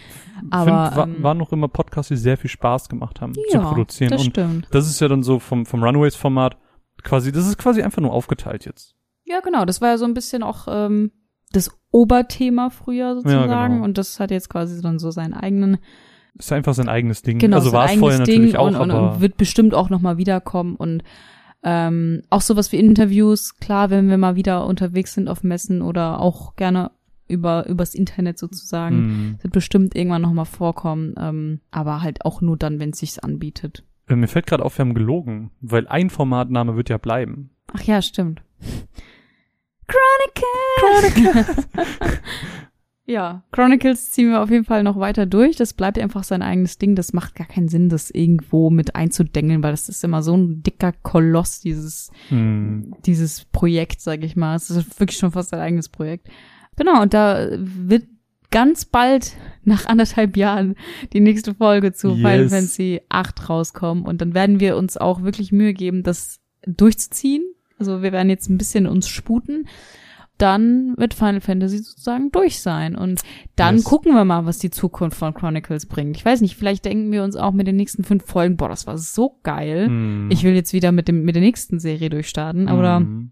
Aber 0.52 0.66
Find, 0.92 0.98
wa 0.98 1.04
ähm, 1.06 1.24
waren 1.24 1.38
noch 1.38 1.52
immer 1.52 1.68
Podcasts, 1.68 2.10
die 2.10 2.16
sehr 2.18 2.38
viel 2.38 2.50
Spaß 2.50 2.90
gemacht 2.90 3.22
haben 3.22 3.34
zu 3.34 3.42
ja, 3.52 3.62
produzieren. 3.62 4.12
das 4.12 4.22
Und 4.22 4.30
stimmt. 4.32 4.68
das 4.72 4.88
ist 4.88 5.00
ja 5.02 5.08
dann 5.08 5.24
so 5.24 5.40
vom, 5.40 5.66
vom 5.66 5.84
Runaways-Format 5.84 6.58
quasi, 7.02 7.32
das 7.32 7.48
ist 7.48 7.58
quasi 7.58 7.82
einfach 7.82 8.02
nur 8.02 8.14
aufgeteilt 8.14 8.66
jetzt. 8.66 8.96
Ja, 9.26 9.40
genau. 9.40 9.66
Das 9.66 9.82
war 9.82 9.90
ja 9.90 9.98
so 9.98 10.06
ein 10.06 10.14
bisschen 10.14 10.44
auch 10.44 10.68
ähm, 10.70 11.12
das 11.54 11.72
Oberthema 11.92 12.70
früher 12.70 13.16
sozusagen. 13.16 13.74
genau. 13.76 13.86
Und 13.86 13.98
das 13.98 14.20
hat 14.20 14.32
jetzt 14.32 14.50
quasi 14.50 14.82
dann 14.82 15.00
so 15.00 15.12
seinen 15.12 15.34
eigenen, 15.34 15.78
Ist 16.38 16.52
einfach 16.52 16.74
sein 16.74 16.90
eigenes 16.90 17.22
Ding. 17.22 17.40
genau, 17.40 17.58
also 17.58 17.72
war 17.72 17.86
es 17.86 17.92
eigenes 17.92 18.00
vorher 18.00 18.26
Ding 18.26 18.36
natürlich 18.36 18.58
auch, 18.58 18.68
und, 18.68 18.76
und, 18.76 18.92
aber 18.92 19.14
und 19.14 19.22
wird 19.22 19.38
bestimmt 19.38 19.74
auch 19.74 19.90
nochmal 19.90 20.18
wiederkommen. 20.18 20.76
Und 20.76 21.04
ähm, 21.64 22.24
auch 22.30 22.42
sowas 22.42 22.72
wie 22.72 22.78
Interviews, 22.78 23.58
klar, 23.58 23.90
wenn 23.90 24.10
wir 24.10 24.18
mal 24.18 24.36
wieder 24.36 24.66
unterwegs 24.66 25.14
sind 25.14 25.30
auf 25.30 25.44
Messen 25.44 25.82
oder 25.82 26.20
auch 26.20 26.56
gerne 26.56 26.92
über 27.28 27.68
übers 27.68 27.96
Internet 27.96 28.38
sozusagen, 28.38 28.96
hm. 28.96 29.38
wird 29.42 29.54
bestimmt 29.54 29.96
irgendwann 29.96 30.24
nochmal 30.24 30.46
vorkommen. 30.46 31.16
Ähm, 31.18 31.62
aber 31.72 32.02
halt 32.02 32.26
auch 32.26 32.42
nur 32.42 32.58
dann, 32.58 32.80
wenn 32.80 32.90
es 32.90 33.00
sich 33.00 33.24
anbietet. 33.24 33.84
Äh, 34.08 34.16
mir 34.16 34.28
fällt 34.28 34.48
gerade 34.48 34.66
auf, 34.66 34.78
wir 34.78 34.86
haben 34.86 34.94
gelogen, 34.94 35.52
weil 35.62 35.88
ein 35.88 36.10
Formatname 36.10 36.76
wird 36.76 36.90
ja 36.90 36.98
bleiben. 36.98 37.52
Ach 37.72 37.84
ja, 37.84 38.02
stimmt. 38.02 38.42
Chronicles! 39.88 41.68
ja, 43.06 43.44
Chronicles 43.52 44.12
ziehen 44.12 44.30
wir 44.30 44.42
auf 44.42 44.50
jeden 44.50 44.66
Fall 44.66 44.84
noch 44.84 44.98
weiter 45.00 45.25
durch. 45.25 45.56
Das 45.56 45.74
bleibt 45.74 46.00
einfach 46.00 46.24
sein 46.24 46.42
eigenes 46.42 46.78
Ding. 46.78 46.96
Das 46.96 47.13
macht 47.13 47.36
gar 47.36 47.48
keinen 47.48 47.68
Sinn, 47.68 47.90
das 47.90 48.10
irgendwo 48.12 48.70
mit 48.70 48.96
einzudengeln, 48.96 49.62
weil 49.63 49.72
das 49.72 49.90
ist 49.90 50.04
immer 50.04 50.24
so 50.24 50.36
ein 50.36 50.63
dicker 50.63 50.94
Koloss, 51.04 51.60
dieses, 51.60 52.12
Hm. 52.30 52.96
dieses 53.06 53.46
Projekt, 53.46 54.02
sag 54.02 54.24
ich 54.24 54.36
mal. 54.36 54.56
Es 54.56 54.70
ist 54.70 55.00
wirklich 55.00 55.18
schon 55.18 55.32
fast 55.32 55.50
sein 55.50 55.60
eigenes 55.60 55.90
Projekt. 55.90 56.28
Genau, 56.78 57.02
und 57.02 57.13
da 57.13 57.48
wird 57.52 58.06
ganz 58.52 58.86
bald, 58.86 59.36
nach 59.63 59.86
anderthalb 59.88 60.38
Jahren, 60.38 60.75
die 61.12 61.20
nächste 61.20 61.56
Folge 61.56 61.92
zu 61.94 62.16
Final 62.16 62.44
Yes. 62.44 62.52
Fantasy 62.52 63.02
8 63.10 63.50
rauskommen. 63.50 64.06
Und 64.06 64.22
dann 64.22 64.34
werden 64.34 64.60
wir 64.60 64.78
uns 64.78 64.96
auch 64.98 65.24
wirklich 65.24 65.52
Mühe 65.52 65.74
geben, 65.74 66.04
das 66.04 66.40
durchzuziehen. 66.66 67.44
Also 67.80 68.01
wir 68.01 68.12
werden 68.12 68.30
jetzt 68.30 68.50
ein 68.50 68.58
bisschen 68.58 68.88
uns 68.88 69.08
sputen. 69.08 69.68
Dann 70.39 70.96
wird 70.98 71.13
Final 71.13 71.42
Fantasy 71.42 71.77
sozusagen 71.77 72.32
durch 72.32 72.60
sein. 72.60 72.96
Und 72.96 73.22
dann 73.56 73.75
Yes. 73.75 73.84
gucken 73.84 74.13
wir 74.15 74.25
mal, 74.25 74.46
was 74.46 74.58
die 74.58 74.72
Zukunft 74.72 75.18
von 75.18 75.34
Chronicles 75.34 75.86
bringt. 75.86 76.18
Ich 76.18 76.25
weiß 76.25 76.42
nicht, 76.42 76.56
vielleicht 76.56 76.86
denken 76.86 77.12
wir 77.12 77.24
uns 77.24 77.36
auch 77.36 77.51
mit 77.51 77.68
den 77.68 77.75
nächsten 77.75 78.03
fünf 78.03 78.25
Folgen, 78.25 78.58
boah, 78.58 78.68
das 78.70 78.88
war 78.88 78.98
so 78.98 79.39
geil. 79.44 79.86
Hm. 79.88 80.30
Ich 80.32 80.44
will 80.44 80.53
jetzt 80.56 80.74
wieder 80.74 80.91
mit 80.91 81.08
dem 81.08 81.24
mit 81.24 81.36
der 81.36 81.43
nächsten 81.43 81.80
Serie 81.80 82.10
durchstarten. 82.10 82.67
Oder 82.69 82.98
Hm. 82.98 83.32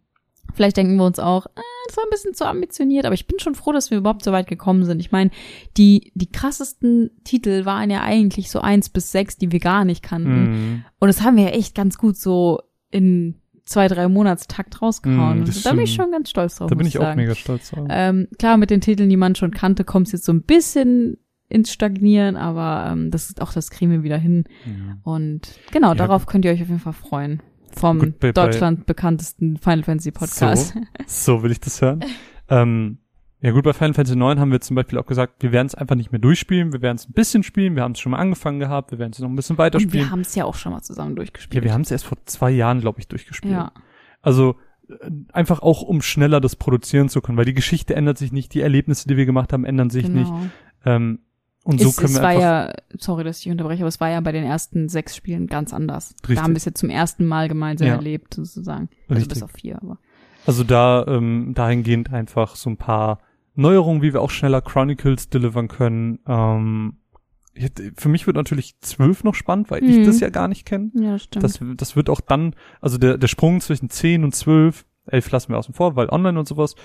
Vielleicht 0.54 0.76
denken 0.76 0.98
wir 0.98 1.06
uns 1.06 1.18
auch, 1.18 1.46
äh, 1.46 1.62
das 1.88 1.96
war 1.96 2.04
ein 2.04 2.10
bisschen 2.10 2.34
zu 2.34 2.46
ambitioniert, 2.46 3.06
aber 3.06 3.14
ich 3.16 3.26
bin 3.26 3.40
schon 3.40 3.56
froh, 3.56 3.72
dass 3.72 3.90
wir 3.90 3.98
überhaupt 3.98 4.24
so 4.24 4.34
weit 4.34 4.48
gekommen 4.48 4.84
sind. 4.84 5.00
Ich 5.00 5.10
meine, 5.12 5.32
die, 5.78 6.12
die 6.14 6.30
krassesten 6.30 7.10
Titel 7.24 7.64
waren 7.64 7.90
ja 7.90 8.02
eigentlich 8.02 8.52
so 8.52 8.60
eins 8.60 8.90
bis 8.90 9.14
sechs, 9.14 9.38
die 9.38 9.52
wir 9.54 9.60
gar 9.60 9.86
nicht 9.86 10.04
kannten. 10.04 10.46
Hm. 10.46 10.86
Und 11.00 11.08
das 11.08 11.22
haben 11.24 11.38
wir 11.38 11.46
ja 11.46 11.50
echt 11.52 11.74
ganz 11.74 11.98
gut 11.98 12.18
so 12.18 12.60
in 12.92 13.36
zwei, 13.72 13.88
drei 13.88 14.08
Monatstakt 14.08 14.82
rausgehauen. 14.82 15.42
Mm, 15.42 15.46
da 15.64 15.72
bin 15.72 15.82
ich 15.82 15.94
schon 15.94 16.12
ganz 16.12 16.30
stolz 16.30 16.56
drauf. 16.58 16.70
Da 16.70 16.76
bin 16.76 16.86
ich 16.88 16.98
auch 17.00 17.04
sagen. 17.04 17.20
mega 17.20 17.34
stolz 17.36 17.72
drauf. 17.72 17.88
Ähm, 17.90 18.28
klar, 18.38 18.58
mit 18.58 18.70
den 18.70 18.82
Titeln, 18.82 19.10
die 19.10 19.18
man 19.18 19.36
schon 19.36 19.52
kannte, 19.52 19.84
kommt 19.84 20.08
es 20.08 20.14
jetzt 20.14 20.26
so 20.26 20.34
ein 20.34 20.44
bisschen 20.44 21.18
ins 21.50 21.72
Stagnieren, 21.72 22.36
aber 22.38 22.90
ähm, 22.92 23.12
das 23.12 23.30
ist 23.30 23.42
auch 23.42 23.52
das 23.52 23.70
kriegen 23.72 23.92
wir 23.92 24.04
wieder 24.04 24.18
hin. 24.18 24.46
Ja. 24.66 24.98
Und 25.04 25.60
genau, 25.72 25.90
Ja, 25.90 25.96
darauf 25.96 26.26
könnt 26.26 26.46
ihr 26.46 26.52
euch 26.52 26.62
auf 26.62 26.68
jeden 26.70 26.80
Fall 26.80 26.94
freuen. 26.94 27.42
Vom 27.74 28.00
Gut, 28.00 28.20
bei- 28.20 28.32
bei- 28.32 28.46
Deutschland 28.46 28.86
bekanntesten 28.86 29.58
Final 29.58 29.84
Fantasy 29.84 30.12
Podcast. 30.12 30.76
So 31.08 31.42
will 31.44 31.52
ich 31.52 31.60
das 31.60 31.82
hören. 31.82 32.02
ähm, 32.50 32.98
ja 33.42 33.52
gut, 33.52 33.64
bei 33.64 33.74
Final 33.74 33.94
Fantasy 33.94 34.16
9 34.16 34.40
haben 34.40 34.52
wir 34.52 34.62
zum 34.62 34.76
Beispiel 34.76 35.00
auch 35.00 35.06
gesagt, 35.06 35.42
wir 35.42 35.52
werden 35.52 35.68
es 35.68 35.76
einfach 35.76 35.96
nicht 35.96 36.12
mehr 36.12 36.20
durchspielen, 36.22 36.74
wir 36.74 36.82
werden 36.82 36.98
es 36.98 37.08
ein 37.10 37.14
bisschen 37.14 37.44
spielen, 37.44 37.76
wir 37.76 37.84
haben 37.84 37.94
es 37.94 38.00
schon 38.00 38.12
mal 38.12 38.20
angefangen 38.20 38.60
gehabt, 38.60 38.92
wir 38.92 39.00
werden 39.00 39.12
es 39.14 39.20
noch 39.20 39.30
ein 39.30 39.36
bisschen 39.36 39.56
Und 39.56 39.60
weiterspielen. 39.60 39.94
wir 40.06 40.12
haben 40.12 40.22
es 40.22 40.36
ja 40.36 40.46
auch 40.46 40.56
schon 40.56 40.72
mal 40.74 40.82
zusammen 40.82 41.16
durchgespielt. 41.16 41.64
Ja, 41.64 41.68
wir 41.68 41.74
haben 41.74 41.82
es 41.82 41.92
erst 41.92 42.06
vor 42.06 42.18
zwei 42.26 42.52
Jahren, 42.52 42.82
glaube 42.82 43.00
ich, 43.00 43.08
durchgespielt. 43.08 43.54
Ja, 43.54 43.72
Also 44.22 44.56
äh, 44.90 45.10
einfach 45.34 45.62
auch, 45.62 45.82
um 45.82 46.02
schneller 46.02 46.40
das 46.40 46.56
produzieren 46.56 47.10
zu 47.10 47.22
können, 47.22 47.38
weil 47.38 47.46
die 47.46 47.54
Geschichte 47.56 47.96
ändert 47.96 48.18
sich 48.20 48.32
nicht, 48.32 48.54
die 48.54 48.62
Erlebnisse, 48.62 49.08
die 49.08 49.18
wir 49.18 49.26
gemacht 49.26 49.54
haben, 49.54 49.66
ändern 49.66 49.90
sich 49.90 50.08
nicht. 50.08 50.28
genau. 50.32 50.46
Ähm, 50.86 51.20
und 51.64 51.80
es, 51.80 51.84
so 51.88 51.92
können 51.94 52.14
es 52.14 52.16
wir 52.16 52.22
war 52.24 52.30
einfach. 52.30 52.42
ja, 52.42 52.74
sorry, 52.98 53.24
dass 53.24 53.40
ich 53.40 53.50
unterbreche, 53.52 53.84
aber 53.84 53.88
es 53.90 54.00
war 54.00 54.10
ja 54.10 54.20
bei 54.22 54.32
den 54.32 54.44
ersten 54.44 54.90
sechs 54.90 55.16
Spielen 55.16 55.46
ganz 55.48 55.74
anders. 55.74 56.16
Richtig. 56.24 56.38
Da 56.38 56.44
haben 56.44 56.54
wir 56.54 56.58
es 56.58 56.66
ja 56.66 56.74
zum 56.74 56.90
ersten 56.90 57.26
Mal 57.28 57.48
gemeinsam 57.48 57.88
Ja. 57.88 57.96
erlebt, 57.96 58.34
sozusagen. 58.34 58.90
Also 59.08 59.14
Richtig. 59.20 59.28
bis 59.30 59.44
auf 59.44 59.52
vier, 59.52 59.78
aber. 59.82 60.00
Also 60.48 60.64
da 60.64 61.06
ähm, 61.08 61.52
dahingehend 61.54 62.12
einfach 62.12 62.56
so 62.56 62.68
ein 62.72 62.78
paar 62.78 63.20
Neuerungen, 63.56 64.02
wie 64.02 64.14
wir 64.14 64.22
auch 64.22 64.30
schneller 64.30 64.62
Chronicles 64.62 65.30
delivern 65.30 65.68
können. 65.68 66.20
Ähm, 66.28 66.98
für 67.98 68.08
mich 68.08 68.28
wird 68.28 68.38
natürlich 68.38 68.80
zwölf 68.80 69.24
noch 69.26 69.36
spannend, 69.36 69.70
weil 69.72 69.84
ich 69.84 69.98
Mhm. 69.98 70.06
das 70.06 70.20
ja 70.22 70.30
gar 70.30 70.48
nicht 70.48 70.66
kenne. 70.66 70.90
Ja, 70.96 71.12
das 71.14 71.24
stimmt. 71.24 71.44
Das, 71.44 71.60
das 71.76 71.96
wird 71.98 72.10
auch 72.10 72.22
dann, 72.22 72.56
also 72.80 72.98
der, 72.98 73.18
der 73.18 73.28
Sprung 73.28 73.60
zwischen 73.60 73.90
10 73.90 74.24
und 74.24 74.34
12, 74.34 74.86
11 75.08 75.32
lassen 75.32 75.50
wir 75.52 75.58
außen 75.58 75.74
vor, 75.74 75.96
weil 75.98 76.08
online 76.10 76.40
und 76.40 76.48
sowas, 76.48 76.76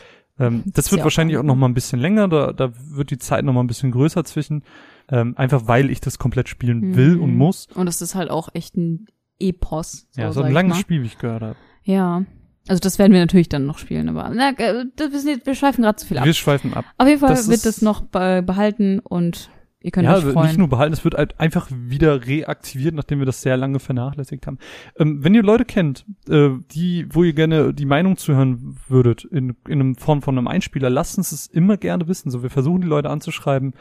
ähm, 0.41 0.63
Das 0.67 0.73
das 0.75 0.91
wird 0.91 0.99
ja 0.99 1.03
auch 1.03 1.07
wahrscheinlich 1.07 1.37
auch 1.37 1.41
online. 1.41 1.55
noch 1.55 1.61
mal 1.61 1.69
ein 1.69 1.75
bisschen 1.75 2.01
länger, 2.01 2.27
da, 2.29 2.53
da 2.53 2.73
wird 2.91 3.11
die 3.13 3.19
Zeit 3.19 3.45
noch 3.45 3.53
mal 3.53 3.61
ein 3.61 3.69
bisschen 3.69 3.93
größer 3.93 4.25
zwischen, 4.25 4.65
ähm, 5.09 5.35
einfach 5.37 5.69
weil 5.69 5.89
ich 5.91 6.01
das 6.01 6.19
komplett 6.19 6.49
spielen 6.49 6.97
will 6.97 7.15
Mhm. 7.17 7.23
und 7.23 7.37
muss. 7.37 7.69
Und 7.75 7.87
es 7.87 8.03
ist 8.03 8.17
halt 8.17 8.31
auch 8.31 8.49
echt 8.53 8.77
ein 8.77 9.07
Epos. 9.39 10.09
So 10.11 10.21
Ja, 10.21 10.33
so 10.33 10.41
ein 10.43 10.49
ich 10.49 10.55
langes. 10.55 10.79
Spiel, 10.79 11.03
wie 11.03 11.07
ich 11.07 11.19
gehört 11.19 11.43
habe. 11.43 11.57
Ja. 11.85 12.25
Also 12.69 12.81
das 12.81 12.99
werden 12.99 13.13
wir 13.13 13.21
natürlich 13.21 13.49
dann 13.49 13.67
noch 13.67 13.79
spielen, 13.79 14.09
aber 14.09 14.31
na, 14.35 14.51
äh, 14.59 14.85
das 14.97 15.25
nicht, 15.25 15.47
wir 15.47 15.55
schweifen 15.55 15.83
gerade 15.83 15.97
zu 15.97 16.07
viel 16.07 16.19
ab. 16.19 16.25
Wir 16.25 16.35
schweifen 16.35 16.75
ab. 16.75 16.85
Auf 16.99 17.07
jeden 17.07 17.21
Fall 17.21 17.31
das 17.31 17.49
wird 17.49 17.65
es 17.65 17.83
noch 17.83 18.03
be 18.03 18.43
behalten 18.45 18.99
und 18.99 19.51
ihr 19.81 19.93
könnt 19.93 20.07
ja, 20.07 20.17
euch 20.17 20.25
nicht 20.25 20.33
freuen. 20.33 20.57
nur 20.57 20.69
behalten, 20.69 20.93
es 20.93 21.05
wird 21.05 21.15
halt 21.15 21.39
einfach 21.39 21.69
wieder 21.71 22.27
reaktiviert, 22.27 22.95
nachdem 22.95 23.21
wir 23.21 23.27
das 23.27 23.43
sehr 23.43 23.57
lange 23.57 23.79
vernachlässigt 23.79 24.49
haben. 24.49 24.59
Ähm, 24.99 25.23
wenn 25.23 25.35
ihr 25.35 25.45
Leute 25.45 25.65
kennt, 25.65 26.05
äh, 26.29 26.51
die, 26.73 27.07
wo 27.11 27.23
ihr 27.23 27.35
gerne 27.35 27.73
die 27.73 27.87
Meinung 27.87 28.17
zuhören 28.17 28.77
würdet, 28.89 29.25
in, 29.25 29.55
in 29.69 29.81
einem 29.81 29.95
Form 29.95 30.23
von 30.23 30.37
einem 30.37 30.49
Einspieler, 30.49 30.91
lasst 30.91 31.19
uns 31.19 31.31
es 31.31 31.47
immer 31.47 31.77
gerne 31.77 32.09
wissen. 32.09 32.31
So, 32.31 32.43
wir 32.43 32.51
versuchen 32.51 32.81
die 32.81 32.89
Leute 32.89 33.11
anzuschreiben. 33.11 33.75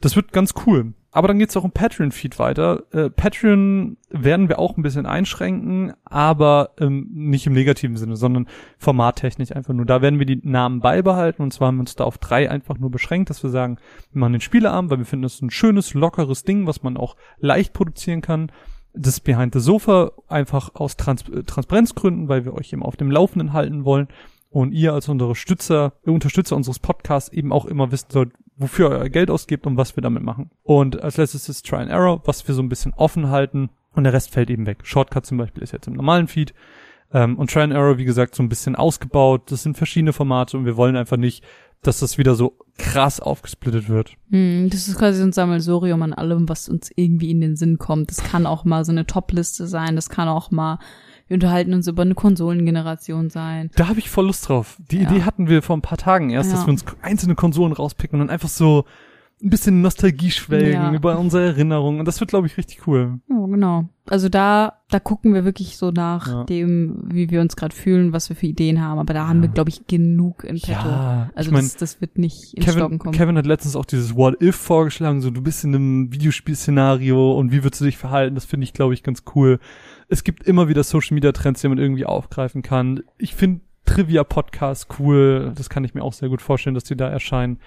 Das 0.00 0.16
wird 0.16 0.32
ganz 0.32 0.54
cool. 0.66 0.94
Aber 1.14 1.28
dann 1.28 1.38
geht's 1.38 1.56
auch 1.56 1.64
im 1.64 1.70
Patreon-Feed 1.70 2.40
weiter. 2.40 2.82
Äh, 2.90 3.08
Patreon 3.08 3.98
werden 4.10 4.48
wir 4.48 4.58
auch 4.58 4.76
ein 4.76 4.82
bisschen 4.82 5.06
einschränken, 5.06 5.92
aber 6.04 6.70
ähm, 6.80 7.08
nicht 7.14 7.46
im 7.46 7.52
negativen 7.52 7.96
Sinne, 7.96 8.16
sondern 8.16 8.48
formattechnisch 8.78 9.52
einfach 9.52 9.74
nur. 9.74 9.86
Da 9.86 10.02
werden 10.02 10.18
wir 10.18 10.26
die 10.26 10.40
Namen 10.42 10.80
beibehalten 10.80 11.40
und 11.40 11.52
zwar 11.52 11.68
haben 11.68 11.76
wir 11.76 11.82
uns 11.82 11.94
da 11.94 12.02
auf 12.02 12.18
drei 12.18 12.50
einfach 12.50 12.78
nur 12.78 12.90
beschränkt, 12.90 13.30
dass 13.30 13.44
wir 13.44 13.50
sagen, 13.50 13.78
wir 14.10 14.18
machen 14.18 14.32
den 14.32 14.40
Spieleabend, 14.40 14.90
weil 14.90 14.98
wir 14.98 15.04
finden, 15.04 15.22
das 15.22 15.34
ist 15.34 15.42
ein 15.42 15.52
schönes, 15.52 15.94
lockeres 15.94 16.42
Ding, 16.42 16.66
was 16.66 16.82
man 16.82 16.96
auch 16.96 17.14
leicht 17.38 17.74
produzieren 17.74 18.20
kann. 18.20 18.50
Das 18.92 19.20
Behind 19.20 19.54
the 19.54 19.60
Sofa 19.60 20.10
einfach 20.26 20.74
aus 20.74 20.96
Trans 20.96 21.28
äh, 21.28 21.44
Transparenzgründen, 21.44 22.28
weil 22.28 22.44
wir 22.44 22.54
euch 22.54 22.72
eben 22.72 22.82
auf 22.82 22.96
dem 22.96 23.12
Laufenden 23.12 23.52
halten 23.52 23.84
wollen 23.84 24.08
und 24.54 24.70
ihr 24.70 24.92
als 24.92 25.08
unsere 25.08 25.34
Stützer, 25.34 25.94
äh, 26.06 26.10
Unterstützer 26.10 26.54
unseres 26.54 26.78
Podcasts 26.78 27.32
eben 27.32 27.52
auch 27.52 27.64
immer 27.64 27.90
wissen 27.90 28.06
sollt, 28.10 28.30
wofür 28.56 28.90
ihr 28.90 28.98
euer 28.98 29.08
Geld 29.08 29.28
ausgebt 29.28 29.66
und 29.66 29.76
was 29.76 29.96
wir 29.96 30.00
damit 30.00 30.22
machen. 30.22 30.50
Und 30.62 31.02
als 31.02 31.16
letztes 31.16 31.48
ist 31.48 31.66
Try 31.66 31.78
and 31.78 31.90
Error, 31.90 32.22
was 32.24 32.46
wir 32.46 32.54
so 32.54 32.62
ein 32.62 32.68
bisschen 32.68 32.94
offen 32.94 33.30
halten 33.30 33.70
und 33.94 34.04
der 34.04 34.12
Rest 34.12 34.30
fällt 34.30 34.50
eben 34.50 34.64
weg. 34.64 34.78
Shortcut 34.84 35.26
zum 35.26 35.38
Beispiel 35.38 35.64
ist 35.64 35.72
jetzt 35.72 35.88
im 35.88 35.94
normalen 35.94 36.28
Feed. 36.28 36.54
Ähm, 37.12 37.36
und 37.36 37.50
Try 37.50 37.62
and 37.62 37.72
Error, 37.72 37.98
wie 37.98 38.04
gesagt, 38.04 38.36
so 38.36 38.44
ein 38.44 38.48
bisschen 38.48 38.76
ausgebaut. 38.76 39.50
Das 39.50 39.64
sind 39.64 39.76
verschiedene 39.76 40.12
Formate 40.12 40.56
und 40.56 40.66
wir 40.66 40.76
wollen 40.76 40.94
einfach 40.94 41.16
nicht, 41.16 41.42
dass 41.82 41.98
das 41.98 42.16
wieder 42.16 42.36
so 42.36 42.56
krass 42.78 43.18
aufgesplittet 43.18 43.88
wird. 43.88 44.12
Hm, 44.30 44.70
das 44.70 44.86
ist 44.86 44.96
quasi 44.96 45.18
so 45.18 45.24
ein 45.24 45.32
Sammelsurium 45.32 46.00
an 46.02 46.12
allem, 46.12 46.48
was 46.48 46.68
uns 46.68 46.92
irgendwie 46.94 47.32
in 47.32 47.40
den 47.40 47.56
Sinn 47.56 47.78
kommt. 47.78 48.10
Das 48.10 48.22
kann 48.22 48.46
auch 48.46 48.64
mal 48.64 48.84
so 48.84 48.92
eine 48.92 49.04
Top-Liste 49.04 49.66
sein, 49.66 49.96
das 49.96 50.08
kann 50.08 50.28
auch 50.28 50.52
mal, 50.52 50.78
wir 51.26 51.34
unterhalten 51.34 51.72
uns 51.74 51.86
über 51.88 52.02
eine 52.02 52.14
Konsolengeneration 52.14 53.30
sein. 53.30 53.70
Da 53.76 53.88
habe 53.88 53.98
ich 53.98 54.10
voll 54.10 54.26
Lust 54.26 54.48
drauf. 54.48 54.76
Die 54.90 54.98
Ja. 54.98 55.10
Idee 55.10 55.22
hatten 55.22 55.48
wir 55.48 55.62
vor 55.62 55.76
ein 55.76 55.82
paar 55.82 55.98
Tagen 55.98 56.30
erst, 56.30 56.52
dass 56.52 56.60
Ja. 56.60 56.66
wir 56.66 56.72
uns 56.72 56.84
einzelne 57.02 57.34
Konsolen 57.34 57.72
rauspicken 57.72 58.20
und 58.20 58.30
einfach 58.30 58.48
so 58.48 58.84
ein 59.42 59.50
bisschen 59.50 59.80
Nostalgie 59.82 60.30
schwelgen 60.30 60.72
Ja. 60.72 60.92
über 60.92 61.18
unsere 61.18 61.44
Erinnerungen. 61.46 61.98
Und 62.00 62.06
das 62.06 62.20
wird, 62.20 62.30
glaube 62.30 62.46
ich, 62.46 62.56
richtig 62.56 62.86
cool. 62.86 63.20
Ja, 63.28 63.46
genau. 63.46 63.88
Also 64.06 64.28
da, 64.28 64.80
da 64.90 65.00
gucken 65.00 65.32
wir 65.32 65.46
wirklich 65.46 65.78
so 65.78 65.90
nach 65.90 66.26
Ja. 66.26 66.44
dem, 66.44 67.04
wie 67.06 67.30
wir 67.30 67.40
uns 67.40 67.56
gerade 67.56 67.74
fühlen, 67.74 68.12
was 68.12 68.28
wir 68.28 68.36
für 68.36 68.46
Ideen 68.46 68.82
haben. 68.82 68.98
Aber 68.98 69.14
da 69.14 69.26
haben 69.28 69.40
wir, 69.40 69.48
glaube 69.48 69.70
ich, 69.70 69.86
genug 69.86 70.44
in 70.44 70.60
petto. 70.60 70.72
Ja, 70.88 71.30
also 71.34 71.48
ich 71.48 71.54
mein, 71.54 71.64
das, 71.64 71.76
das 71.76 72.00
wird 72.02 72.18
nicht 72.18 72.50
Stocken 72.50 72.64
Kevin, 72.64 72.98
kommen. 72.98 73.14
Kevin 73.16 73.38
hat 73.38 73.46
letztens 73.46 73.76
auch 73.76 73.86
dieses 73.86 74.14
What 74.14 74.42
If 74.42 74.56
vorgeschlagen, 74.56 75.22
so 75.22 75.30
du 75.30 75.40
bist 75.40 75.64
in 75.64 75.74
einem 75.74 76.12
Videospielszenario 76.12 77.32
und 77.32 77.50
wie 77.50 77.64
würdest 77.64 77.80
du 77.80 77.86
dich 77.86 77.96
verhalten? 77.96 78.34
Das 78.34 78.44
finde 78.44 78.64
ich, 78.64 78.74
glaube 78.74 78.92
ich, 78.94 79.02
ganz 79.02 79.22
cool. 79.34 79.58
Es 80.08 80.22
gibt 80.22 80.44
immer 80.46 80.68
wieder 80.68 80.82
Social 80.84 81.14
Media 81.14 81.32
Trends, 81.32 81.62
die 81.62 81.68
man 81.68 81.78
irgendwie 81.78 82.04
aufgreifen 82.04 82.60
kann. 82.62 83.02
Ich 83.16 83.34
finde 83.34 83.62
Trivia 83.86 84.22
Podcasts 84.24 84.86
cool. 84.98 85.52
Das 85.56 85.70
kann 85.70 85.82
ich 85.84 85.94
mir 85.94 86.02
auch 86.02 86.12
sehr 86.12 86.28
gut 86.28 86.42
vorstellen, 86.42 86.74
dass 86.74 86.84
die 86.84 86.96
da 86.96 87.08
erscheinen. 87.08 87.58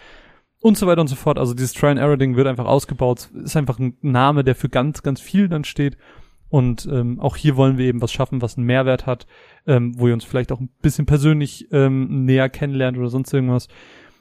Und 0.59 0.77
so 0.77 0.87
weiter 0.87 1.01
und 1.01 1.07
so 1.07 1.15
fort. 1.15 1.37
Also 1.37 1.53
dieses 1.53 1.73
Try 1.73 1.87
and 1.87 1.99
Error 1.99 2.17
Ding 2.17 2.35
wird 2.35 2.47
einfach 2.47 2.65
ausgebaut. 2.65 3.29
Ist 3.43 3.55
einfach 3.55 3.77
ein 3.79 3.95
Name, 4.01 4.43
der 4.43 4.55
für 4.55 4.69
ganz, 4.69 5.03
ganz 5.03 5.21
viel 5.21 5.49
dann 5.49 5.63
steht. 5.63 5.97
Und 6.49 6.87
ähm, 6.91 7.19
auch 7.19 7.35
hier 7.35 7.57
wollen 7.57 7.77
wir 7.77 7.85
eben 7.85 8.01
was 8.01 8.11
schaffen, 8.11 8.41
was 8.41 8.57
einen 8.57 8.65
Mehrwert 8.65 9.05
hat, 9.05 9.27
ähm, 9.65 9.99
wo 9.99 10.07
ihr 10.07 10.13
uns 10.13 10.23
vielleicht 10.23 10.51
auch 10.51 10.59
ein 10.59 10.69
bisschen 10.81 11.05
persönlich 11.05 11.67
ähm, 11.71 12.25
näher 12.25 12.49
kennenlernt 12.49 12.97
oder 12.97 13.09
sonst 13.09 13.33
irgendwas. 13.33 13.67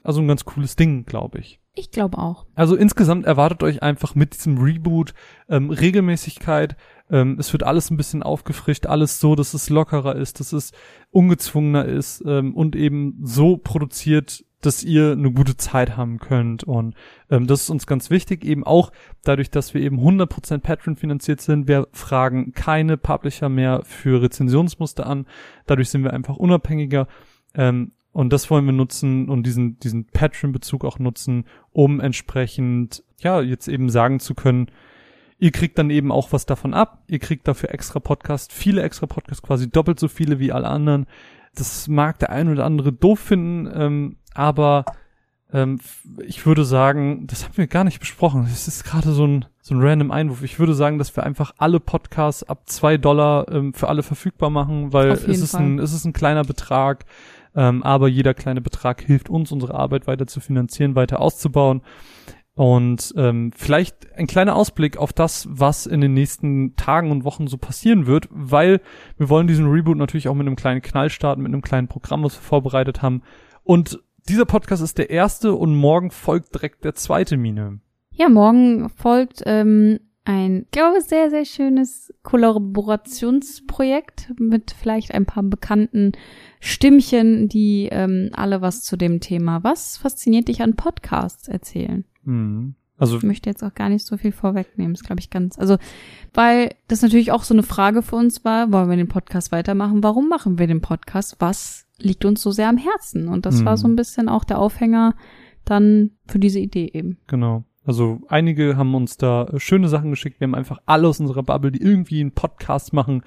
Also 0.03 0.21
ein 0.21 0.27
ganz 0.27 0.45
cooles 0.45 0.75
Ding, 0.75 1.05
glaube 1.05 1.39
ich. 1.39 1.59
Ich 1.75 1.91
glaube 1.91 2.17
auch. 2.17 2.45
Also 2.55 2.75
insgesamt 2.75 3.25
erwartet 3.25 3.61
euch 3.61 3.83
einfach 3.83 4.15
mit 4.15 4.33
diesem 4.33 4.57
Reboot 4.57 5.13
ähm, 5.47 5.69
Regelmäßigkeit. 5.69 6.75
Ähm, 7.09 7.37
es 7.39 7.53
wird 7.53 7.63
alles 7.63 7.91
ein 7.91 7.97
bisschen 7.97 8.23
aufgefrischt, 8.23 8.87
alles 8.87 9.19
so, 9.19 9.35
dass 9.35 9.53
es 9.53 9.69
lockerer 9.69 10.15
ist, 10.15 10.39
dass 10.39 10.53
es 10.53 10.71
ungezwungener 11.11 11.85
ist 11.85 12.23
ähm, 12.25 12.55
und 12.55 12.75
eben 12.75 13.19
so 13.21 13.57
produziert, 13.57 14.43
dass 14.61 14.83
ihr 14.83 15.11
eine 15.11 15.31
gute 15.31 15.55
Zeit 15.55 15.97
haben 15.97 16.19
könnt. 16.19 16.63
Und 16.63 16.95
ähm, 17.29 17.47
das 17.47 17.63
ist 17.63 17.69
uns 17.69 17.85
ganz 17.85 18.09
wichtig, 18.09 18.43
eben 18.43 18.63
auch 18.63 18.91
dadurch, 19.23 19.51
dass 19.51 19.73
wir 19.73 19.81
eben 19.81 19.99
100% 19.99 20.59
Patreon 20.59 20.95
finanziert 20.95 21.41
sind. 21.41 21.67
Wir 21.67 21.87
fragen 21.91 22.53
keine 22.53 22.97
Publisher 22.97 23.49
mehr 23.49 23.81
für 23.83 24.21
Rezensionsmuster 24.21 25.05
an. 25.05 25.27
Dadurch 25.65 25.89
sind 25.89 26.03
wir 26.03 26.13
einfach 26.13 26.37
unabhängiger. 26.37 27.07
Ähm, 27.53 27.91
und 28.11 28.33
das 28.33 28.49
wollen 28.49 28.65
wir 28.65 28.73
nutzen 28.73 29.29
und 29.29 29.45
diesen, 29.45 29.79
diesen 29.79 30.05
Patreon-Bezug 30.05 30.85
auch 30.85 30.97
nutzen, 30.97 31.45
um 31.71 31.99
entsprechend, 31.99 33.03
ja, 33.19 33.41
jetzt 33.41 33.67
eben 33.67 33.91
sagen 33.91 34.19
zu 34.19 34.33
können, 34.33 34.71
ihr 35.37 35.51
kriegt 35.51 35.77
dann 35.77 35.91
eben 35.91 36.11
auch 36.11 36.31
was 36.31 36.47
davon 36.47 36.73
ab. 36.73 37.03
Ihr 37.07 37.19
kriegt 37.19 37.47
dafür 37.47 37.71
extra 37.71 37.99
Podcasts, 37.99 38.51
viele 38.51 38.81
extra 38.81 39.05
Podcasts, 39.05 39.43
quasi 39.43 39.69
doppelt 39.69 39.99
so 39.99 40.07
viele 40.07 40.39
wie 40.39 40.51
alle 40.51 40.67
anderen. 40.67 41.05
Das 41.53 41.87
mag 41.87 42.17
der 42.17 42.31
ein 42.31 42.49
oder 42.49 42.65
andere 42.65 42.91
doof 42.91 43.19
finden, 43.19 43.69
ähm, 43.71 44.17
aber 44.37 44.85
ähm, 45.51 45.79
ich 46.25 46.45
würde 46.45 46.65
sagen, 46.65 47.25
das 47.27 47.45
haben 47.45 47.57
wir 47.57 47.67
gar 47.67 47.83
nicht 47.83 47.99
besprochen. 47.99 48.47
Das 48.49 48.67
ist 48.67 48.83
gerade 48.83 49.11
so 49.11 49.25
ein, 49.25 49.45
so 49.61 49.73
ein 49.75 49.81
random 49.81 50.11
Einwurf. 50.11 50.43
Ich 50.43 50.59
würde 50.59 50.73
sagen, 50.73 50.97
dass 50.97 51.15
wir 51.15 51.23
einfach 51.23 51.53
alle 51.57 51.79
Podcasts 51.79 52.43
ab 52.43 52.63
zwei 52.65 52.97
Dollar 52.97 53.47
ähm, 53.49 53.73
für 53.73 53.87
alle 53.87 54.03
verfügbar 54.03 54.49
machen, 54.49 54.93
weil 54.93 55.09
es 55.09 55.23
ist, 55.23 55.51
Fall. 55.51 55.61
ein, 55.61 55.79
es 55.79 55.93
ist 55.93 56.05
ein 56.05 56.13
kleiner 56.13 56.43
Betrag. 56.43 57.05
Ähm, 57.55 57.81
aber 57.81 58.07
jeder 58.07 58.35
kleine 58.35 58.61
Betrag 58.61 59.01
hilft 59.01 59.29
uns, 59.29 59.51
unsere 59.51 59.73
Arbeit 59.73 60.05
weiter 60.05 60.27
zu 60.27 60.39
finanzieren, 60.39 60.95
weiter 60.95 61.19
auszubauen. 61.19 61.81
Und 62.53 63.13
ähm, 63.17 63.51
vielleicht 63.55 64.13
ein 64.15 64.27
kleiner 64.27 64.55
Ausblick 64.55 64.97
auf 64.97 65.13
das, 65.13 65.47
was 65.49 65.85
in 65.85 66.01
den 66.01 66.13
nächsten 66.13 66.75
Tagen 66.75 67.11
und 67.11 67.23
Wochen 67.23 67.47
so 67.47 67.57
passieren 67.57 68.05
wird, 68.05 68.27
weil 68.31 68.81
wir 69.17 69.29
wollen 69.29 69.47
diesen 69.47 69.67
Reboot 69.67 69.97
natürlich 69.97 70.27
auch 70.27 70.33
mit 70.33 70.45
einem 70.45 70.55
kleinen 70.55 70.81
Knall 70.81 71.09
starten, 71.09 71.41
mit 71.43 71.53
einem 71.53 71.61
kleinen 71.61 71.87
Programm, 71.87 72.23
was 72.23 72.35
wir 72.35 72.41
vorbereitet 72.41 73.01
haben. 73.01 73.21
Und 73.63 73.99
dieser 74.27 74.45
Podcast 74.45 74.83
ist 74.83 74.97
der 74.97 75.09
erste 75.09 75.53
und 75.53 75.75
morgen 75.75 76.11
folgt 76.11 76.53
direkt 76.55 76.83
der 76.83 76.95
zweite 76.95 77.37
Mine. 77.37 77.79
Ja, 78.13 78.27
morgen 78.29 78.89
folgt 78.89 79.43
ähm, 79.45 79.99
ein, 80.25 80.65
glaube 80.71 80.97
ich, 80.97 81.05
sehr, 81.05 81.29
sehr 81.29 81.45
schönes 81.45 82.13
Kollaborationsprojekt 82.23 84.33
mit 84.39 84.71
vielleicht 84.71 85.13
ein 85.13 85.25
paar 85.25 85.43
bekannten 85.43 86.11
Stimmchen, 86.59 87.47
die 87.47 87.87
ähm, 87.91 88.31
alle 88.33 88.61
was 88.61 88.83
zu 88.83 88.97
dem 88.97 89.21
Thema, 89.21 89.63
was 89.63 89.97
fasziniert 89.97 90.49
dich 90.49 90.61
an 90.61 90.75
Podcasts 90.75 91.47
erzählen. 91.47 92.03
Hm. 92.25 92.75
Also 92.97 93.17
Ich 93.17 93.23
möchte 93.23 93.49
jetzt 93.49 93.63
auch 93.63 93.75
gar 93.75 93.89
nicht 93.89 94.05
so 94.05 94.17
viel 94.17 94.31
vorwegnehmen, 94.31 94.95
ist 94.95 95.05
glaube 95.05 95.21
ich 95.21 95.29
ganz, 95.29 95.59
also, 95.59 95.77
weil 96.33 96.71
das 96.87 97.03
natürlich 97.03 97.31
auch 97.31 97.43
so 97.43 97.53
eine 97.53 97.63
Frage 97.63 98.01
für 98.01 98.15
uns 98.15 98.43
war, 98.43 98.73
wollen 98.73 98.89
wir 98.89 98.97
den 98.97 99.07
Podcast 99.07 99.51
weitermachen? 99.51 100.03
Warum 100.03 100.27
machen 100.27 100.57
wir 100.57 100.67
den 100.67 100.81
Podcast? 100.81 101.35
Was 101.39 101.86
liegt 101.99 102.25
uns 102.25 102.41
so 102.41 102.51
sehr 102.51 102.69
am 102.69 102.77
Herzen? 102.77 103.27
Und 103.27 103.45
das 103.45 103.61
Mhm. 103.61 103.65
war 103.65 103.77
so 103.77 103.87
ein 103.87 103.95
bisschen 103.95 104.29
auch 104.29 104.43
der 104.43 104.59
Aufhänger 104.59 105.15
dann 105.65 106.11
für 106.27 106.39
diese 106.39 106.59
Idee 106.59 106.89
eben. 106.93 107.17
Genau. 107.27 107.63
Also 107.85 108.19
einige 108.27 108.75
haben 108.75 108.93
uns 108.95 109.15
da 109.15 109.47
schöne 109.57 109.87
Sachen 109.87 110.09
geschickt. 110.09 110.41
Wir 110.41 110.47
haben 110.47 110.55
einfach 110.55 110.79
alle 110.85 111.07
aus 111.07 111.21
unserer 111.21 111.43
Bubble, 111.43 111.71
die 111.71 111.81
irgendwie 111.81 112.19
einen 112.19 112.33
Podcast 112.33 112.91
machen, 112.91 113.23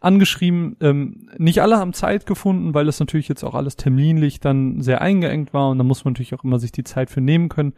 angeschrieben. 0.00 0.76
Ähm, 0.80 1.28
nicht 1.38 1.60
alle 1.62 1.78
haben 1.78 1.92
Zeit 1.92 2.24
gefunden, 2.26 2.74
weil 2.74 2.86
das 2.86 3.00
natürlich 3.00 3.28
jetzt 3.28 3.42
auch 3.42 3.54
alles 3.54 3.74
terminlich 3.76 4.38
dann 4.40 4.80
sehr 4.80 5.00
eingeengt 5.00 5.52
war 5.52 5.70
und 5.70 5.78
da 5.78 5.84
muss 5.84 6.04
man 6.04 6.12
natürlich 6.12 6.34
auch 6.34 6.44
immer 6.44 6.58
sich 6.60 6.70
die 6.72 6.84
Zeit 6.84 7.10
für 7.10 7.20
nehmen 7.20 7.48
können. 7.48 7.72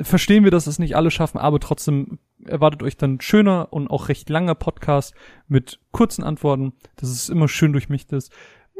Verstehen 0.00 0.44
wir, 0.44 0.50
dass 0.50 0.66
es 0.66 0.78
nicht 0.78 0.96
alle 0.96 1.10
schaffen, 1.10 1.38
aber 1.38 1.58
trotzdem 1.60 2.18
erwartet 2.44 2.82
euch 2.82 2.96
dann 2.96 3.20
schöner 3.20 3.68
und 3.72 3.88
auch 3.88 4.08
recht 4.08 4.28
langer 4.30 4.54
Podcast 4.54 5.14
mit 5.48 5.80
kurzen 5.92 6.22
Antworten. 6.24 6.72
Das 6.96 7.10
ist 7.10 7.28
immer 7.30 7.48
schön 7.48 7.72
durchmischt 7.72 8.12
ist. 8.12 8.32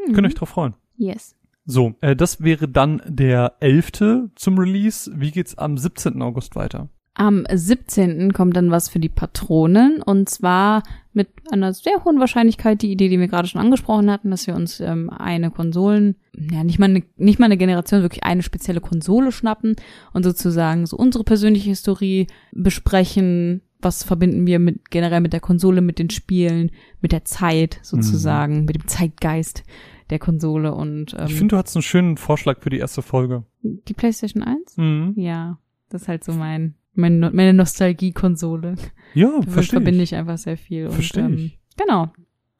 Mhm. 0.07 0.13
Könnt 0.13 0.27
euch 0.27 0.35
drauf 0.35 0.49
freuen. 0.49 0.75
Yes. 0.99 1.35
So, 1.65 1.93
äh, 2.01 2.15
das 2.15 2.41
wäre 2.41 2.67
dann 2.67 3.01
der 3.07 3.53
11. 3.61 4.31
zum 4.35 4.59
Release. 4.59 5.11
Wie 5.15 5.31
geht's 5.31 5.57
am 5.57 5.77
17. 5.77 6.21
August 6.21 6.55
weiter? 6.55 6.89
Am 7.13 7.45
17. 7.51 8.33
kommt 8.33 8.55
dann 8.55 8.71
was 8.71 8.89
für 8.89 8.99
die 8.99 9.09
Patronen 9.09 10.01
und 10.01 10.29
zwar 10.29 10.83
mit 11.11 11.27
einer 11.51 11.73
sehr 11.73 12.05
hohen 12.05 12.19
Wahrscheinlichkeit 12.19 12.81
die 12.81 12.91
Idee, 12.91 13.09
die 13.09 13.19
wir 13.19 13.27
gerade 13.27 13.47
schon 13.47 13.59
angesprochen 13.59 14.09
hatten, 14.09 14.31
dass 14.31 14.47
wir 14.47 14.55
uns 14.55 14.79
ähm, 14.79 15.09
eine 15.09 15.51
Konsolen, 15.51 16.15
ja 16.33 16.63
nicht 16.63 16.79
mal 16.79 16.89
eine, 16.89 17.03
nicht 17.17 17.39
mal 17.39 17.45
eine 17.45 17.57
Generation, 17.57 18.03
wirklich 18.03 18.23
eine 18.23 18.43
spezielle 18.43 18.79
Konsole 18.79 19.31
schnappen 19.31 19.75
und 20.13 20.23
sozusagen 20.23 20.85
so 20.85 20.97
unsere 20.97 21.23
persönliche 21.23 21.69
Historie 21.69 22.27
besprechen. 22.51 23.61
Was 23.81 24.03
verbinden 24.03 24.45
wir 24.45 24.59
mit 24.59 24.89
generell 24.89 25.21
mit 25.21 25.33
der 25.33 25.39
Konsole, 25.39 25.81
mit 25.81 25.99
den 25.99 26.09
Spielen, 26.09 26.71
mit 27.01 27.11
der 27.11 27.25
Zeit 27.25 27.79
sozusagen, 27.81 28.65
mit 28.65 28.75
dem 28.75 28.87
Zeitgeist 28.87 29.63
der 30.09 30.19
Konsole 30.19 30.73
und 30.73 31.13
ähm, 31.17 31.25
Ich 31.27 31.35
finde, 31.35 31.53
du 31.53 31.57
hattest 31.57 31.75
einen 31.75 31.83
schönen 31.83 32.17
Vorschlag 32.17 32.61
für 32.61 32.69
die 32.69 32.77
erste 32.79 33.01
Folge. 33.01 33.43
die 33.61 33.93
PlayStation 33.93 34.43
1? 34.43 34.77
Mhm. 34.77 35.13
Ja, 35.15 35.59
das 35.89 36.03
ist 36.03 36.07
halt 36.07 36.23
so 36.23 36.33
mein, 36.33 36.75
mein 36.93 37.19
meine 37.19 37.53
Nostalgie-Konsole. 37.53 38.75
Ja, 39.13 39.29
Damit 39.31 39.49
verstehe 39.49 39.79
verbinde 39.79 40.03
ich. 40.03 40.11
ich 40.13 40.17
einfach 40.17 40.37
sehr 40.37 40.57
viel. 40.57 40.85
Und, 40.87 40.93
Verstehe 40.93 41.25
ähm, 41.25 41.33
ich. 41.33 41.59
Genau. 41.77 42.11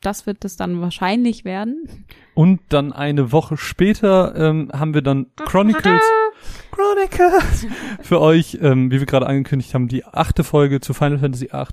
Das 0.02 0.26
wird 0.26 0.46
es 0.46 0.56
dann 0.56 0.80
wahrscheinlich 0.80 1.44
werden. 1.44 2.06
Und 2.34 2.62
dann 2.70 2.94
eine 2.94 3.34
Woche 3.34 3.58
später 3.58 4.34
ähm, 4.36 4.72
haben 4.74 4.94
wir 4.94 5.02
dann 5.02 5.28
Chronicles, 5.36 6.02
Chronicles 6.72 7.68
für 8.02 8.22
euch, 8.22 8.60
ähm, 8.62 8.92
wie 8.92 9.00
wir 9.00 9.06
gerade 9.06 9.28
angekündigt 9.28 9.74
haben, 9.74 9.90
die 9.90 10.06
achte 10.06 10.46
Folge 10.46 10.80
zu 10.80 10.94
Final 10.94 11.20
Fantasy 11.20 11.50
VIII 11.52 11.66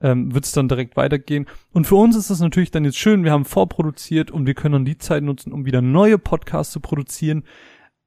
ähm, 0.00 0.34
wird 0.34 0.44
es 0.44 0.52
dann 0.52 0.68
direkt 0.68 0.96
weitergehen. 0.96 1.46
Und 1.72 1.86
für 1.86 1.96
uns 1.96 2.16
ist 2.16 2.30
das 2.30 2.40
natürlich 2.40 2.70
dann 2.70 2.84
jetzt 2.84 2.98
schön, 2.98 3.24
wir 3.24 3.32
haben 3.32 3.44
vorproduziert 3.44 4.30
und 4.30 4.46
wir 4.46 4.54
können 4.54 4.74
dann 4.74 4.84
die 4.84 4.98
Zeit 4.98 5.22
nutzen, 5.22 5.52
um 5.52 5.64
wieder 5.64 5.82
neue 5.82 6.18
Podcasts 6.18 6.72
zu 6.72 6.80
produzieren, 6.80 7.44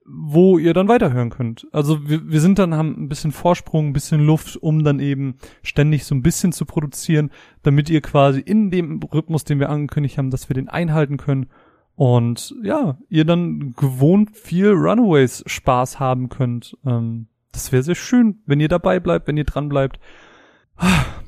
wo 0.07 0.59
ihr 0.59 0.73
dann 0.73 0.87
weiterhören 0.87 1.31
könnt. 1.31 1.67
Also 1.71 2.07
wir, 2.07 2.29
wir 2.29 2.39
sind 2.39 2.59
dann, 2.59 2.75
haben 2.75 2.95
ein 2.97 3.09
bisschen 3.09 3.31
Vorsprung, 3.31 3.87
ein 3.87 3.93
bisschen 3.93 4.21
Luft, 4.21 4.55
um 4.57 4.83
dann 4.83 4.99
eben 4.99 5.35
ständig 5.63 6.05
so 6.05 6.13
ein 6.13 6.21
bisschen 6.21 6.51
zu 6.51 6.65
produzieren, 6.65 7.31
damit 7.63 7.89
ihr 7.89 8.01
quasi 8.01 8.39
in 8.39 8.69
dem 8.69 9.01
Rhythmus, 9.01 9.43
den 9.43 9.59
wir 9.59 9.69
angekündigt 9.69 10.17
haben, 10.17 10.29
dass 10.29 10.47
wir 10.47 10.53
den 10.53 10.69
einhalten 10.69 11.17
können 11.17 11.47
und 11.95 12.53
ja, 12.61 12.97
ihr 13.09 13.25
dann 13.25 13.73
gewohnt 13.73 14.35
viel 14.35 14.69
Runaways 14.69 15.43
Spaß 15.47 15.99
haben 15.99 16.29
könnt. 16.29 16.77
Ähm, 16.85 17.27
das 17.51 17.71
wäre 17.71 17.83
sehr 17.83 17.95
schön, 17.95 18.41
wenn 18.45 18.59
ihr 18.59 18.67
dabei 18.67 18.99
bleibt, 18.99 19.27
wenn 19.27 19.37
ihr 19.37 19.45
dran 19.45 19.69
bleibt. 19.69 19.99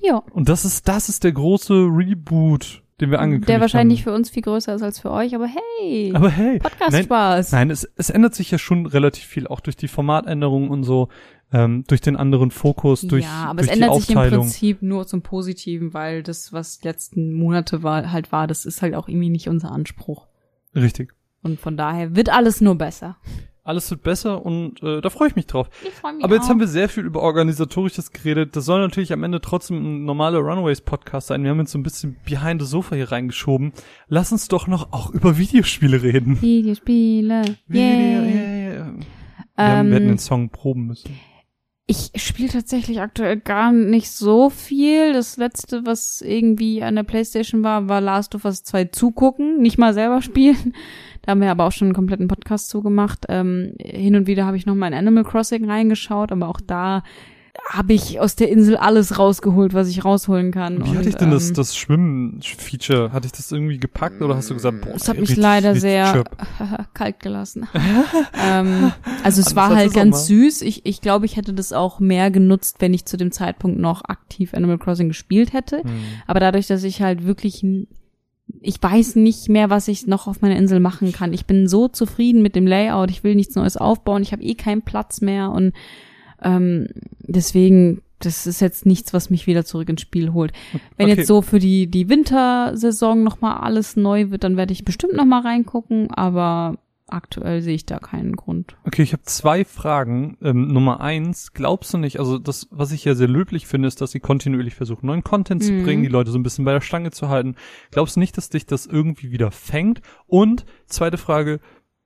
Ja. 0.01 0.17
Und 0.31 0.49
das 0.49 0.65
ist, 0.65 0.87
das 0.87 1.09
ist 1.09 1.23
der 1.23 1.31
große 1.31 1.73
Reboot, 1.73 2.83
den 2.99 3.11
wir 3.11 3.19
angekündigt 3.19 3.49
haben. 3.49 3.53
Der 3.53 3.61
wahrscheinlich 3.61 4.03
für 4.03 4.13
uns 4.13 4.29
viel 4.29 4.43
größer 4.43 4.73
ist 4.73 4.81
als 4.81 4.99
für 4.99 5.11
euch, 5.11 5.35
aber 5.35 5.47
hey, 5.47 6.11
Aber 6.13 6.29
hey, 6.29 6.53
nein, 6.53 6.59
Podcast-Spaß. 6.59 7.51
Nein, 7.51 7.69
es, 7.69 7.87
es 7.95 8.09
ändert 8.09 8.35
sich 8.35 8.49
ja 8.51 8.57
schon 8.57 8.85
relativ 8.85 9.25
viel, 9.25 9.47
auch 9.47 9.59
durch 9.59 9.75
die 9.75 9.87
Formatänderungen 9.87 10.69
und 10.69 10.83
so, 10.83 11.09
ähm, 11.51 11.83
durch 11.87 12.01
den 12.01 12.15
anderen 12.15 12.51
Fokus, 12.51 13.01
durch, 13.01 13.23
ja, 13.23 13.45
aber 13.45 13.61
durch 13.61 13.69
es 13.69 13.73
ändert 13.73 13.95
sich 13.95 14.09
im. 14.09 14.17
Prinzip 14.17 14.81
nur 14.81 15.07
zum 15.07 15.21
Positiven, 15.21 15.93
weil 15.93 16.23
das, 16.23 16.51
was 16.53 16.79
die 16.79 16.87
letzten 16.87 17.33
Monate 17.33 17.83
war, 17.83 18.11
halt 18.11 18.31
war, 18.31 18.47
das 18.47 18.65
ist 18.65 18.81
halt 18.81 18.95
auch 18.95 19.07
irgendwie 19.07 19.29
nicht 19.29 19.47
unser 19.47 19.71
Anspruch. 19.71 20.27
Richtig. 20.75 21.13
Und 21.43 21.59
von 21.59 21.77
daher 21.77 22.15
wird 22.15 22.29
alles 22.29 22.61
nur 22.61 22.75
besser. 22.75 23.17
Alles 23.67 23.91
wird 23.91 24.01
besser 24.01 24.45
und 24.45 24.81
äh, 24.81 25.01
da 25.01 25.09
freue 25.09 25.27
ich 25.27 25.35
mich 25.35 25.45
drauf. 25.45 25.69
Ich 25.85 25.93
freue 25.93 26.13
mich 26.13 26.23
Aber 26.23 26.35
jetzt 26.35 26.47
haben 26.47 26.61
wir 26.61 26.67
sehr 26.67 26.87
viel 26.87 27.03
über 27.03 27.21
Organisatorisches 27.21 28.13
geredet. 28.13 28.55
Das 28.55 28.63
soll 28.63 28.79
natürlich 28.79 29.11
am 29.11 29.23
Ende 29.23 29.41
trotzdem 29.41 29.75
ein 29.77 30.05
normaler 30.05 30.39
Runaways-Podcast 30.39 31.27
sein. 31.27 31.43
Wir 31.43 31.49
haben 31.51 31.59
jetzt 31.59 31.73
so 31.73 31.77
ein 31.77 31.83
bisschen 31.83 32.15
behind 32.23 32.61
the 32.61 32.65
sofa 32.65 32.95
hier 32.95 33.11
reingeschoben. 33.11 33.73
Lass 34.07 34.31
uns 34.31 34.47
doch 34.47 34.67
noch 34.67 34.93
auch 34.93 35.09
über 35.09 35.37
Videospiele 35.37 36.01
reden. 36.01 36.41
Videospiele. 36.41 37.41
Video, 37.67 37.81
Yay. 37.81 38.13
yeah, 38.13 38.73
yeah. 38.73 38.93
Wir, 39.57 39.65
haben, 39.65 39.89
wir 39.89 39.95
hätten 39.95 40.03
Ähm, 40.05 40.11
den 40.11 40.17
Song 40.17 40.49
proben 40.49 40.87
müssen. 40.87 41.11
Ich 41.87 42.11
spiele 42.15 42.49
tatsächlich 42.49 43.01
aktuell 43.01 43.37
gar 43.37 43.73
nicht 43.73 44.11
so 44.11 44.49
viel. 44.49 45.11
Das 45.11 45.35
letzte, 45.35 45.85
was 45.85 46.21
irgendwie 46.21 46.83
an 46.83 46.95
der 46.95 47.03
Playstation 47.03 47.63
war, 47.63 47.89
war 47.89 47.99
Last 48.01 48.35
of 48.35 48.43
Us 48.45 48.63
2 48.63 48.85
zugucken, 48.85 49.61
nicht 49.61 49.77
mal 49.77 49.93
selber 49.93 50.21
spielen. 50.21 50.73
Da 51.27 51.31
haben 51.31 51.41
wir 51.41 51.51
aber 51.51 51.65
auch 51.65 51.73
schon 51.73 51.87
einen 51.87 51.95
kompletten 51.95 52.29
Podcast 52.29 52.69
zugemacht. 52.69 53.25
Ähm, 53.27 53.73
hin 53.79 54.15
und 54.15 54.27
wieder 54.27 54.45
habe 54.45 54.55
ich 54.55 54.65
noch 54.65 54.75
mal 54.75 54.87
in 54.87 54.93
Animal 54.93 55.25
Crossing 55.25 55.69
reingeschaut, 55.69 56.31
aber 56.31 56.47
auch 56.47 56.61
da 56.65 57.03
habe 57.69 57.91
ich 57.91 58.21
aus 58.21 58.37
der 58.37 58.47
Insel 58.47 58.77
alles 58.77 59.19
rausgeholt, 59.19 59.73
was 59.73 59.89
ich 59.89 60.05
rausholen 60.05 60.51
kann. 60.53 60.85
Wie 60.85 60.91
und, 60.91 60.97
hatte 60.99 61.09
ich 61.09 61.15
denn 61.15 61.31
das, 61.31 61.49
ähm, 61.49 61.55
das 61.55 61.75
Schwimmen-Feature? 61.75 63.11
Hatte 63.11 63.25
ich 63.25 63.33
das 63.33 63.51
irgendwie 63.51 63.77
gepackt 63.77 64.21
oder 64.21 64.37
hast 64.37 64.49
du 64.49 64.53
gesagt, 64.53 64.79
boah, 64.79 64.93
Das 64.93 65.09
hat 65.09 65.19
mich 65.19 65.35
leider 65.35 65.75
sehr 65.75 66.23
kalt 66.93 67.19
gelassen. 67.19 67.67
ähm, 68.41 68.93
also 69.21 69.41
es 69.41 69.47
Anders 69.47 69.55
war 69.57 69.75
halt 69.75 69.93
ganz 69.93 70.27
süß. 70.27 70.61
Ich, 70.61 70.85
ich 70.85 71.01
glaube, 71.01 71.25
ich 71.25 71.35
hätte 71.35 71.53
das 71.53 71.73
auch 71.73 71.99
mehr 71.99 72.31
genutzt, 72.31 72.77
wenn 72.79 72.93
ich 72.93 73.05
zu 73.05 73.17
dem 73.17 73.33
Zeitpunkt 73.33 73.77
noch 73.77 74.05
aktiv 74.05 74.53
Animal 74.53 74.77
Crossing 74.77 75.09
gespielt 75.09 75.51
hätte. 75.51 75.79
Hm. 75.79 75.89
Aber 76.25 76.39
dadurch, 76.39 76.67
dass 76.67 76.83
ich 76.83 77.01
halt 77.01 77.25
wirklich, 77.25 77.65
ich 78.61 78.81
weiß 78.81 79.15
nicht 79.15 79.49
mehr, 79.49 79.69
was 79.69 79.87
ich 79.87 80.07
noch 80.07 80.27
auf 80.27 80.41
meiner 80.41 80.55
Insel 80.55 80.79
machen 80.79 81.11
kann. 81.11 81.33
Ich 81.33 81.45
bin 81.45 81.67
so 81.67 81.87
zufrieden 81.87 82.41
mit 82.41 82.55
dem 82.55 82.65
Layout. 82.67 83.11
Ich 83.11 83.23
will 83.23 83.35
nichts 83.35 83.55
Neues 83.55 83.77
aufbauen. 83.77 84.21
Ich 84.23 84.31
habe 84.31 84.43
eh 84.43 84.55
keinen 84.55 84.81
Platz 84.81 85.21
mehr 85.21 85.51
und 85.51 85.73
ähm, 86.41 86.87
deswegen, 87.19 88.01
das 88.19 88.47
ist 88.47 88.61
jetzt 88.61 88.85
nichts, 88.85 89.13
was 89.13 89.29
mich 89.29 89.47
wieder 89.47 89.65
zurück 89.65 89.89
ins 89.89 90.01
Spiel 90.01 90.33
holt. 90.33 90.53
Wenn 90.97 91.07
Okay. 91.09 91.17
jetzt 91.17 91.27
so 91.27 91.41
für 91.41 91.59
die 91.59 91.87
die 91.87 92.09
Wintersaison 92.09 93.23
noch 93.23 93.41
mal 93.41 93.57
alles 93.57 93.95
neu 93.95 94.29
wird, 94.31 94.43
dann 94.43 94.57
werde 94.57 94.73
ich 94.73 94.85
bestimmt 94.85 95.13
noch 95.15 95.25
mal 95.25 95.41
reingucken. 95.41 96.09
Aber 96.11 96.77
aktuell 97.07 97.61
sehe 97.61 97.75
ich 97.75 97.85
da 97.85 97.99
keinen 97.99 98.35
Grund. 98.35 98.77
Okay, 98.85 99.01
ich 99.03 99.13
habe 99.13 99.23
zwei 99.23 99.63
Fragen. 99.65 100.37
Ähm, 100.41 100.67
Nummer 100.67 100.99
eins, 101.01 101.53
glaubst 101.53 101.93
du 101.93 101.97
nicht, 101.97 102.19
also 102.19 102.37
das, 102.37 102.67
was 102.71 102.91
ich 102.91 103.05
ja 103.05 103.15
sehr 103.15 103.27
löblich 103.27 103.67
finde, 103.67 103.87
ist, 103.87 104.01
dass 104.01 104.11
sie 104.11 104.19
kontinuierlich 104.19 104.75
versuchen, 104.75 105.05
neuen 105.07 105.23
Content 105.23 105.63
zu 105.63 105.71
Mhm. 105.71 105.83
bringen, 105.83 106.03
die 106.03 106.09
Leute 106.09 106.31
so 106.31 106.37
ein 106.37 106.43
bisschen 106.43 106.65
bei 106.65 106.73
der 106.73 106.81
Stange 106.81 107.11
zu 107.11 107.29
halten. 107.29 107.55
Glaubst 107.91 108.15
du 108.15 108.19
nicht, 108.19 108.37
dass 108.37 108.49
dich 108.49 108.65
das 108.65 108.85
irgendwie 108.85 109.31
wieder 109.31 109.51
fängt? 109.51 110.01
Und 110.25 110.65
zweite 110.85 111.17
Frage, 111.17 111.59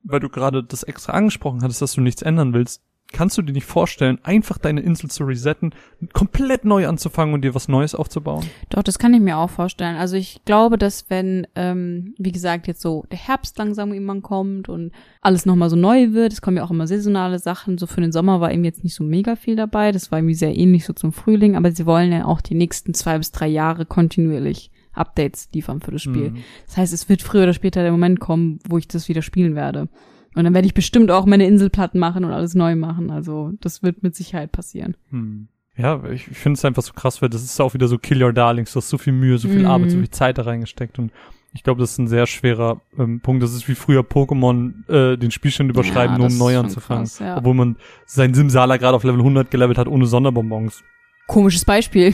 weil 0.03 0.19
du 0.19 0.29
gerade 0.29 0.63
das 0.63 0.83
extra 0.83 1.13
angesprochen 1.13 1.61
hattest, 1.61 1.81
dass 1.81 1.93
du 1.93 2.01
nichts 2.01 2.21
ändern 2.21 2.53
willst, 2.53 2.81
kannst 3.11 3.37
du 3.37 3.41
dir 3.41 3.53
nicht 3.53 3.65
vorstellen, 3.65 4.19
einfach 4.23 4.57
deine 4.57 4.81
Insel 4.81 5.09
zu 5.09 5.23
resetten, 5.23 5.73
komplett 6.13 6.65
neu 6.65 6.87
anzufangen 6.87 7.33
und 7.33 7.43
dir 7.43 7.55
was 7.55 7.67
Neues 7.67 7.95
aufzubauen? 7.95 8.45
Doch, 8.69 8.83
das 8.83 8.99
kann 8.99 9.13
ich 9.13 9.21
mir 9.21 9.37
auch 9.37 9.49
vorstellen. 9.49 9.95
Also 9.95 10.15
ich 10.15 10.41
glaube, 10.45 10.77
dass 10.77 11.09
wenn, 11.09 11.47
ähm, 11.55 12.15
wie 12.17 12.31
gesagt, 12.31 12.67
jetzt 12.67 12.81
so 12.81 13.05
der 13.11 13.19
Herbst 13.19 13.57
langsam 13.57 13.93
irgendwann 13.93 14.21
kommt 14.21 14.69
und 14.69 14.91
alles 15.21 15.45
nochmal 15.45 15.69
so 15.69 15.75
neu 15.75 16.13
wird, 16.13 16.33
es 16.33 16.41
kommen 16.41 16.57
ja 16.57 16.63
auch 16.63 16.71
immer 16.71 16.87
saisonale 16.87 17.39
Sachen, 17.39 17.77
so 17.77 17.87
für 17.87 18.01
den 18.01 18.11
Sommer 18.11 18.41
war 18.41 18.51
eben 18.51 18.63
jetzt 18.63 18.83
nicht 18.83 18.95
so 18.95 19.03
mega 19.03 19.35
viel 19.35 19.55
dabei, 19.55 19.91
das 19.91 20.11
war 20.11 20.19
irgendwie 20.19 20.35
sehr 20.35 20.55
ähnlich 20.55 20.85
so 20.85 20.93
zum 20.93 21.13
Frühling, 21.13 21.55
aber 21.55 21.71
sie 21.71 21.85
wollen 21.85 22.11
ja 22.11 22.25
auch 22.25 22.41
die 22.41 22.55
nächsten 22.55 22.93
zwei 22.93 23.17
bis 23.17 23.31
drei 23.31 23.47
Jahre 23.47 23.85
kontinuierlich 23.85 24.71
Updates 24.93 25.49
liefern 25.53 25.81
für 25.81 25.91
das 25.91 26.01
Spiel. 26.01 26.27
Hm. 26.27 26.37
Das 26.65 26.77
heißt, 26.77 26.93
es 26.93 27.07
wird 27.07 27.21
früher 27.21 27.43
oder 27.43 27.53
später 27.53 27.81
der 27.81 27.91
Moment 27.91 28.19
kommen, 28.19 28.59
wo 28.67 28.77
ich 28.77 28.87
das 28.87 29.07
wieder 29.07 29.21
spielen 29.21 29.55
werde. 29.55 29.87
Und 30.35 30.43
dann 30.45 30.53
werde 30.53 30.65
ich 30.65 30.73
bestimmt 30.73 31.11
auch 31.11 31.25
meine 31.25 31.45
Inselplatten 31.45 31.99
machen 31.99 32.23
und 32.25 32.31
alles 32.31 32.55
neu 32.55 32.75
machen. 32.75 33.11
Also 33.11 33.51
das 33.59 33.83
wird 33.83 34.01
mit 34.03 34.15
Sicherheit 34.15 34.51
passieren. 34.51 34.95
Hm. 35.09 35.47
Ja, 35.77 36.03
ich, 36.09 36.23
finde 36.25 36.57
es 36.57 36.65
einfach 36.65 36.83
so 36.83 36.93
krass, 36.93 37.21
weil 37.21 37.29
das 37.29 37.43
ist 37.43 37.59
auch 37.59 37.73
wieder 37.73 37.87
so 37.87 37.97
Kill 37.97 38.21
Your 38.23 38.33
Darlings. 38.33 38.71
Du 38.73 38.77
hast 38.77 38.89
so 38.89 38.97
viel 38.97 39.13
Mühe, 39.13 39.37
so 39.37 39.47
viel 39.47 39.59
Mhm. 39.59 39.65
Arbeit, 39.67 39.91
so 39.91 39.97
viel 39.97 40.09
Zeit 40.09 40.37
da 40.37 40.43
reingesteckt 40.43 40.99
und 40.99 41.11
ich 41.53 41.63
glaube, 41.63 41.81
das 41.81 41.91
ist 41.91 41.97
ein 41.97 42.07
sehr 42.07 42.27
schwerer 42.27 42.79
ähm, 42.97 43.19
Punkt. 43.19 43.43
Das 43.43 43.53
ist 43.53 43.67
wie 43.67 43.75
früher 43.75 44.01
Pokémon 44.01 44.89
äh, 44.89 45.17
den 45.17 45.31
Spielstand 45.31 45.69
überschreiben, 45.69 46.13
Ja, 46.13 46.17
nur 46.19 46.27
um 46.27 46.37
neu 46.37 46.57
anzufangen. 46.57 47.03
krass, 47.03 47.19
ja. 47.19 47.37
Obwohl 47.37 47.53
man 47.55 47.75
sein 48.05 48.33
Simsala 48.33 48.77
gerade 48.77 48.95
auf 48.95 49.03
Level 49.03 49.19
100 49.19 49.51
gelevelt 49.51 49.77
hat, 49.77 49.87
ohne 49.89 50.05
Sonderbonbons. 50.05 50.81
Komisches 51.27 51.65
Beispiel. 51.65 52.13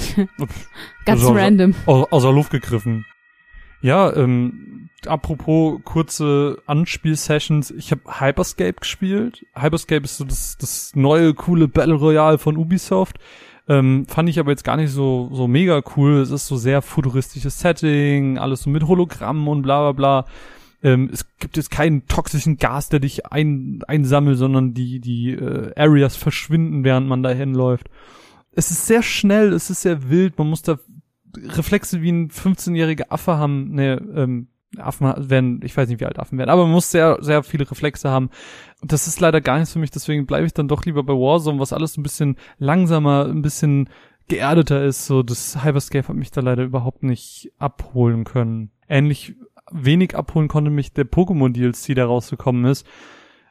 Ganz 1.06 1.22
Also- 1.22 1.34
random. 1.34 1.76
Aus, 1.86 2.12
aus 2.12 2.24
der 2.24 2.32
Luft 2.32 2.50
gegriffen. 2.52 3.06
Ja, 3.82 4.16
ähm, 4.16 4.90
apropos 5.06 5.80
kurze 5.84 6.58
Anspielsessions, 6.66 7.72
ich 7.72 7.92
habe 7.92 8.02
Hyperscape 8.20 8.74
gespielt. 8.74 9.46
Hyperscape 9.56 10.04
ist 10.04 10.18
so 10.18 10.26
das, 10.26 10.58
das 10.58 10.96
neue, 10.96 11.34
coole 11.34 11.68
Battle 11.68 11.96
Royale 11.96 12.38
von 12.38 12.58
Ubisoft. 12.58 13.18
Ähm, 13.70 14.06
fand 14.08 14.30
ich 14.30 14.40
aber 14.40 14.52
jetzt 14.52 14.64
gar 14.64 14.78
nicht 14.78 14.92
so, 14.92 15.30
so 15.34 15.48
mega 15.48 15.82
cool. 15.96 16.22
Es 16.22 16.32
ist 16.32 16.48
so 16.48 16.58
sehr 16.58 16.82
futuristisches 16.82 17.60
Setting, 17.60 18.38
alles 18.38 18.64
so 18.64 18.70
mit 18.70 18.88
Hologrammen 18.88 19.48
und 19.48 19.62
bla 19.62 19.92
bla 19.92 19.92
bla. 19.92 20.32
Ähm, 20.84 21.10
es 21.12 21.26
gibt 21.40 21.58
jetzt 21.58 21.72
keinen 21.72 22.08
toxischen 22.08 22.58
Gas, 22.58 22.90
der 22.90 23.00
dich 23.00 23.26
ein, 23.26 23.82
einsammelt, 23.88 24.38
sondern 24.38 24.74
die, 24.74 25.00
die 25.00 25.32
äh, 25.32 25.74
Areas 25.76 26.16
verschwinden, 26.16 26.84
während 26.84 27.08
man 27.08 27.24
da 27.24 27.30
hinläuft. 27.30 27.90
Es 28.54 28.72
ist 28.72 28.88
sehr 28.88 29.04
schnell, 29.04 29.54
es 29.54 29.70
ist 29.70 29.82
sehr 29.82 30.10
wild, 30.10 30.38
man 30.38 30.50
muss 30.50 30.62
da 30.62 30.80
Reflexe 31.36 32.02
wie 32.02 32.12
ein 32.12 32.30
15-jähriger 32.30 33.06
Affe 33.10 33.38
haben, 33.38 33.74
ne, 33.74 34.02
ähm, 34.16 34.48
Affen 34.78 35.14
werden, 35.30 35.62
ich 35.64 35.76
weiß 35.76 35.88
nicht, 35.88 36.02
wie 36.02 36.06
alt 36.06 36.20
Affen 36.20 36.38
werden, 36.38 36.50
aber 36.50 36.64
man 36.64 36.74
muss 36.74 36.92
sehr, 36.92 37.18
sehr 37.22 37.44
viele 37.44 37.70
Reflexe 37.70 38.10
haben. 38.10 38.30
Und 38.82 38.92
das 38.92 39.08
ist 39.08 39.20
leider 39.20 39.42
gar 39.42 39.58
nichts 39.58 39.74
für 39.74 39.80
mich, 39.80 39.92
deswegen 39.92 40.26
bleibe 40.26 40.46
ich 40.46 40.54
dann 40.54 40.68
doch 40.68 40.86
lieber 40.86 41.04
bei 41.04 41.14
Warzone, 41.14 41.60
was 41.60 41.74
alles 41.74 41.98
ein 41.98 42.04
bisschen 42.04 42.38
langsamer, 42.58 43.26
ein 43.26 43.42
bisschen 43.42 43.90
geerdeter 44.28 44.84
ist. 44.84 45.06
So, 45.06 45.24
das 45.24 45.64
Hyperscape 45.64 46.08
hat 46.08 46.16
mich 46.16 46.32
da 46.32 46.42
leider 46.42 46.64
überhaupt 46.64 47.04
nicht 47.04 47.52
abholen 47.58 48.24
können. 48.24 48.72
Ähnlich 48.90 49.36
wenig 49.72 50.16
abholen 50.16 50.48
konnte 50.48 50.72
mich 50.72 50.94
der 50.94 51.06
Pokémon 51.06 51.52
DLC, 51.52 51.96
der 51.96 52.06
rausgekommen 52.06 52.66
ist. 52.66 52.86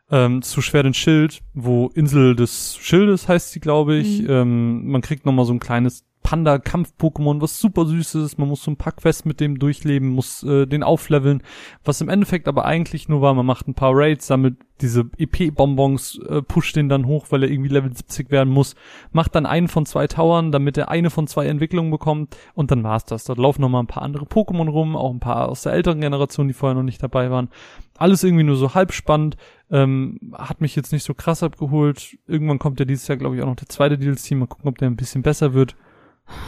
Ähm, 0.08 0.42
zu 0.42 0.62
Schwert 0.62 0.86
und 0.86 0.96
Schild, 0.96 1.42
wo 1.52 1.88
Insel 1.88 2.36
des 2.36 2.76
Schildes 2.76 3.26
heißt 3.26 3.50
sie, 3.50 3.60
glaube 3.60 3.96
ich. 3.96 4.22
Mhm. 4.22 4.30
Ähm, 4.30 4.86
man 4.86 5.02
kriegt 5.02 5.26
nochmal 5.26 5.46
so 5.46 5.52
ein 5.52 5.60
kleines 5.60 6.04
Panda-Kampf-Pokémon, 6.26 7.40
was 7.40 7.60
super 7.60 7.86
süß 7.86 8.16
ist. 8.16 8.36
Man 8.36 8.48
muss 8.48 8.64
so 8.64 8.72
ein 8.72 8.76
paar 8.76 8.94
Quests 8.94 9.24
mit 9.24 9.38
dem 9.38 9.60
durchleben, 9.60 10.08
muss 10.08 10.42
äh, 10.42 10.66
den 10.66 10.82
aufleveln. 10.82 11.40
Was 11.84 12.00
im 12.00 12.08
Endeffekt 12.08 12.48
aber 12.48 12.64
eigentlich 12.64 13.08
nur 13.08 13.20
war, 13.20 13.32
man 13.32 13.46
macht 13.46 13.68
ein 13.68 13.74
paar 13.74 13.92
Raids, 13.94 14.26
sammelt 14.26 14.56
diese 14.80 15.08
EP-Bonbons, 15.18 16.18
äh, 16.28 16.42
pusht 16.42 16.74
den 16.74 16.88
dann 16.88 17.06
hoch, 17.06 17.26
weil 17.30 17.44
er 17.44 17.48
irgendwie 17.48 17.70
Level 17.70 17.94
70 17.94 18.32
werden 18.32 18.52
muss, 18.52 18.74
macht 19.12 19.36
dann 19.36 19.46
einen 19.46 19.68
von 19.68 19.86
zwei 19.86 20.08
Towern, 20.08 20.50
damit 20.50 20.76
er 20.76 20.88
eine 20.88 21.10
von 21.10 21.28
zwei 21.28 21.46
Entwicklungen 21.46 21.92
bekommt 21.92 22.36
und 22.54 22.72
dann 22.72 22.82
war's 22.82 23.04
das. 23.04 23.22
Dort 23.22 23.38
laufen 23.38 23.62
nochmal 23.62 23.84
ein 23.84 23.86
paar 23.86 24.02
andere 24.02 24.24
Pokémon 24.24 24.68
rum, 24.68 24.96
auch 24.96 25.12
ein 25.12 25.20
paar 25.20 25.48
aus 25.48 25.62
der 25.62 25.74
älteren 25.74 26.00
Generation, 26.00 26.48
die 26.48 26.54
vorher 26.54 26.74
noch 26.74 26.82
nicht 26.82 27.04
dabei 27.04 27.30
waren. 27.30 27.50
Alles 27.98 28.24
irgendwie 28.24 28.44
nur 28.44 28.56
so 28.56 28.74
halb 28.74 28.92
spannend, 28.92 29.36
ähm, 29.70 30.18
hat 30.34 30.60
mich 30.60 30.74
jetzt 30.74 30.92
nicht 30.92 31.04
so 31.04 31.14
krass 31.14 31.44
abgeholt. 31.44 32.18
Irgendwann 32.26 32.58
kommt 32.58 32.80
ja 32.80 32.84
dieses 32.84 33.06
Jahr, 33.06 33.16
glaube 33.16 33.36
ich, 33.36 33.42
auch 33.42 33.46
noch 33.46 33.56
der 33.56 33.68
zweite 33.68 33.96
DLC. 33.96 34.32
Mal 34.32 34.48
gucken, 34.48 34.68
ob 34.68 34.78
der 34.78 34.90
ein 34.90 34.96
bisschen 34.96 35.22
besser 35.22 35.54
wird. 35.54 35.76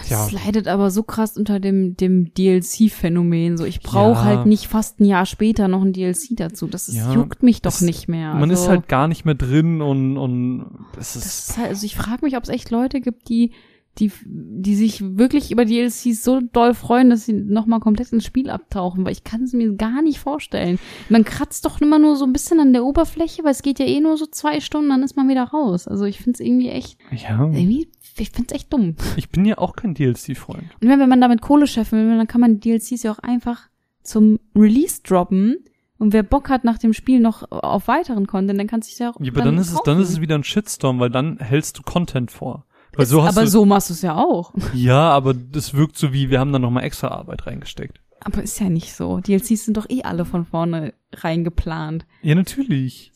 Ja. 0.08 0.24
Das 0.24 0.32
leidet 0.32 0.66
aber 0.68 0.90
so 0.90 1.02
krass 1.02 1.36
unter 1.36 1.60
dem, 1.60 1.96
dem 1.96 2.32
DLC-Phänomen. 2.34 3.56
So, 3.56 3.64
ich 3.64 3.80
brauche 3.80 4.20
Ja. 4.20 4.24
halt 4.24 4.46
nicht 4.46 4.66
fast 4.66 5.00
ein 5.00 5.04
Jahr 5.04 5.26
später 5.26 5.68
noch 5.68 5.82
ein 5.82 5.92
DLC 5.92 6.34
dazu. 6.36 6.66
Das 6.66 6.88
ist, 6.88 6.96
Ja. 6.96 7.12
juckt 7.12 7.42
mich 7.42 7.62
doch 7.62 7.72
Es- 7.72 7.80
nicht 7.82 8.08
mehr. 8.08 8.34
Man 8.34 8.50
also, 8.50 8.62
ist 8.64 8.68
halt 8.68 8.88
gar 8.88 9.08
nicht 9.08 9.24
mehr 9.24 9.34
drin 9.34 9.80
und, 9.82 10.16
und 10.16 10.66
es 10.98 11.16
ist, 11.16 11.24
Das 11.24 11.48
ist 11.50 11.58
halt, 11.58 11.68
also 11.68 11.86
ich 11.86 11.96
frage 11.96 12.24
mich, 12.24 12.36
ob 12.36 12.42
es 12.44 12.48
echt 12.48 12.70
Leute 12.70 13.00
gibt, 13.00 13.28
die, 13.28 13.52
die, 13.98 14.12
die 14.24 14.76
sich 14.76 15.02
wirklich 15.18 15.50
über 15.50 15.64
DLCs 15.64 16.22
so 16.22 16.40
doll 16.40 16.72
freuen, 16.74 17.10
dass 17.10 17.24
sie 17.24 17.32
nochmal 17.32 17.80
komplett 17.80 18.12
ins 18.12 18.24
Spiel 18.24 18.48
abtauchen, 18.48 19.04
weil 19.04 19.10
ich 19.10 19.24
kann 19.24 19.42
es 19.42 19.52
mir 19.52 19.72
gar 19.74 20.02
nicht 20.02 20.20
vorstellen. 20.20 20.78
Man 21.08 21.24
kratzt 21.24 21.64
doch 21.64 21.80
immer 21.80 21.98
nur 21.98 22.14
so 22.14 22.24
ein 22.24 22.32
bisschen 22.32 22.60
an 22.60 22.72
der 22.72 22.84
Oberfläche, 22.84 23.42
weil 23.42 23.50
es 23.50 23.62
geht 23.62 23.80
ja 23.80 23.86
eh 23.86 23.98
nur 24.00 24.16
so 24.16 24.26
zwei 24.26 24.60
Stunden, 24.60 24.90
dann 24.90 25.02
ist 25.02 25.16
man 25.16 25.28
wieder 25.28 25.42
raus. 25.44 25.88
Also 25.88 26.04
ich 26.04 26.18
finde 26.18 26.36
es 26.36 26.40
irgendwie 26.40 26.68
echt, 26.68 26.96
ja. 27.10 27.40
irgendwie, 27.40 27.88
ich 28.20 28.30
finde 28.30 28.54
es 28.54 28.60
echt 28.60 28.72
dumm. 28.72 28.96
Ich 29.16 29.30
bin 29.30 29.44
ja 29.44 29.58
auch 29.58 29.76
kein 29.76 29.94
DLC-Freund. 29.94 30.64
Und 30.80 30.88
wenn, 30.88 31.08
man 31.08 31.20
damit 31.20 31.40
Kohle 31.40 31.66
scheffeln 31.66 32.08
will, 32.08 32.16
dann 32.16 32.26
kann 32.26 32.40
man 32.40 32.60
die 32.60 32.78
DLCs 32.78 33.02
ja 33.02 33.12
auch 33.12 33.18
einfach 33.18 33.68
zum 34.02 34.38
Release 34.54 35.02
droppen. 35.02 35.56
Und 35.98 36.12
wer 36.12 36.22
Bock 36.22 36.48
hat 36.48 36.64
nach 36.64 36.78
dem 36.78 36.92
Spiel 36.92 37.20
noch 37.20 37.50
auf 37.50 37.88
weiteren 37.88 38.26
Content, 38.26 38.58
dann 38.58 38.68
kann 38.68 38.82
sich 38.82 38.98
ja 38.98 39.10
auch. 39.10 39.20
Ja, 39.20 39.32
aber 39.32 39.42
dann, 39.42 39.58
ist 39.58 39.72
es, 39.72 39.82
dann 39.84 40.00
ist 40.00 40.10
es 40.10 40.20
wieder 40.20 40.36
ein 40.36 40.44
Shitstorm, 40.44 41.00
weil 41.00 41.10
dann 41.10 41.38
hältst 41.38 41.78
du 41.78 41.82
Content 41.82 42.30
vor. 42.30 42.64
Weil 42.94 43.06
so 43.06 43.22
hast 43.22 43.36
aber 43.36 43.44
du, 43.44 43.50
so 43.50 43.64
machst 43.64 43.90
du 43.90 43.94
es 43.94 44.02
ja 44.02 44.16
auch. 44.16 44.54
Ja, 44.74 45.10
aber 45.10 45.34
das 45.34 45.74
wirkt 45.74 45.96
so 45.96 46.12
wie, 46.12 46.30
wir 46.30 46.40
haben 46.40 46.52
da 46.52 46.58
nochmal 46.58 46.84
extra 46.84 47.08
Arbeit 47.08 47.46
reingesteckt. 47.46 48.00
Aber 48.20 48.42
ist 48.42 48.58
ja 48.58 48.68
nicht 48.68 48.92
so. 48.94 49.20
DLCs 49.20 49.66
sind 49.66 49.76
doch 49.76 49.88
eh 49.88 50.02
alle 50.02 50.24
von 50.24 50.44
vorne 50.44 50.94
reingeplant. 51.12 52.06
Ja, 52.22 52.34
natürlich. 52.34 53.12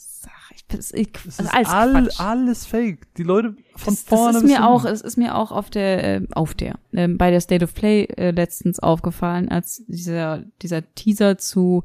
Ich, 0.55 0.93
ich, 0.95 1.09
also 1.38 1.51
alles 1.51 2.19
all, 2.19 2.27
alles 2.27 2.67
fake. 2.67 3.15
Die 3.17 3.23
Leute 3.23 3.57
von 3.77 3.95
das, 3.95 4.03
vorne 4.03 4.33
das 4.35 4.43
ist 4.43 4.49
mir 4.51 4.67
auch, 4.69 4.85
es 4.85 5.01
ist 5.01 5.17
mir 5.17 5.35
auch 5.35 5.51
auf 5.53 5.71
der, 5.71 6.17
äh, 6.17 6.27
auf 6.33 6.55
der, 6.55 6.75
äh, 6.93 7.09
bei 7.09 7.31
der 7.31 7.41
State 7.41 7.65
of 7.65 7.75
Play 7.75 8.05
äh, 8.17 8.31
letztens 8.31 8.79
aufgefallen, 8.79 9.49
als 9.49 9.83
dieser, 9.87 10.45
dieser 10.61 10.83
Teaser 10.95 11.38
zu 11.38 11.85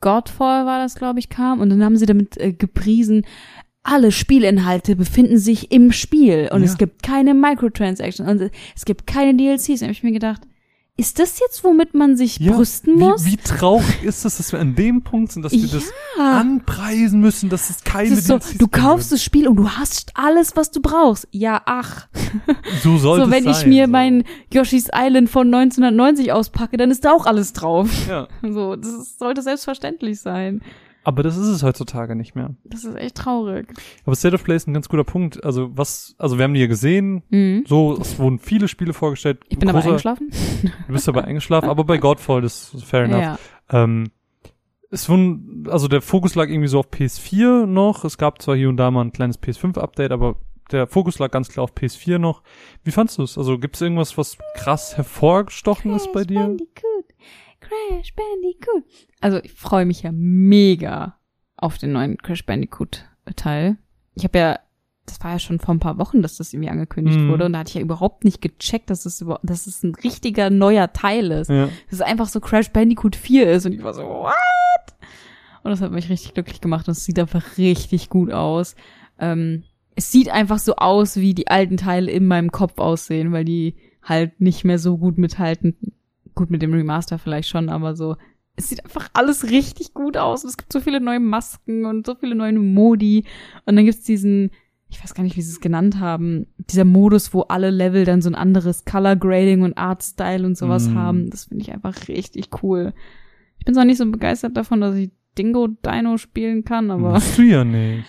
Godfall 0.00 0.66
war 0.66 0.78
das, 0.78 0.94
glaube 0.94 1.18
ich, 1.18 1.28
kam 1.28 1.60
und 1.60 1.70
dann 1.70 1.82
haben 1.82 1.96
sie 1.96 2.06
damit 2.06 2.36
äh, 2.38 2.52
gepriesen, 2.52 3.24
alle 3.82 4.10
Spielinhalte 4.10 4.96
befinden 4.96 5.38
sich 5.38 5.70
im 5.70 5.92
Spiel 5.92 6.48
und 6.52 6.60
Ja. 6.62 6.66
es 6.66 6.76
gibt 6.76 7.02
keine 7.02 7.34
Microtransactions 7.34 8.28
und 8.28 8.50
es 8.74 8.84
gibt 8.84 9.06
keine 9.06 9.36
DLCs. 9.36 9.78
Da 9.80 9.86
habe 9.86 9.92
ich 9.92 10.02
mir 10.02 10.12
gedacht, 10.12 10.42
ist 10.98 11.18
das 11.18 11.38
jetzt, 11.40 11.62
womit 11.62 11.92
man 11.92 12.16
sich 12.16 12.38
Ja, 12.38 12.52
brüsten 12.52 12.94
muss? 12.98 13.26
Wie, 13.26 13.32
wie 13.32 13.36
traurig 13.36 14.02
ist 14.02 14.24
es, 14.24 14.38
dass 14.38 14.52
wir 14.52 14.60
an 14.60 14.74
dem 14.74 15.02
Punkt 15.02 15.32
sind, 15.32 15.42
dass 15.42 15.52
wir 15.52 15.68
das 15.68 15.84
ja. 16.16 16.40
anpreisen 16.40 17.20
müssen, 17.20 17.50
dass 17.50 17.68
es 17.68 17.84
keine 17.84 18.10
Das 18.10 18.20
ist 18.20 18.26
so, 18.28 18.38
du 18.58 18.66
kaufst 18.66 19.12
das 19.12 19.22
Spiel 19.22 19.46
und 19.46 19.56
du 19.56 19.68
hast 19.68 20.12
alles, 20.14 20.56
was 20.56 20.70
du 20.70 20.80
brauchst. 20.80 21.28
Ja, 21.32 21.60
ach. 21.66 22.08
So 22.82 22.96
sollte 22.98 23.26
So, 23.26 23.30
wenn 23.30 23.46
es 23.46 23.58
ich 23.58 23.62
sein, 23.62 23.68
mir 23.68 23.84
so. 23.86 23.90
mein 23.90 24.24
Yoshi's 24.52 24.88
Island 24.94 25.28
von 25.28 25.52
1990 25.52 26.32
auspacke, 26.32 26.76
dann 26.76 26.90
ist 26.90 27.04
da 27.04 27.12
auch 27.12 27.26
alles 27.26 27.52
drauf. 27.52 27.88
Ja. 28.08 28.28
So, 28.42 28.76
das 28.76 29.18
sollte 29.18 29.42
selbstverständlich 29.42 30.20
sein. 30.20 30.62
Aber 31.06 31.22
das 31.22 31.36
ist 31.36 31.46
es 31.46 31.62
heutzutage 31.62 32.16
nicht 32.16 32.34
mehr. 32.34 32.56
Das 32.64 32.82
ist 32.84 32.96
echt 32.96 33.14
traurig. 33.14 33.68
Aber 34.04 34.16
State 34.16 34.34
of 34.34 34.42
Play 34.42 34.56
ist 34.56 34.66
ein 34.66 34.74
ganz 34.74 34.88
guter 34.88 35.04
Punkt. 35.04 35.44
Also 35.44 35.70
was, 35.76 36.16
also 36.18 36.36
wir 36.36 36.42
haben 36.44 36.54
die 36.54 36.60
ja 36.60 36.66
gesehen, 36.66 37.22
Mhm. 37.30 37.64
so, 37.66 37.96
es 38.00 38.18
wurden 38.18 38.40
viele 38.40 38.66
Spiele 38.66 38.92
vorgestellt. 38.92 39.38
Ich 39.48 39.56
bin 39.58 39.68
aber 39.68 39.78
Großer- 39.78 39.86
eingeschlafen. 39.86 40.30
Du 40.88 40.92
bist 40.92 41.06
dabei 41.06 41.22
eingeschlafen, 41.22 41.68
aber 41.70 41.84
bei 41.84 41.98
Godfall 41.98 42.40
das 42.42 42.74
ist 42.74 42.84
fair 42.84 43.04
enough. 43.04 43.20
Ja. 43.20 43.38
Ähm, 43.70 44.10
es 44.90 45.08
wurden, 45.08 45.66
also 45.70 45.86
der 45.86 46.02
Fokus 46.02 46.34
lag 46.34 46.48
irgendwie 46.48 46.66
so 46.68 46.80
auf 46.80 46.90
PS4 46.90 47.66
noch. 47.66 48.04
Es 48.04 48.18
gab 48.18 48.42
zwar 48.42 48.56
hier 48.56 48.68
und 48.68 48.76
da 48.76 48.90
mal 48.90 49.02
ein 49.04 49.12
kleines 49.12 49.38
PS5-Update, 49.40 50.10
aber 50.10 50.36
der 50.72 50.88
Fokus 50.88 51.20
lag 51.20 51.30
ganz 51.30 51.48
klar 51.48 51.62
auf 51.64 51.72
PS4 51.74 52.18
noch. 52.18 52.42
Wie 52.82 52.90
fandst 52.90 53.18
du 53.18 53.22
es? 53.22 53.38
Also 53.38 53.58
gibt 53.58 53.76
es 53.76 53.82
irgendwas, 53.82 54.18
was 54.18 54.38
krass 54.56 54.96
hervorgestochen 54.96 55.94
ist 55.94 56.12
bei 56.12 56.24
dir? 56.24 56.40
Bandicoot. 56.40 57.05
Crash 57.68 58.14
Bandicoot. 58.14 58.84
Also 59.20 59.38
ich 59.42 59.52
freue 59.52 59.84
mich 59.86 60.02
ja 60.02 60.10
mega 60.12 61.18
auf 61.56 61.78
den 61.78 61.92
neuen 61.92 62.18
Crash 62.18 62.44
Bandicoot 62.46 63.04
Teil. 63.36 63.76
Ich 64.14 64.24
habe 64.24 64.38
ja, 64.38 64.58
das 65.06 65.22
war 65.22 65.32
ja 65.32 65.38
schon 65.38 65.58
vor 65.58 65.74
ein 65.74 65.80
paar 65.80 65.98
Wochen, 65.98 66.22
dass 66.22 66.36
das 66.36 66.52
irgendwie 66.52 66.70
angekündigt 66.70 67.18
Mhm. 67.18 67.28
wurde 67.30 67.44
und 67.46 67.52
da 67.52 67.60
hatte 67.60 67.70
ich 67.70 67.74
ja 67.74 67.80
überhaupt 67.80 68.24
nicht 68.24 68.40
gecheckt, 68.40 68.90
dass 68.90 69.04
es 69.06 69.20
über, 69.20 69.40
dass 69.42 69.66
es 69.66 69.82
ein 69.82 69.94
richtiger 69.94 70.50
neuer 70.50 70.92
Teil 70.92 71.30
ist. 71.30 71.48
Ja. 71.50 71.66
Dass 71.66 71.72
es 71.92 72.00
einfach 72.00 72.28
so 72.28 72.40
Crash 72.40 72.70
Bandicoot 72.70 73.16
4 73.16 73.50
ist 73.50 73.66
und 73.66 73.72
ich 73.72 73.82
war 73.82 73.94
so, 73.94 74.02
what? 74.02 74.32
Und 75.62 75.70
das 75.70 75.80
hat 75.80 75.90
mich 75.92 76.08
richtig 76.10 76.34
glücklich 76.34 76.60
gemacht 76.60 76.86
und 76.88 76.92
es 76.92 77.04
sieht 77.04 77.18
einfach 77.18 77.58
richtig 77.58 78.08
gut 78.10 78.32
aus. 78.32 78.76
Ähm, 79.18 79.64
es 79.96 80.12
sieht 80.12 80.28
einfach 80.28 80.58
so 80.58 80.76
aus, 80.76 81.16
wie 81.16 81.34
die 81.34 81.48
alten 81.48 81.76
Teile 81.78 82.10
in 82.12 82.26
meinem 82.26 82.52
Kopf 82.52 82.78
aussehen, 82.78 83.32
weil 83.32 83.44
die 83.44 83.74
halt 84.02 84.40
nicht 84.40 84.62
mehr 84.64 84.78
so 84.78 84.98
gut 84.98 85.18
mithalten. 85.18 85.76
Gut, 86.36 86.50
mit 86.50 86.62
dem 86.62 86.72
Remaster 86.72 87.18
vielleicht 87.18 87.48
schon, 87.48 87.68
aber 87.68 87.96
so. 87.96 88.16
Es 88.54 88.68
sieht 88.68 88.84
einfach 88.84 89.08
alles 89.12 89.50
richtig 89.50 89.92
gut 89.92 90.16
aus. 90.16 90.44
Und 90.44 90.50
es 90.50 90.56
gibt 90.56 90.72
so 90.72 90.80
viele 90.80 91.00
neue 91.00 91.18
Masken 91.20 91.84
und 91.84 92.06
so 92.06 92.14
viele 92.14 92.34
neue 92.36 92.52
Modi. 92.52 93.24
Und 93.66 93.74
dann 93.76 93.84
gibt's 93.84 94.04
diesen, 94.04 94.50
ich 94.88 95.02
weiß 95.02 95.12
gar 95.14 95.24
nicht, 95.24 95.36
wie 95.36 95.42
sie 95.42 95.50
es 95.50 95.60
genannt 95.60 95.98
haben, 95.98 96.46
dieser 96.70 96.84
Modus, 96.84 97.34
wo 97.34 97.42
alle 97.42 97.70
Level 97.70 98.04
dann 98.04 98.22
so 98.22 98.30
ein 98.30 98.34
anderes 98.36 98.84
Color 98.84 99.16
Grading 99.16 99.62
und 99.62 99.76
Art 99.76 100.02
Style 100.02 100.46
und 100.46 100.56
sowas 100.56 100.88
Mm. 100.88 100.94
haben. 100.94 101.30
Das 101.30 101.46
finde 101.46 101.62
ich 101.64 101.72
einfach 101.72 102.08
richtig 102.08 102.48
cool. 102.62 102.94
Ich 103.58 103.64
bin 103.64 103.74
zwar 103.74 103.84
nicht 103.84 103.98
so 103.98 104.10
begeistert 104.10 104.56
davon, 104.56 104.80
dass 104.80 104.94
ich 104.94 105.10
Dingo 105.36 105.66
Dino 105.68 106.16
spielen 106.16 106.64
kann, 106.64 106.90
aber 106.90 107.10
Musst 107.14 107.36
du 107.36 107.42
ja 107.42 107.64
nicht. 107.64 108.04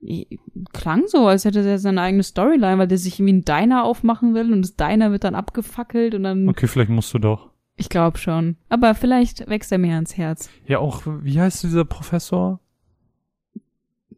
klang 0.72 1.04
so, 1.06 1.26
als 1.26 1.44
hätte 1.44 1.60
er 1.68 1.78
seine 1.78 2.00
eigene 2.00 2.22
Storyline, 2.22 2.78
weil 2.78 2.88
der 2.88 2.98
sich 2.98 3.18
irgendwie 3.20 3.34
einen 3.34 3.44
Diner 3.44 3.84
aufmachen 3.84 4.34
will 4.34 4.52
und 4.52 4.62
das 4.62 4.76
Diner 4.76 5.12
wird 5.12 5.24
dann 5.24 5.34
abgefackelt 5.34 6.14
und 6.14 6.24
dann, 6.24 6.48
Okay, 6.48 6.66
vielleicht 6.66 6.90
musst 6.90 7.12
du 7.14 7.18
doch. 7.18 7.51
Ich 7.76 7.88
glaube 7.88 8.18
schon. 8.18 8.56
Aber 8.68 8.94
vielleicht 8.94 9.48
wächst 9.48 9.72
er 9.72 9.78
mir 9.78 9.94
ans 9.94 10.16
Herz. 10.16 10.50
Ja, 10.66 10.78
auch, 10.78 11.02
wie 11.06 11.40
heißt 11.40 11.62
dieser 11.64 11.84
Professor? 11.84 12.60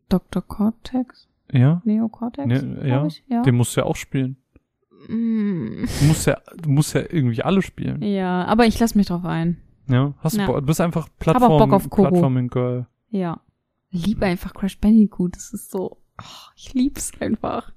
Dr. 0.09 0.43
Cortex? 0.43 1.29
Ja? 1.53 1.81
Neocortex? 1.85 2.47
Ne, 2.47 2.87
ja. 2.89 3.07
Ich? 3.07 3.23
ja. 3.29 3.43
Den 3.43 3.57
musst 3.57 3.77
du 3.77 3.81
ja 3.81 3.87
auch 3.87 3.97
spielen. 3.97 4.37
Mm, 5.09 5.85
Du 6.01 6.05
musst 6.07 6.27
ja, 6.27 6.39
du 6.57 6.71
musst 6.71 6.95
ja 6.95 7.01
irgendwie 7.03 7.43
alle 7.43 7.63
spielen. 7.63 8.03
ja, 8.03 8.45
aber 8.45 8.67
ich 8.67 8.79
lass 8.81 8.95
mich 8.95 9.07
drauf 9.09 9.25
ein. 9.25 9.59
Ja? 9.89 10.15
Hast. 10.21 10.39
Bo- 10.47 10.61
du 10.61 10.67
bist 10.67 10.81
einfach 10.81 11.05
auch 11.07 11.09
Plattform, 11.19 11.59
Bock 11.59 11.73
auf 11.73 11.91
Koro. 11.91 12.09
Plattforming 12.09 12.49
Girl. 12.49 12.87
Ja. 13.11 13.41
Liebe 13.91 14.27
einfach 14.27 14.55
Crash 14.55 14.79
Bandicoot. 14.79 15.37
Das 15.37 15.53
ist 15.53 15.71
so, 15.71 15.99
oh, 16.21 16.51
ich 16.57 16.73
lieb's 16.75 17.13
einfach. 17.21 17.71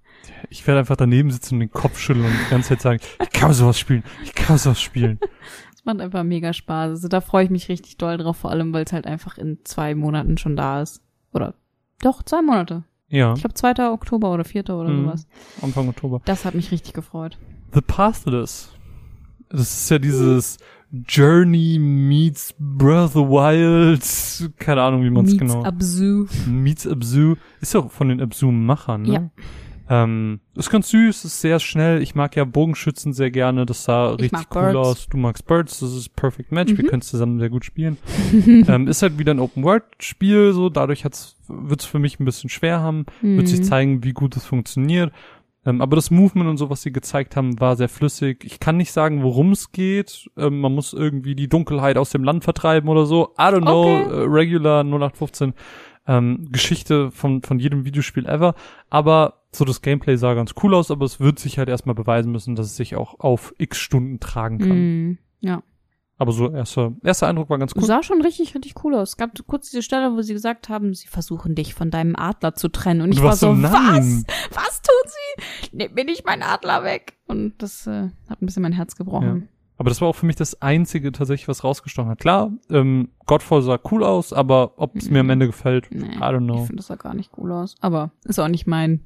Ich 0.50 0.66
werde 0.66 0.80
einfach 0.80 0.96
daneben 0.96 1.30
sitzen 1.32 1.56
und 1.56 1.60
den 1.62 1.72
Kopf 1.72 2.00
schütteln 2.00 2.26
und 2.26 2.32
die 2.34 2.50
ganze 2.50 2.70
Zeit 2.70 2.82
sagen, 2.82 3.00
ich 3.22 3.30
kann 3.30 3.54
sowas 3.54 3.78
spielen, 3.80 4.04
ich 4.24 4.34
kann 4.34 4.58
sowas 4.58 4.82
spielen. 4.82 5.20
Macht 5.88 6.02
einfach 6.02 6.24
mega 6.24 6.54
Spaß. 6.54 6.90
Also 6.92 7.08
da 7.08 7.22
freue 7.22 7.46
ich 7.46 7.50
mich 7.50 7.70
richtig 7.70 7.98
doll 7.98 8.18
drauf, 8.18 8.38
vor 8.38 8.52
allem, 8.52 8.74
weil 8.74 8.84
es 8.86 8.94
halt 8.94 9.08
einfach 9.08 9.38
in 9.38 9.58
zwei 9.64 9.96
Monaten 9.96 10.38
schon 10.38 10.56
da 10.56 10.82
ist. 10.82 11.02
Oder 11.34 11.56
doch, 12.02 12.22
zwei 12.24 12.42
Monate. 12.42 12.84
Ja, 13.10 13.34
Ich 13.34 13.40
glaube 13.40 13.54
2. 13.54 13.90
Oktober 13.92 14.34
oder 14.34 14.44
4. 14.44 14.70
oder 14.70 14.90
Mhm. 14.90 15.06
sowas. 15.06 15.28
Anfang 15.62 15.88
Oktober. 15.88 16.22
Das 16.26 16.44
hat 16.46 16.56
mich 16.56 16.72
richtig 16.72 16.92
gefreut. 16.94 17.38
The 17.74 17.80
Pathless. 17.82 18.74
Das 19.50 19.62
ist 19.62 19.90
ja 19.90 19.98
dieses 19.98 20.58
Journey 21.08 21.80
meets 21.80 22.54
Breath 22.60 23.06
of 23.06 23.14
the 23.14 23.20
Wild. 23.20 24.52
Keine 24.60 24.82
Ahnung, 24.82 25.04
wie 25.04 25.10
man 25.10 25.26
es 25.26 25.32
Meets 25.36 25.40
genau. 25.54 25.64
Abzu. 25.64 26.28
Meets 26.48 26.86
Abzu. 26.86 27.36
Ist 27.62 27.74
ja 27.74 27.80
auch 27.80 27.92
von 27.92 28.10
den 28.10 28.20
Abzu-Machern, 28.22 29.04
ne? 29.04 29.14
Ja. 29.14 29.30
Ähm, 29.90 30.42
ist 30.56 30.70
ganz 30.70 30.90
süß, 30.90 31.24
ist 31.26 31.40
sehr 31.42 31.60
schnell. 31.60 32.02
Ich 32.02 32.14
mag 32.14 32.36
ja 32.36 32.44
Bogenschützen 32.44 33.14
sehr 33.14 33.32
gerne. 33.32 33.66
Das 33.66 33.86
sah 33.86 34.14
Ich 34.16 34.20
richtig 34.24 34.48
cool 34.54 34.62
Birds. 34.74 34.76
aus. 34.78 35.08
Du 35.08 35.18
magst 35.18 35.46
Birds, 35.48 35.80
das 35.80 35.94
ist 35.96 36.16
Perfect 36.16 36.52
Match. 36.52 36.76
Wir 36.76 36.84
Mhm. 36.84 36.88
können 36.90 37.02
zusammen 37.02 37.40
sehr 37.40 37.50
gut 37.50 37.64
spielen. 37.64 37.98
ähm, 38.68 38.88
ist 38.88 39.02
halt 39.02 39.18
wieder 39.18 39.34
ein 39.34 39.40
Open-World-Spiel, 39.40 40.52
so. 40.54 40.70
Dadurch 40.70 41.06
hat's, 41.06 41.38
wird's 41.48 41.86
für 41.86 42.00
mich 42.00 42.20
ein 42.20 42.26
bisschen 42.26 42.50
schwer 42.50 42.80
haben. 42.82 43.06
Wird 43.22 43.48
sich 43.48 43.60
Mhm. 43.60 43.64
zeigen, 43.64 44.04
wie 44.04 44.14
gut 44.14 44.36
es 44.36 44.46
funktioniert. 44.46 45.12
Ähm, 45.66 45.82
aber 45.82 45.96
das 45.96 46.12
Movement 46.12 46.50
und 46.50 46.58
so, 46.58 46.70
was 46.70 46.82
sie 46.82 46.92
gezeigt 46.94 47.36
haben, 47.36 47.60
war 47.60 47.76
sehr 47.76 47.90
flüssig. 47.90 48.44
Ich 48.46 48.60
kann 48.60 48.78
nicht 48.78 48.92
sagen, 48.92 49.22
worum 49.24 49.52
es 49.52 49.72
geht. 49.72 50.30
Ähm, 50.38 50.60
man 50.62 50.74
muss 50.74 50.94
irgendwie 50.94 51.36
die 51.36 51.48
Dunkelheit 51.50 51.98
aus 51.98 52.10
dem 52.10 52.24
Land 52.24 52.44
vertreiben 52.44 52.90
oder 52.90 53.06
so. 53.06 53.34
I 53.38 53.44
don't 53.44 53.62
know. 53.62 54.02
Okay. 54.06 54.14
Äh, 54.14 54.26
regular 54.28 54.84
0815. 54.84 55.54
Ähm, 56.10 56.48
Geschichte 56.52 57.12
von, 57.12 57.42
von 57.42 57.60
jedem 57.60 57.84
Videospiel 57.84 58.26
ever. 58.28 58.56
Aber 58.90 59.44
so 59.58 59.66
das 59.66 59.82
Gameplay 59.82 60.16
sah 60.18 60.34
ganz 60.34 60.54
cool 60.64 60.74
aus, 60.74 60.92
aber 60.92 61.06
es 61.06 61.20
wird 61.20 61.40
sich 61.40 61.58
halt 61.58 61.70
erstmal 61.70 61.96
beweisen 61.96 62.32
müssen, 62.32 62.56
dass 62.56 62.68
es 62.68 62.76
sich 62.76 62.96
auch 62.96 63.20
auf 63.20 63.54
x 63.58 63.78
Stunden 63.78 64.20
tragen 64.20 64.60
kann. 64.60 64.70
Mhm. 64.78 65.18
Ja. 65.42 65.62
Aber 66.20 66.32
so 66.32 66.52
erster, 66.52 66.94
erster 67.04 67.28
Eindruck 67.28 67.50
war 67.52 67.60
ganz 67.60 67.74
cool. 67.76 67.84
Sah 67.84 68.02
schon 68.02 68.22
richtig, 68.24 68.56
richtig 68.56 68.84
cool 68.84 68.96
aus. 68.96 69.10
Es 69.10 69.18
gab 69.18 69.32
kurz 69.46 69.70
diese 69.70 69.84
Stelle, 69.84 70.14
wo 70.16 70.22
sie 70.24 70.34
gesagt 70.34 70.68
haben, 70.68 70.96
sie 70.96 71.08
versuchen 71.08 71.54
dich 71.54 71.76
von 71.76 71.92
deinem 71.92 72.16
Adler 72.16 72.56
zu 72.56 72.70
trennen. 72.70 73.02
Und 73.02 73.12
ich 73.12 73.22
war 73.22 73.36
so, 73.36 73.54
nein. 73.54 74.26
was? 74.26 74.26
Was 74.56 74.82
tun 74.82 75.12
sie? 75.70 75.76
Nehmt 75.78 75.94
mir 75.94 76.06
nicht 76.06 76.26
meinen 76.26 76.42
Adler 76.42 76.84
weg. 76.84 77.18
Und 77.28 77.62
das 77.62 77.86
äh, 77.86 78.10
hat 78.30 78.42
ein 78.42 78.46
bisschen 78.48 78.64
mein 78.64 78.72
Herz 78.74 78.96
gebrochen. 78.96 79.48
Aber 79.78 79.90
das 79.90 80.02
war 80.02 80.08
auch 80.08 80.16
für 80.16 80.26
mich 80.26 80.36
das 80.38 80.60
einzige 80.60 81.12
tatsächlich, 81.12 81.48
was 81.48 81.64
rausgestochen 81.64 82.10
hat. 82.10 82.18
Klar, 82.18 82.52
ähm, 82.72 83.10
Godfall 83.28 83.62
sah 83.62 83.78
cool 83.92 84.04
aus, 84.04 84.34
aber 84.34 84.74
ob 84.78 84.96
es 84.96 85.12
mir 85.12 85.20
am 85.20 85.28
Mhm. 85.28 85.32
Ende 85.34 85.46
gefällt, 85.46 85.90
Nee, 85.92 86.16
I 86.16 86.20
don't 86.20 86.40
ich 86.40 86.46
know. 86.48 86.58
finde 86.64 86.78
das 86.78 86.88
sah 86.88 86.96
gar 86.96 87.14
nicht 87.14 87.30
cool 87.38 87.52
aus. 87.52 87.76
Aber 87.80 88.10
ist 88.24 88.40
auch 88.40 88.48
nicht 88.48 88.66
mein 88.66 89.02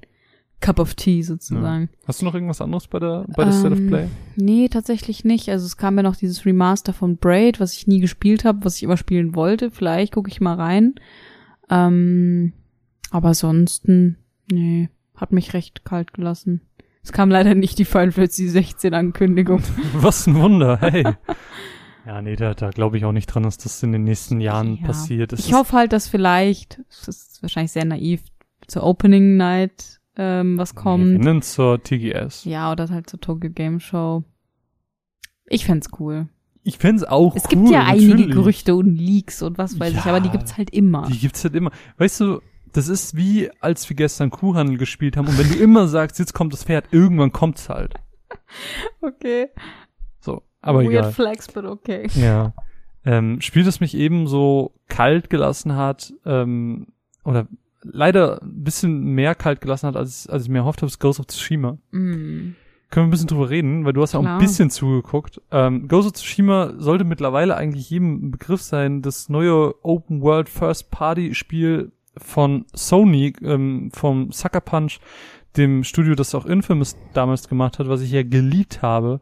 Cup 0.62 0.80
of 0.80 0.94
Tea 0.96 1.24
sozusagen. 1.24 1.90
Hast 2.08 2.22
du 2.22 2.26
noch 2.26 2.34
irgendwas 2.36 2.62
anderes 2.62 2.88
bei 2.88 3.00
der, 3.00 3.26
bei 3.36 3.44
der 3.44 3.52
State 3.54 3.74
of 3.74 3.80
Ähm, 3.80 3.88
Play? 3.88 4.08
Nee, 4.36 4.70
tatsächlich 4.70 5.26
nicht. 5.26 5.50
Also 5.50 5.66
es 5.66 5.76
kam 5.76 5.98
ja 5.98 6.04
noch 6.04 6.16
dieses 6.16 6.46
Remaster 6.46 6.94
von 6.94 7.18
Braid, 7.18 7.60
was 7.60 7.74
ich 7.74 7.88
nie 7.88 8.00
gespielt 8.00 8.46
habe, 8.46 8.64
was 8.64 8.78
ich 8.78 8.84
immer 8.84 8.98
spielen 8.98 9.36
wollte. 9.36 9.72
Vielleicht 9.72 10.14
gucke 10.14 10.30
ich 10.30 10.40
mal 10.40 10.56
rein. 10.56 10.96
Ähm, 11.70 12.54
aber 13.10 13.30
ansonsten, 13.30 14.18
nee, 14.52 14.90
hat 15.16 15.32
mich 15.32 15.54
recht 15.54 15.84
kalt 15.86 16.14
gelassen. 16.14 16.62
Es 17.04 17.12
kam 17.12 17.30
leider 17.32 17.56
nicht 17.56 17.80
die 17.80 17.86
Final 17.86 18.12
Fantasy 18.12 18.48
16 18.48 18.94
Ankündigung. 18.94 19.64
Was 19.96 20.28
ein 20.28 20.36
Wunder, 20.36 20.78
hey. 20.80 21.04
ja, 22.06 22.22
nee, 22.22 22.36
da, 22.36 22.54
da 22.54 22.70
glaube 22.70 22.98
ich 22.98 23.06
auch 23.06 23.12
nicht 23.12 23.26
dran, 23.28 23.42
dass 23.44 23.58
das 23.58 23.82
in 23.82 23.92
den 23.92 24.04
nächsten 24.04 24.40
Jahren 24.40 24.78
Ja. 24.78 24.86
passiert. 24.88 25.34
Es 25.34 25.40
Ich 25.48 25.54
hoffe 25.54 25.74
halt, 25.76 25.94
dass 25.94 26.08
vielleicht, 26.08 26.80
das 26.90 27.08
ist 27.08 27.42
wahrscheinlich 27.42 27.72
sehr 27.72 27.86
naiv, 27.86 28.22
zur 28.68 28.84
Opening 28.84 29.36
Night 29.38 30.00
ähm, 30.18 30.58
was 30.58 30.76
Wir 30.76 30.82
kommt. 30.82 31.20
nennen 31.24 31.42
zur 31.42 31.82
TGS. 31.84 32.46
Ja, 32.46 32.72
oder 32.72 32.90
halt 32.90 33.10
zur 33.10 33.20
Tokyo 33.22 33.50
Game 33.50 33.80
Show. 33.80 34.24
Ich 35.48 35.66
fänd's 35.66 35.90
cool. 36.00 36.28
Ich 36.64 36.78
fänd's 36.78 37.04
auch 37.04 37.36
Es 37.36 37.44
cool. 37.46 37.50
gibt 37.50 37.70
ja 37.70 37.86
einige 37.86 38.12
natürlich. 38.12 38.32
Gerüchte 38.36 38.76
und 38.76 38.96
Leaks 38.96 39.42
und 39.42 39.58
was 39.58 39.80
weiß 39.80 39.94
ich, 39.94 40.06
Ja. 40.06 40.12
aber 40.12 40.20
die 40.20 40.30
gibt's 40.30 40.58
halt 40.58 40.70
immer. 40.70 41.08
Die 41.08 41.18
gibt's 41.18 41.44
halt 41.44 41.56
immer. 41.56 41.72
Weißt 41.98 42.20
du, 42.20 42.40
das 42.74 42.88
ist 42.88 43.16
wie, 43.18 43.50
als 43.60 43.90
wir 43.90 43.96
gestern 43.98 44.30
Kuhhandel 44.30 44.78
gespielt 44.78 45.18
haben 45.18 45.28
und 45.28 45.38
wenn 45.38 45.50
du 45.50 45.56
immer 45.56 45.88
sagst, 45.88 46.20
jetzt 46.20 46.34
kommt 46.34 46.54
das 46.54 46.64
Pferd, 46.64 46.86
irgendwann 46.92 47.32
kommt's 47.32 47.68
halt. 47.70 47.96
Okay. 49.02 49.48
So, 50.20 50.44
aber 50.62 50.80
Weird 50.84 50.92
egal. 50.92 51.12
Flex, 51.14 51.48
but 51.52 51.66
okay. 51.66 52.08
Ja. 52.16 52.54
Ähm, 53.04 53.42
Spiel, 53.42 53.64
das 53.64 53.80
mich 53.80 53.96
eben 53.96 54.28
so 54.28 54.74
kalt 54.88 55.30
gelassen 55.30 55.76
hat, 55.76 56.14
ähm, 56.26 56.88
oder 57.24 57.48
leider 57.84 58.42
ein 58.42 58.64
bisschen 58.64 59.02
mehr 59.02 59.36
kalt 59.36 59.62
gelassen 59.62 59.88
hat, 59.88 59.96
als, 59.96 60.28
als 60.28 60.44
ich 60.44 60.50
mir 60.50 60.60
erhofft 60.60 60.82
habe, 60.82 60.88
ist 60.88 61.00
Ghost 61.00 61.20
of 61.20 61.28
Tsushima. 61.28 61.78
Mm. 61.92 62.56
Können 62.90 63.06
wir 63.06 63.08
ein 63.08 63.10
bisschen 63.12 63.28
drüber 63.28 63.50
reden, 63.50 63.86
weil 63.86 63.94
du 63.94 64.02
hast 64.02 64.14
ja 64.14 64.20
auch 64.20 64.26
ein 64.26 64.38
bisschen 64.38 64.70
zugeguckt. 64.70 65.42
Ähm, 65.52 65.88
Ghost 65.88 66.08
of 66.08 66.14
Tsushima 66.14 66.74
sollte 66.78 67.06
mittlerweile 67.06 67.56
eigentlich 67.56 67.90
jedem 67.90 68.28
ein 68.28 68.32
Begriff 68.32 68.62
sein, 68.62 69.02
das 69.02 69.30
neue 69.30 69.74
Open 69.84 70.22
World 70.22 70.50
First 70.50 70.92
Party 70.92 71.34
Spiel 71.34 71.94
von 72.18 72.66
Sony, 72.74 73.34
ähm, 73.42 73.92
vom 73.94 74.32
Sucker 74.34 74.60
Punch, 74.60 75.00
dem 75.56 75.84
Studio, 75.84 76.16
das 76.16 76.36
auch 76.36 76.46
Infamous 76.46 76.98
damals 77.14 77.48
gemacht 77.48 77.80
hat, 77.80 77.88
was 77.88 78.02
ich 78.02 78.12
ja 78.12 78.24
geliebt 78.24 78.82
habe. 78.82 79.22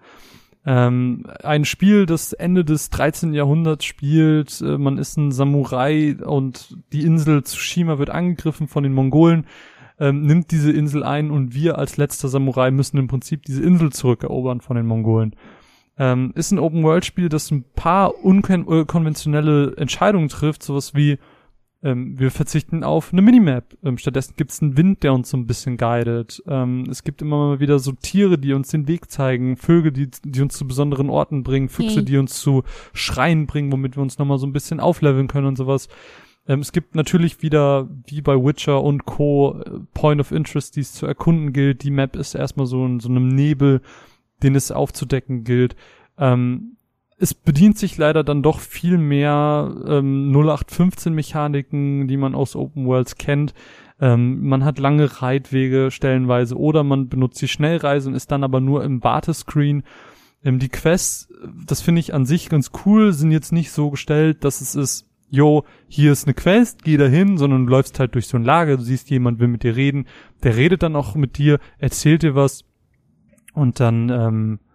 Ähm, 0.70 1.26
ein 1.42 1.66
Spiel, 1.66 2.06
das 2.06 2.32
Ende 2.32 2.64
des 2.64 2.92
13. 2.92 3.34
Jahrhunderts 3.34 3.86
spielt, 3.86 4.62
äh, 4.62 4.78
man 4.78 5.00
ist 5.00 5.18
ein 5.18 5.32
Samurai 5.32 6.16
und 6.24 6.78
die 6.94 7.02
Insel 7.02 7.42
Tsushima 7.42 7.98
wird 7.98 8.12
angegriffen 8.12 8.68
von 8.68 8.84
den 8.84 8.94
Mongolen, 8.94 9.48
ähm, 10.00 10.28
nimmt 10.28 10.52
diese 10.52 10.72
Insel 10.72 11.04
ein 11.04 11.32
und 11.32 11.56
wir 11.56 11.80
als 11.80 11.98
letzter 11.98 12.28
Samurai 12.28 12.70
müssen 12.70 13.00
im 13.00 13.08
Prinzip 13.08 13.42
diese 13.46 13.64
Insel 13.64 13.92
zurückerobern 13.92 14.62
von 14.62 14.76
den 14.76 14.86
Mongolen. 14.86 15.36
Ähm, 15.98 16.34
ist 16.36 16.52
ein 16.52 16.60
Open-World-Spiel, 16.60 17.30
das 17.30 17.50
ein 17.50 17.66
paar 17.76 18.24
unkonventionelle 18.24 19.76
Entscheidungen 19.76 20.30
trifft, 20.30 20.62
sowas 20.62 20.94
wie 20.94 21.18
ähm, 21.82 22.20
wir 22.20 22.30
verzichten 22.32 22.84
auf 22.84 23.14
eine 23.14 23.22
Minimap. 23.22 23.78
Ähm, 23.84 23.98
stattdessen 23.98 24.34
gibt 24.36 24.52
es 24.52 24.62
einen 24.62 24.76
Wind, 24.76 25.04
der 25.04 25.14
uns 25.14 25.30
so 25.30 25.38
ein 25.38 25.48
bisschen 25.48 25.78
guidet. 25.78 26.44
Ähm, 26.48 26.86
es 26.90 27.04
gibt 27.04 27.22
immer 27.22 27.38
mal 27.38 27.60
wieder 27.60 27.80
so 27.80 27.94
Tiere, 27.94 28.38
die 28.38 28.54
uns 28.54 28.70
den 28.70 28.88
Weg 28.88 29.10
zeigen, 29.10 29.56
Vögel, 29.56 29.92
die, 29.92 30.10
die 30.24 30.42
uns 30.42 30.58
zu 30.58 30.68
besonderen 30.68 31.10
Orten 31.10 31.44
bringen, 31.44 31.70
Füchse, 31.70 32.04
die 32.04 32.18
uns 32.18 32.40
zu 32.40 32.64
Schreien 32.94 33.48
bringen, 33.48 33.72
womit 33.72 33.96
wir 33.96 34.04
uns 34.04 34.18
nochmal 34.18 34.40
so 34.40 34.48
ein 34.48 34.54
bisschen 34.54 34.80
aufleveln 34.80 35.30
können 35.30 35.48
und 35.48 35.58
sowas. 35.58 35.88
Ähm, 36.48 36.60
es 36.60 36.74
gibt 36.74 36.96
natürlich 36.96 37.42
wieder, 37.42 37.88
wie 38.08 38.22
bei 38.22 38.36
Witcher 38.36 38.84
und 38.84 39.06
Co., 39.06 39.62
äh, 39.62 39.80
Point 39.94 40.20
of 40.20 40.32
Interest, 40.34 40.76
die 40.76 40.82
es 40.82 40.92
zu 40.92 41.06
erkunden 41.06 41.54
gilt. 41.54 41.84
Die 41.84 41.92
Map 41.92 42.18
ist 42.18 42.36
erstmal 42.36 42.66
so 42.66 42.86
in 42.86 43.00
so 43.00 43.08
einem 43.08 43.30
Nebel, 43.30 43.82
den 44.44 44.56
es 44.56 44.72
aufzudecken 44.72 45.46
gilt. 45.46 45.78
Ähm, 46.18 46.76
es 47.20 47.34
bedient 47.34 47.78
sich 47.78 47.98
leider 47.98 48.24
dann 48.24 48.42
doch 48.42 48.60
viel 48.60 48.98
mehr 48.98 49.76
ähm, 49.86 50.32
0815 50.32 51.14
Mechaniken, 51.14 52.08
die 52.08 52.18
man 52.18 52.34
aus 52.34 52.56
Open 52.56 52.86
Worlds 52.86 53.18
kennt. 53.18 53.54
Ähm, 54.00 54.48
man 54.48 54.64
hat 54.64 54.80
lange 54.80 55.22
Reitwege 55.22 55.92
stellenweise 55.92 56.58
oder 56.58 56.84
man 56.84 57.10
benutzt 57.10 57.42
die 57.42 57.50
Schnellreise 57.50 58.10
und 58.10 58.16
ist 58.16 58.32
dann 58.32 58.46
aber 58.46 58.62
nur 58.62 58.86
im 58.86 59.04
Wartescreen. 59.04 59.84
Ähm, 60.44 60.60
die 60.60 60.70
Quests, 60.70 61.28
das 61.66 61.82
finde 61.82 62.00
ich 62.00 62.14
an 62.14 62.26
sich 62.26 62.48
ganz 62.48 62.72
cool, 62.86 63.12
sind 63.12 63.32
jetzt 63.32 63.52
nicht 63.52 63.72
so 63.72 63.90
gestellt, 63.90 64.46
dass 64.46 64.62
es 64.62 64.76
ist, 64.76 65.06
jo, 65.30 65.66
hier 65.90 66.14
ist 66.14 66.26
eine 66.26 66.34
Quest, 66.34 66.84
geh 66.86 66.96
da 66.96 67.06
hin, 67.06 67.38
sondern 67.38 67.66
du 67.66 67.72
läufst 67.72 68.00
halt 68.00 68.16
durch 68.16 68.28
so 68.28 68.38
ein 68.38 68.46
Lager, 68.46 68.78
du 68.78 68.84
siehst, 68.84 69.10
jemand 69.10 69.40
will 69.40 69.50
mit 69.50 69.64
dir 69.64 69.76
reden, 69.76 70.06
der 70.44 70.56
redet 70.56 70.84
dann 70.84 70.96
auch 70.96 71.16
mit 71.16 71.38
dir, 71.38 71.60
erzählt 71.80 72.24
dir 72.24 72.34
was 72.34 72.64
und 73.54 73.82
dann 73.82 74.10
ähm, 74.10 74.60
äh, 74.64 74.69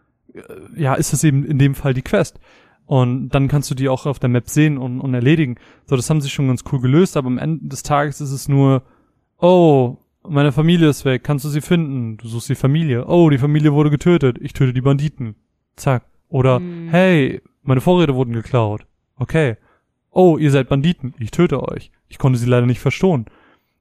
ja, 0.76 0.94
ist 0.94 1.12
es 1.12 1.24
eben 1.24 1.44
in 1.44 1.58
dem 1.58 1.74
Fall 1.74 1.94
die 1.94 2.02
Quest. 2.02 2.40
Und 2.86 3.30
dann 3.30 3.48
kannst 3.48 3.70
du 3.70 3.74
die 3.74 3.88
auch 3.88 4.06
auf 4.06 4.18
der 4.18 4.28
Map 4.28 4.48
sehen 4.48 4.76
und, 4.76 5.00
und 5.00 5.14
erledigen. 5.14 5.56
So, 5.86 5.96
das 5.96 6.10
haben 6.10 6.20
sie 6.20 6.28
schon 6.28 6.48
ganz 6.48 6.64
cool 6.70 6.80
gelöst, 6.80 7.16
aber 7.16 7.28
am 7.28 7.38
Ende 7.38 7.68
des 7.68 7.82
Tages 7.82 8.20
ist 8.20 8.30
es 8.30 8.48
nur, 8.48 8.82
oh, 9.38 9.96
meine 10.26 10.52
Familie 10.52 10.88
ist 10.88 11.04
weg, 11.04 11.24
kannst 11.24 11.44
du 11.44 11.48
sie 11.48 11.60
finden? 11.60 12.16
Du 12.18 12.28
suchst 12.28 12.48
die 12.48 12.54
Familie. 12.54 13.06
Oh, 13.06 13.30
die 13.30 13.38
Familie 13.38 13.72
wurde 13.72 13.90
getötet, 13.90 14.38
ich 14.40 14.52
töte 14.52 14.72
die 14.72 14.80
Banditen. 14.80 15.36
Zack. 15.76 16.04
Oder, 16.28 16.56
hm. 16.56 16.88
hey, 16.90 17.40
meine 17.62 17.80
Vorräte 17.80 18.14
wurden 18.14 18.32
geklaut. 18.32 18.86
Okay. 19.16 19.56
Oh, 20.10 20.38
ihr 20.38 20.50
seid 20.50 20.68
Banditen, 20.68 21.14
ich 21.18 21.30
töte 21.30 21.62
euch. 21.62 21.90
Ich 22.08 22.18
konnte 22.18 22.38
sie 22.38 22.46
leider 22.46 22.66
nicht 22.66 22.80
verstohlen. 22.80 23.26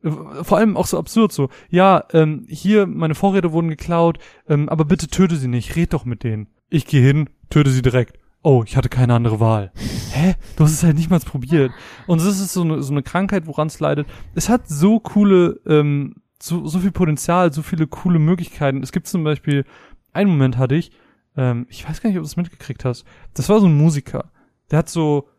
Vor 0.03 0.57
allem 0.57 0.75
auch 0.75 0.85
so 0.85 0.97
absurd 0.97 1.31
so. 1.31 1.49
Ja, 1.69 2.03
ähm, 2.11 2.45
hier, 2.49 2.87
meine 2.87 3.15
Vorräte 3.15 3.53
wurden 3.53 3.69
geklaut, 3.69 4.19
ähm, 4.49 4.67
aber 4.67 4.85
bitte 4.85 5.07
töte 5.07 5.37
sie 5.37 5.47
nicht, 5.47 5.75
red 5.75 5.93
doch 5.93 6.03
mit 6.03 6.23
denen. 6.23 6.47
Ich 6.69 6.85
gehe 6.85 7.01
hin, 7.01 7.29
töte 7.49 7.69
sie 7.69 7.81
direkt. 7.81 8.19
Oh, 8.41 8.63
ich 8.65 8.75
hatte 8.75 8.89
keine 8.89 9.13
andere 9.13 9.39
Wahl. 9.39 9.71
Hä? 10.11 10.35
Du 10.57 10.65
hast 10.65 10.73
es 10.73 10.83
halt 10.83 10.97
nicht 10.97 11.09
mal 11.09 11.19
probiert. 11.19 11.71
Und 12.07 12.19
das 12.19 12.39
ist 12.39 12.51
so 12.51 12.63
eine, 12.63 12.83
so 12.83 12.91
eine 12.91 13.03
Krankheit, 13.03 13.47
woran 13.47 13.67
es 13.67 13.79
leidet. 13.79 14.07
Es 14.35 14.49
hat 14.49 14.67
so 14.67 14.99
coole, 14.99 15.61
ähm, 15.65 16.15
so, 16.41 16.67
so 16.67 16.79
viel 16.79 16.91
Potenzial, 16.91 17.53
so 17.53 17.61
viele 17.61 17.87
coole 17.87 18.19
Möglichkeiten. 18.19 18.83
Es 18.83 18.91
gibt 18.91 19.07
zum 19.07 19.23
Beispiel, 19.23 19.65
einen 20.11 20.29
Moment 20.29 20.57
hatte 20.57 20.75
ich, 20.75 20.91
ähm, 21.37 21.65
ich 21.69 21.87
weiß 21.87 22.01
gar 22.01 22.09
nicht, 22.09 22.17
ob 22.17 22.23
du 22.23 22.27
es 22.27 22.35
mitgekriegt 22.35 22.83
hast. 22.83 23.05
Das 23.33 23.47
war 23.47 23.61
so 23.61 23.67
ein 23.67 23.77
Musiker. 23.77 24.31
Der 24.69 24.79
hat 24.79 24.89
so 24.89 25.29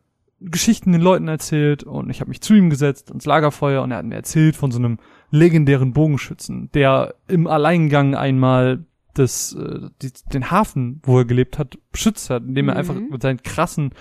Geschichten 0.41 0.93
den 0.93 1.01
Leuten 1.01 1.29
erzählt 1.29 1.85
und 1.85 2.11
ich 2.11 2.21
habe 2.21 2.29
mich 2.29 2.41
zu 2.41 2.55
ihm 2.55 2.71
gesetzt 2.71 3.09
ans 3.11 3.25
Lagerfeuer 3.25 3.83
und 3.83 3.91
er 3.91 3.99
hat 3.99 4.05
mir 4.05 4.17
erzählt 4.17 4.57
von 4.57 4.71
so 4.71 4.79
einem 4.79 4.99
legendären 5.31 5.93
Bogenschützen, 5.93 6.71
der 6.73 7.15
im 7.29 7.47
Alleingang 7.47 8.15
einmal 8.15 8.85
das, 9.15 9.55
äh, 9.55 9.89
die, 10.03 10.13
den 10.33 10.51
Hafen, 10.51 11.01
wo 11.05 11.19
er 11.19 11.25
gelebt 11.25 11.59
hat, 11.59 11.79
beschützt 11.93 12.31
hat, 12.31 12.43
indem 12.43 12.69
er 12.69 12.75
mhm. 12.75 12.79
einfach 12.79 12.95
mit 12.95 13.23
seinen 13.23 13.43
krassen 13.43 13.93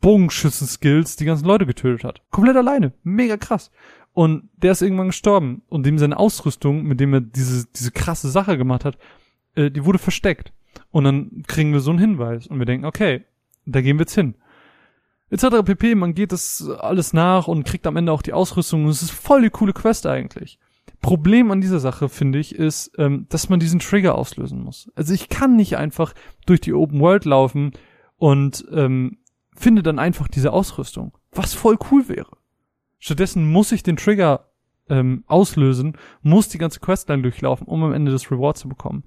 Bogenschützen-Skills 0.00 1.16
die 1.16 1.24
ganzen 1.24 1.46
Leute 1.46 1.66
getötet 1.66 2.04
hat. 2.04 2.22
Komplett 2.30 2.56
alleine. 2.56 2.92
Mega 3.02 3.36
krass. 3.36 3.70
Und 4.12 4.48
der 4.56 4.72
ist 4.72 4.82
irgendwann 4.82 5.08
gestorben 5.08 5.62
und 5.68 5.84
dem 5.84 5.98
seine 5.98 6.18
Ausrüstung, 6.18 6.84
mit 6.84 7.00
dem 7.00 7.12
er 7.12 7.20
diese, 7.20 7.66
diese 7.74 7.90
krasse 7.90 8.30
Sache 8.30 8.56
gemacht 8.56 8.84
hat, 8.84 8.98
äh, 9.54 9.70
die 9.70 9.84
wurde 9.84 9.98
versteckt. 9.98 10.52
Und 10.90 11.04
dann 11.04 11.42
kriegen 11.46 11.72
wir 11.72 11.80
so 11.80 11.90
einen 11.90 11.98
Hinweis 11.98 12.46
und 12.46 12.58
wir 12.58 12.66
denken, 12.66 12.86
okay, 12.86 13.24
da 13.64 13.80
gehen 13.80 13.96
wir 13.96 14.02
jetzt 14.02 14.14
hin 14.14 14.34
etc. 15.30 15.62
pp. 15.64 15.94
Man 15.94 16.14
geht 16.14 16.32
das 16.32 16.68
alles 16.68 17.12
nach 17.12 17.48
und 17.48 17.64
kriegt 17.64 17.86
am 17.86 17.96
Ende 17.96 18.12
auch 18.12 18.22
die 18.22 18.32
Ausrüstung 18.32 18.84
und 18.84 18.90
es 18.90 19.02
ist 19.02 19.10
voll 19.10 19.42
die 19.42 19.50
coole 19.50 19.72
Quest 19.72 20.06
eigentlich. 20.06 20.58
Problem 21.00 21.50
an 21.50 21.60
dieser 21.60 21.80
Sache, 21.80 22.08
finde 22.08 22.38
ich, 22.38 22.54
ist, 22.54 22.92
ähm, 22.98 23.26
dass 23.28 23.48
man 23.48 23.60
diesen 23.60 23.80
Trigger 23.80 24.16
auslösen 24.16 24.62
muss. 24.62 24.90
Also 24.94 25.14
ich 25.14 25.28
kann 25.28 25.56
nicht 25.56 25.76
einfach 25.76 26.14
durch 26.46 26.60
die 26.60 26.72
Open 26.72 27.00
World 27.00 27.24
laufen 27.24 27.72
und 28.16 28.66
ähm, 28.72 29.18
finde 29.54 29.82
dann 29.82 29.98
einfach 29.98 30.28
diese 30.28 30.52
Ausrüstung, 30.52 31.16
was 31.32 31.54
voll 31.54 31.78
cool 31.90 32.08
wäre. 32.08 32.36
Stattdessen 32.98 33.50
muss 33.50 33.72
ich 33.72 33.82
den 33.82 33.96
Trigger 33.96 34.48
ähm, 34.88 35.24
auslösen, 35.26 35.96
muss 36.22 36.48
die 36.48 36.58
ganze 36.58 36.80
Questline 36.80 37.22
durchlaufen, 37.22 37.66
um 37.66 37.82
am 37.82 37.92
Ende 37.92 38.12
das 38.12 38.30
Reward 38.30 38.56
zu 38.56 38.68
bekommen. 38.68 39.04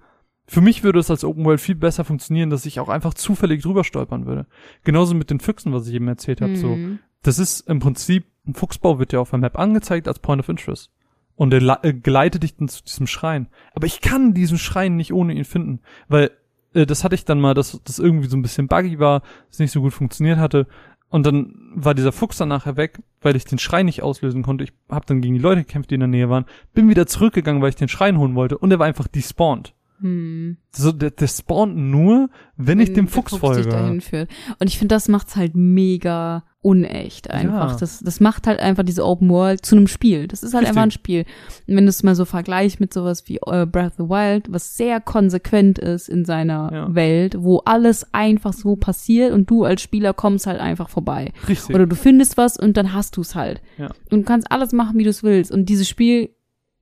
Für 0.50 0.62
mich 0.62 0.84
würde 0.84 1.00
es 1.00 1.12
als 1.12 1.24
Open 1.24 1.46
World 1.46 1.62
viel 1.62 1.76
besser 1.76 2.04
funktionieren, 2.04 2.50
dass 2.50 2.66
ich 2.66 2.80
auch 2.80 2.90
einfach 2.90 3.14
zufällig 3.14 3.62
drüber 3.62 3.84
stolpern 3.84 4.26
würde. 4.26 4.48
Genauso 4.84 5.14
mit 5.14 5.30
den 5.30 5.40
Füchsen, 5.40 5.74
was 5.74 5.88
ich 5.88 5.94
eben 5.94 6.08
erzählt 6.08 6.42
habe. 6.42 6.54
Mhm. 6.54 6.56
So, 6.56 6.78
das 7.22 7.38
ist 7.38 7.70
im 7.70 7.80
Prinzip 7.80 8.26
ein 8.48 8.56
Fuchsbau 8.56 8.98
wird 8.98 9.14
ja 9.14 9.20
auf 9.20 9.30
der 9.30 9.40
Map 9.40 9.60
angezeigt 9.60 10.08
als 10.08 10.20
Point 10.20 10.40
of 10.40 10.50
Interest 10.50 10.92
und 11.36 11.54
er 11.54 11.80
äh, 11.84 11.94
geleitet 11.94 12.44
dich 12.44 12.58
dann 12.58 12.68
zu 12.68 12.84
diesem 12.84 13.06
Schrein. 13.06 13.48
Aber 13.74 13.86
ich 13.86 14.02
kann 14.02 14.34
diesen 14.34 14.58
Schrein 14.58 14.96
nicht 14.96 15.14
ohne 15.14 15.34
ihn 15.34 15.46
finden, 15.46 15.82
weil 16.08 16.32
äh, 16.74 16.86
das 16.86 17.04
hatte 17.04 17.16
ich 17.16 17.26
dann 17.26 17.40
mal, 17.40 17.54
dass 17.54 17.80
das 17.84 18.00
irgendwie 18.00 18.28
so 18.28 18.36
ein 18.36 18.42
bisschen 18.42 18.68
buggy 18.68 19.00
war, 19.00 19.22
es 19.52 19.60
nicht 19.60 19.72
so 19.72 19.82
gut 19.82 19.94
funktioniert 19.94 20.40
hatte. 20.40 20.68
Und 21.10 21.26
dann 21.26 21.56
war 21.74 21.96
dieser 21.96 22.12
Fuchs 22.12 22.38
dann 22.38 22.50
nachher 22.50 22.76
weg, 22.76 23.00
weil 23.22 23.36
ich 23.36 23.46
den 23.46 23.58
Schrein 23.58 23.86
nicht 23.86 24.04
auslösen 24.04 24.44
konnte. 24.44 24.64
Ich 24.64 24.74
habe 24.90 25.06
dann 25.06 25.22
gegen 25.22 25.34
die 25.34 25.40
Leute 25.40 25.62
gekämpft, 25.62 25.90
die 25.90 25.96
in 25.96 26.02
der 26.02 26.08
Nähe 26.08 26.30
waren. 26.30 26.46
Bin 26.74 26.90
wieder 26.90 27.08
zurückgegangen, 27.08 27.62
weil 27.62 27.70
ich 27.70 27.76
den 27.76 27.88
Schrein 27.88 28.18
holen 28.18 28.36
wollte. 28.36 28.58
Und 28.58 28.72
er 28.72 28.80
war 28.80 28.86
einfach 28.86 29.08
despawned. 29.08 29.74
Hm. 30.02 30.58
So, 30.72 30.92
der, 30.92 31.12
der 31.12 31.28
spawnt 31.28 31.76
nur, 31.76 32.30
wenn, 32.56 32.68
wenn 32.68 32.80
ich 32.80 32.94
dem 32.94 33.08
Fuchs, 33.08 33.32
Fuchs 33.32 33.42
folge. 33.42 33.70
dahin 33.70 34.02
führt. 34.02 34.30
Und 34.60 34.68
ich 34.68 34.78
finde, 34.78 34.96
das 34.96 35.08
macht's 35.08 35.36
halt 35.36 35.56
mega 35.56 36.44
unecht 36.62 37.32
einfach. 37.32 37.72
Ja. 37.72 37.78
Das, 37.78 38.00
das 38.00 38.20
macht 38.20 38.46
halt 38.46 38.60
einfach 38.60 38.84
diese 38.84 39.06
Open 39.06 39.30
World 39.30 39.66
zu 39.66 39.78
einem 39.78 39.88
Spiel. 39.88 40.28
Das 40.28 40.44
ist 40.44 40.54
halt 40.54 40.64
Richtig. 40.64 40.70
einfach 40.70 40.84
ein 40.84 40.92
Spiel. 40.92 41.26
Und 41.68 41.76
wenn 41.78 41.86
du 41.86 41.90
es 41.90 42.04
mal 42.04 42.16
so 42.16 42.26
vergleichst 42.26 42.82
mit 42.82 42.94
sowas 42.94 43.24
wie 43.28 43.40
uh, 43.40 43.66
Breath 43.66 43.92
of 43.92 43.94
the 43.98 44.10
Wild, 44.10 44.52
was 44.52 44.76
sehr 44.76 45.00
konsequent 45.00 45.80
ist 45.80 46.10
in 46.10 46.26
seiner 46.26 46.70
ja. 46.74 46.96
Welt, 46.96 47.36
wo 47.40 47.60
alles 47.60 48.14
einfach 48.14 48.52
so 48.52 48.76
passiert 48.76 49.32
und 49.32 49.50
du 49.50 49.64
als 49.64 49.82
Spieler 49.82 50.14
kommst 50.14 50.48
halt 50.48 50.60
einfach 50.60 50.90
vorbei. 50.90 51.32
Richtig. 51.48 51.74
Oder 51.74 51.88
du 51.88 51.96
findest 51.96 52.36
was 52.36 52.58
und 52.58 52.76
dann 52.76 52.94
hast 52.94 53.16
du 53.16 53.22
es 53.22 53.36
halt. 53.36 53.62
Ja. 53.78 53.88
Und 54.12 54.22
du 54.22 54.24
kannst 54.24 54.52
alles 54.52 54.74
machen, 54.74 54.98
wie 54.98 55.04
du 55.06 55.12
es 55.12 55.24
willst. 55.24 55.52
Und 55.52 55.70
dieses 55.70 55.88
Spiel 55.88 56.30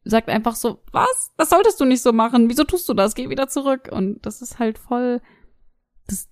sagt 0.10 0.30
einfach 0.30 0.56
so, 0.56 0.80
was? 0.92 1.32
Das 1.38 1.50
solltest 1.50 1.80
du 1.80 1.86
nicht 1.86 2.02
so 2.02 2.14
machen. 2.14 2.50
Wieso 2.50 2.64
tust 2.64 2.88
du 2.90 2.94
das? 2.94 3.16
Geh 3.16 3.30
wieder 3.30 3.48
zurück. 3.48 3.90
Und 3.92 4.26
das 4.26 4.42
ist 4.42 4.60
halt 4.60 4.78
voll, 4.78 5.22
das 6.08 6.30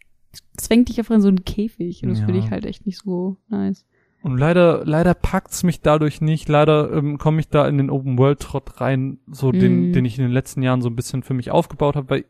zwängt 0.57 0.89
dich 0.89 0.99
einfach 0.99 1.15
in 1.15 1.21
so 1.21 1.27
einen 1.27 1.45
Käfig. 1.45 2.03
Und 2.03 2.09
das 2.09 2.19
ja. 2.19 2.25
finde 2.25 2.39
ich 2.39 2.51
halt 2.51 2.65
echt 2.65 2.85
nicht 2.85 2.99
so 2.99 3.37
nice. 3.47 3.85
Und 4.21 4.37
leider, 4.37 4.83
leider 4.85 5.13
packt's 5.13 5.63
mich 5.63 5.81
dadurch 5.81 6.19
nicht. 6.19 6.49
Leider 6.49 6.91
ähm, 6.91 7.17
komme 7.17 7.39
ich 7.39 7.49
da 7.49 7.67
in 7.67 7.77
den 7.77 7.91
Open 7.91 8.17
World 8.17 8.39
Trott 8.39 8.81
rein, 8.81 9.19
so 9.27 9.49
mm. 9.49 9.59
den, 9.59 9.87
mhm. 9.87 9.93
den 9.93 10.05
ich 10.05 10.17
in 10.17 10.23
den 10.23 10.31
letzten 10.31 10.63
Jahren 10.63 10.81
so 10.81 10.89
ein 10.89 10.95
bisschen 10.95 11.21
für 11.21 11.35
mich 11.35 11.51
aufgebaut 11.51 11.95
habe, 11.95 12.09
weil 12.09 12.25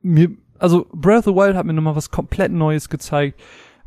mir, 0.00 0.30
also 0.58 0.86
Breath 0.92 1.18
of 1.18 1.24
the 1.24 1.34
Wild 1.34 1.54
hat 1.54 1.66
mir 1.66 1.74
nochmal 1.74 1.96
was 1.96 2.10
komplett 2.10 2.50
Neues 2.50 2.88
gezeigt. 2.88 3.40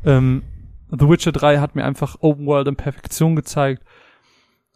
Ähm, 0.04 0.42
The 0.90 1.08
Witcher 1.08 1.32
3 1.32 1.58
hat 1.58 1.74
mir 1.74 1.84
einfach 1.84 2.16
Open 2.20 2.46
World 2.46 2.68
in 2.68 2.76
Perfektion 2.76 3.36
gezeigt. 3.36 3.82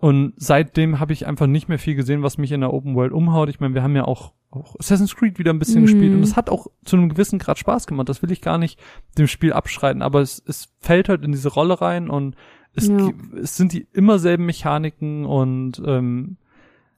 Und 0.03 0.33
seitdem 0.37 0.99
habe 0.99 1.13
ich 1.13 1.29
einfach 1.29 1.47
nicht 1.47 1.69
mehr 1.69 1.79
viel 1.79 1.95
gesehen, 1.95 2.25
was 2.25 2.37
mich 2.37 2.51
in 2.51 2.61
der 2.61 2.73
Open 2.73 2.97
World 2.97 3.13
umhaut. 3.13 3.49
Ich 3.49 3.61
meine, 3.61 3.75
wir 3.75 3.85
haben 3.85 3.95
ja 3.95 4.05
auch, 4.05 4.33
auch 4.51 4.75
Assassin's 4.81 5.15
Creed 5.15 5.39
wieder 5.39 5.53
ein 5.53 5.61
bisschen 5.61 5.83
mhm. 5.83 5.87
gespielt 5.87 6.13
und 6.13 6.25
es 6.25 6.35
hat 6.35 6.51
auch 6.51 6.67
zu 6.85 6.97
einem 6.97 7.09
gewissen 7.09 7.39
Grad 7.39 7.57
Spaß 7.57 7.87
gemacht. 7.87 8.09
Das 8.09 8.21
will 8.21 8.33
ich 8.33 8.41
gar 8.41 8.59
nicht 8.59 8.81
dem 9.17 9.29
Spiel 9.29 9.53
abschreiten, 9.53 10.03
aber 10.03 10.21
es, 10.21 10.43
es 10.45 10.71
fällt 10.81 11.09
halt 11.09 11.23
in 11.23 11.31
diese 11.31 11.51
Rolle 11.51 11.81
rein 11.81 12.11
und 12.11 12.35
es, 12.75 12.89
ja. 12.89 13.13
es 13.41 13.57
sind 13.57 13.73
die 13.73 13.87
immer 13.93 14.19
selben 14.19 14.45
Mechaniken 14.45 15.25
und 15.25 15.81
ähm, 15.87 16.37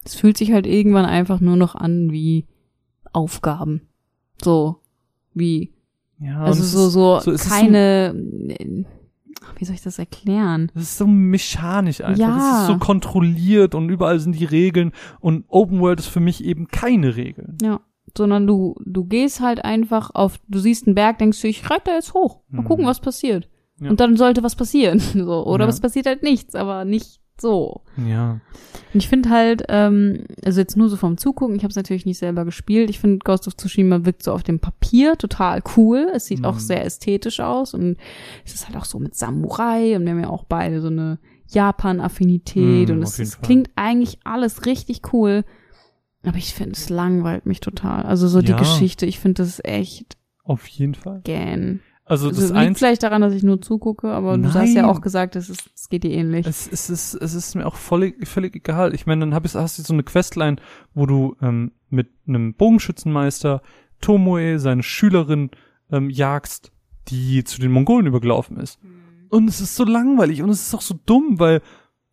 es 0.02 0.14
fühlt 0.14 0.38
sich 0.38 0.52
halt 0.52 0.66
irgendwann 0.66 1.04
einfach 1.04 1.40
nur 1.40 1.56
noch 1.56 1.74
an 1.74 2.10
wie 2.10 2.46
Aufgaben. 3.12 3.82
So, 4.42 4.80
wie 5.34 5.74
ja, 6.20 6.40
also 6.40 6.62
so, 6.62 6.88
so, 6.88 7.20
so 7.20 7.50
keine, 7.50 8.14
wie 9.56 9.64
soll 9.64 9.74
ich 9.74 9.82
das 9.82 9.98
erklären? 9.98 10.70
Das 10.74 10.82
ist 10.84 10.98
so 10.98 11.06
mechanisch 11.06 12.00
einfach. 12.02 12.18
Ja. 12.18 12.36
Das 12.36 12.60
ist 12.62 12.66
so 12.68 12.78
kontrolliert 12.78 13.74
und 13.74 13.88
überall 13.88 14.18
sind 14.20 14.38
die 14.38 14.44
Regeln 14.44 14.92
und 15.20 15.44
Open 15.48 15.80
World 15.80 16.00
ist 16.00 16.08
für 16.08 16.20
mich 16.20 16.44
eben 16.44 16.68
keine 16.68 17.16
Regeln. 17.16 17.56
Ja. 17.62 17.80
sondern 18.16 18.46
du, 18.46 18.76
du 18.84 19.04
gehst 19.06 19.40
halt 19.40 19.64
einfach 19.64 20.10
auf, 20.14 20.38
du 20.46 20.58
siehst 20.60 20.86
einen 20.86 20.94
Berg, 20.94 21.18
denkst 21.18 21.40
du, 21.40 21.48
ich 21.48 21.68
reite 21.68 21.84
da 21.86 21.94
jetzt 21.94 22.14
hoch, 22.14 22.42
mal 22.48 22.60
Mhm. 22.62 22.66
gucken, 22.66 22.86
was 22.86 23.00
passiert. 23.00 23.48
Ja. 23.80 23.90
Und 23.90 23.98
dann 23.98 24.16
sollte 24.16 24.42
was 24.44 24.54
passieren, 24.54 24.98
so. 25.14 25.44
Oder 25.46 25.64
Ja. 25.64 25.68
was 25.68 25.80
passiert 25.80 26.06
halt 26.06 26.22
nichts, 26.22 26.54
aber 26.54 26.84
nicht 26.84 27.20
so. 27.40 27.82
Ja. 27.96 28.32
Und 28.92 29.00
ich 29.02 29.08
finde 29.08 29.30
halt, 29.30 29.64
ähm, 29.68 30.24
also 30.44 30.60
jetzt 30.60 30.76
nur 30.76 30.88
so 30.88 30.96
vom 30.96 31.16
Zugucken, 31.18 31.56
ich 31.56 31.62
habe 31.62 31.70
es 31.70 31.76
natürlich 31.76 32.06
nicht 32.06 32.18
selber 32.18 32.44
gespielt. 32.44 32.90
Ich 32.90 32.98
finde 33.00 33.18
Ghost 33.24 33.46
of 33.48 33.56
Tsushima 33.56 34.04
wirkt 34.04 34.22
so 34.22 34.32
auf 34.32 34.42
dem 34.42 34.60
Papier 34.60 35.16
total 35.18 35.62
cool. 35.76 36.08
Es 36.14 36.26
sieht 36.26 36.44
auch 36.44 36.54
Mhm. 36.54 36.60
sehr 36.60 36.84
ästhetisch 36.84 37.40
aus 37.40 37.74
und 37.74 37.96
es 38.44 38.54
ist 38.54 38.66
halt 38.66 38.76
auch 38.76 38.84
so 38.84 38.98
mit 38.98 39.14
Samurai 39.16 39.96
und 39.96 40.04
wir 40.04 40.12
haben 40.12 40.20
ja 40.20 40.28
auch 40.30 40.44
beide 40.44 40.80
so 40.80 40.88
eine 40.88 41.18
Japan-Affinität 41.48 42.88
Mhm, 42.88 42.96
und 42.96 43.02
es, 43.02 43.18
es 43.18 43.40
klingt 43.40 43.70
eigentlich 43.76 44.18
alles 44.24 44.66
richtig 44.66 45.12
cool. 45.12 45.44
Aber 46.26 46.38
ich 46.38 46.54
finde, 46.54 46.72
es 46.72 46.88
langweilt 46.88 47.44
mich 47.46 47.60
total. 47.60 48.04
Also 48.04 48.28
so 48.28 48.40
die 48.40 48.52
Ja. 48.52 48.58
Geschichte, 48.58 49.04
ich 49.06 49.18
finde 49.18 49.42
das 49.42 49.60
echt 49.62 50.16
Auf 50.42 50.66
jeden 50.68 50.94
Fall. 50.94 51.20
gähn. 51.24 51.80
Also, 52.06 52.28
Also 52.28 52.40
das 52.40 52.50
liegt 52.50 52.58
eins, 52.58 52.78
vielleicht 52.78 53.02
daran, 53.02 53.22
dass 53.22 53.32
ich 53.32 53.42
nur 53.42 53.62
zugucke, 53.62 54.08
aber 54.08 54.36
du 54.36 54.52
hast 54.52 54.74
ja 54.74 54.82
Nein. 54.82 54.90
auch 54.90 55.00
gesagt, 55.00 55.36
es, 55.36 55.48
ist, 55.48 55.70
es 55.74 55.88
geht 55.88 56.04
dir 56.04 56.10
ähnlich. 56.10 56.46
es, 56.46 56.68
es, 56.70 56.90
ist, 56.90 57.14
es 57.14 57.34
ist 57.34 57.54
mir 57.54 57.66
auch 57.66 57.76
völlig, 57.76 58.28
völlig 58.28 58.54
egal. 58.54 58.94
Ich 58.94 59.06
meine, 59.06 59.20
dann 59.20 59.34
hab 59.34 59.46
ich, 59.46 59.54
hast 59.54 59.78
du 59.78 59.82
so 59.82 59.94
eine 59.94 60.02
Questline, 60.02 60.56
wo 60.92 61.06
du 61.06 61.36
ähm, 61.40 61.72
mit 61.88 62.08
einem 62.26 62.54
Bogenschützenmeister 62.54 63.62
Tomoe, 64.02 64.58
seine 64.58 64.82
Schülerin, 64.82 65.50
ähm, 65.90 66.10
jagst, 66.10 66.72
die 67.08 67.42
zu 67.44 67.60
den 67.60 67.72
Mongolen 67.72 68.06
übergelaufen 68.06 68.58
ist. 68.58 68.78
Und 69.30 69.48
es 69.48 69.60
ist 69.60 69.74
so 69.74 69.84
langweilig 69.84 70.42
und 70.42 70.50
es 70.50 70.66
ist 70.66 70.74
auch 70.74 70.82
so 70.82 70.98
dumm, 71.06 71.38
weil 71.38 71.62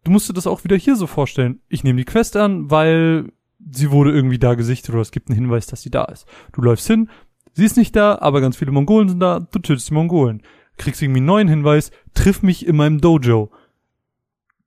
du 0.03 0.11
musst 0.11 0.29
dir 0.29 0.33
das 0.33 0.47
auch 0.47 0.63
wieder 0.63 0.75
hier 0.75 0.95
so 0.95 1.05
vorstellen. 1.05 1.59
Ich 1.67 1.83
nehme 1.83 1.97
die 1.97 2.05
Quest 2.05 2.35
an, 2.37 2.71
weil 2.71 3.31
sie 3.71 3.91
wurde 3.91 4.11
irgendwie 4.11 4.39
da 4.39 4.55
gesichtet 4.55 4.91
oder 4.91 5.01
es 5.01 5.11
gibt 5.11 5.29
einen 5.29 5.39
Hinweis, 5.39 5.67
dass 5.67 5.81
sie 5.81 5.91
da 5.91 6.05
ist. 6.05 6.25
Du 6.53 6.61
läufst 6.61 6.87
hin, 6.87 7.09
sie 7.53 7.65
ist 7.65 7.77
nicht 7.77 7.95
da, 7.95 8.17
aber 8.19 8.41
ganz 8.41 8.57
viele 8.57 8.71
Mongolen 8.71 9.09
sind 9.09 9.19
da, 9.19 9.39
du 9.39 9.59
tötest 9.59 9.89
die 9.89 9.93
Mongolen. 9.93 10.41
Kriegst 10.77 11.01
irgendwie 11.01 11.19
einen 11.19 11.27
neuen 11.27 11.47
Hinweis, 11.47 11.91
triff 12.13 12.41
mich 12.43 12.65
in 12.65 12.75
meinem 12.75 13.01
Dojo. 13.01 13.51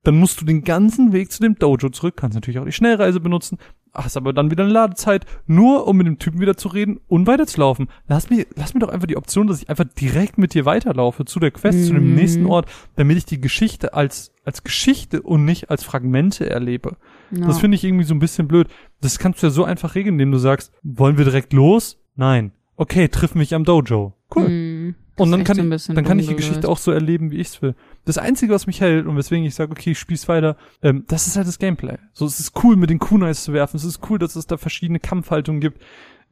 Dann 0.03 0.19
musst 0.19 0.39
du 0.39 0.45
den 0.45 0.63
ganzen 0.63 1.13
Weg 1.13 1.31
zu 1.31 1.41
dem 1.41 1.55
Dojo 1.55 1.89
zurück, 1.89 2.15
kannst 2.15 2.35
natürlich 2.35 2.59
auch 2.59 2.65
die 2.65 2.71
Schnellreise 2.71 3.19
benutzen, 3.19 3.57
hast 3.91 4.17
aber 4.17 4.33
dann 4.33 4.51
wieder 4.51 4.63
eine 4.63 4.71
Ladezeit, 4.73 5.25
nur 5.47 5.87
um 5.87 5.97
mit 5.97 6.05
dem 6.05 6.19
Typen 6.19 6.39
wieder 6.39 6.55
zu 6.57 6.67
reden 6.67 6.99
und 7.07 7.25
weiterzulaufen. 7.25 7.87
Lass 8.07 8.29
mir, 8.29 8.45
lass 8.55 8.73
mir 8.75 8.81
doch 8.81 8.89
einfach 8.89 9.07
die 9.07 9.17
Option, 9.17 9.47
dass 9.47 9.61
ich 9.63 9.69
einfach 9.69 9.85
direkt 9.85 10.37
mit 10.37 10.53
dir 10.53 10.65
weiterlaufe 10.65 11.25
zu 11.25 11.39
der 11.39 11.49
Quest, 11.51 11.87
zu 11.87 11.93
dem 11.93 12.09
Mhm. 12.09 12.15
nächsten 12.15 12.45
Ort, 12.45 12.69
damit 12.97 13.17
ich 13.17 13.25
die 13.25 13.41
Geschichte 13.41 13.95
als, 13.95 14.31
als 14.43 14.63
Geschichte 14.63 15.23
und 15.23 15.43
nicht 15.43 15.71
als 15.71 15.83
Fragmente 15.83 16.47
erlebe. 16.49 16.97
Ja. 17.31 17.47
Das 17.47 17.59
finde 17.59 17.75
ich 17.75 17.83
irgendwie 17.83 18.03
so 18.05 18.13
ein 18.13 18.19
bisschen 18.19 18.47
blöd. 18.47 18.67
Das 19.01 19.17
kannst 19.17 19.41
du 19.41 19.47
ja 19.47 19.51
so 19.51 19.63
einfach 19.63 19.95
regeln, 19.95 20.15
indem 20.15 20.31
du 20.33 20.37
sagst, 20.37 20.71
wollen 20.83 21.17
wir 21.17 21.25
direkt 21.25 21.51
los? 21.51 21.97
Nein. 22.15 22.51
Okay, 22.77 23.07
triff 23.07 23.35
mich 23.35 23.55
am 23.55 23.63
Dojo. 23.63 24.13
Cool. 24.33 24.95
Das 25.15 25.25
Und 25.25 25.31
dann 25.31 25.43
kann, 25.45 25.73
ich, 25.73 25.87
dann 25.87 26.03
kann 26.03 26.19
ich 26.19 26.27
die 26.27 26.35
Geschichte 26.35 26.67
auch 26.67 26.77
so 26.77 26.91
erleben, 26.91 27.31
wie 27.31 27.37
ich 27.37 27.47
es 27.47 27.61
will. 27.61 27.75
Das 28.03 28.17
Einzige, 28.17 28.53
was 28.53 28.67
mich 28.67 28.81
hält 28.81 29.05
und 29.05 29.15
weswegen 29.15 29.45
ich 29.45 29.55
sage, 29.55 29.71
okay, 29.71 29.91
ich 29.91 29.99
spiel's 29.99 30.27
weiter, 30.27 30.57
ähm, 30.81 31.05
das 31.07 31.27
ist 31.27 31.37
halt 31.37 31.47
das 31.47 31.57
Gameplay. 31.57 31.97
So, 32.11 32.25
es 32.25 32.41
ist 32.41 32.51
cool, 32.63 32.75
mit 32.75 32.89
den 32.89 32.99
Kunais 32.99 33.43
zu 33.43 33.53
werfen. 33.53 33.77
Es 33.77 33.85
ist 33.85 34.01
cool, 34.09 34.19
dass 34.19 34.35
es 34.35 34.45
da 34.45 34.57
verschiedene 34.57 34.99
Kampfhaltungen 34.99 35.61
gibt. 35.61 35.81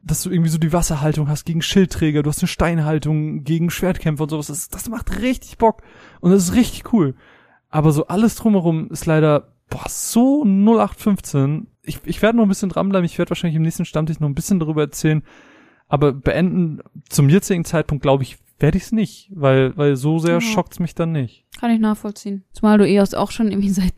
Dass 0.02 0.22
du 0.22 0.30
irgendwie 0.30 0.50
so 0.50 0.58
die 0.58 0.74
Wasserhaltung 0.74 1.28
hast 1.28 1.46
gegen 1.46 1.62
Schildträger, 1.62 2.22
du 2.22 2.28
hast 2.28 2.42
eine 2.42 2.48
Steinhaltung 2.48 3.42
gegen 3.42 3.70
Schwertkämpfer 3.70 4.24
und 4.24 4.30
sowas. 4.30 4.48
Das, 4.48 4.68
das 4.68 4.90
macht 4.90 5.22
richtig 5.22 5.56
Bock. 5.56 5.82
Und 6.20 6.32
das 6.32 6.50
ist 6.50 6.54
richtig 6.54 6.92
cool. 6.92 7.14
Aber 7.70 7.90
so 7.90 8.06
alles 8.08 8.36
drumherum 8.36 8.90
ist 8.90 9.06
leider, 9.06 9.54
boah, 9.70 9.88
so 9.88 10.44
0815. 10.44 11.68
Ich, 11.80 12.00
ich 12.04 12.20
werde 12.20 12.36
noch 12.36 12.44
ein 12.44 12.50
bisschen 12.50 12.68
dranbleiben. 12.68 13.06
Ich 13.06 13.16
werde 13.16 13.30
wahrscheinlich 13.30 13.56
im 13.56 13.62
nächsten 13.62 13.86
Stammtisch 13.86 14.20
noch 14.20 14.28
ein 14.28 14.34
bisschen 14.34 14.60
darüber 14.60 14.82
erzählen. 14.82 15.22
Aber 15.88 16.12
beenden 16.12 16.80
zum 17.08 17.28
jetzigen 17.28 17.64
Zeitpunkt, 17.64 18.02
glaube 18.02 18.22
ich, 18.22 18.38
werde 18.58 18.78
ich 18.78 18.84
es 18.84 18.92
nicht, 18.92 19.30
weil, 19.34 19.76
weil 19.76 19.96
so 19.96 20.18
sehr 20.18 20.34
Ja. 20.34 20.40
schockt's 20.40 20.78
mich 20.78 20.94
dann 20.94 21.12
nicht. 21.12 21.44
Kann 21.58 21.70
ich 21.70 21.80
nachvollziehen. 21.80 22.44
Zumal 22.52 22.78
du 22.78 22.86
EOS 22.88 23.14
auch 23.14 23.30
schon 23.30 23.48
irgendwie 23.48 23.68
seit 23.70 23.92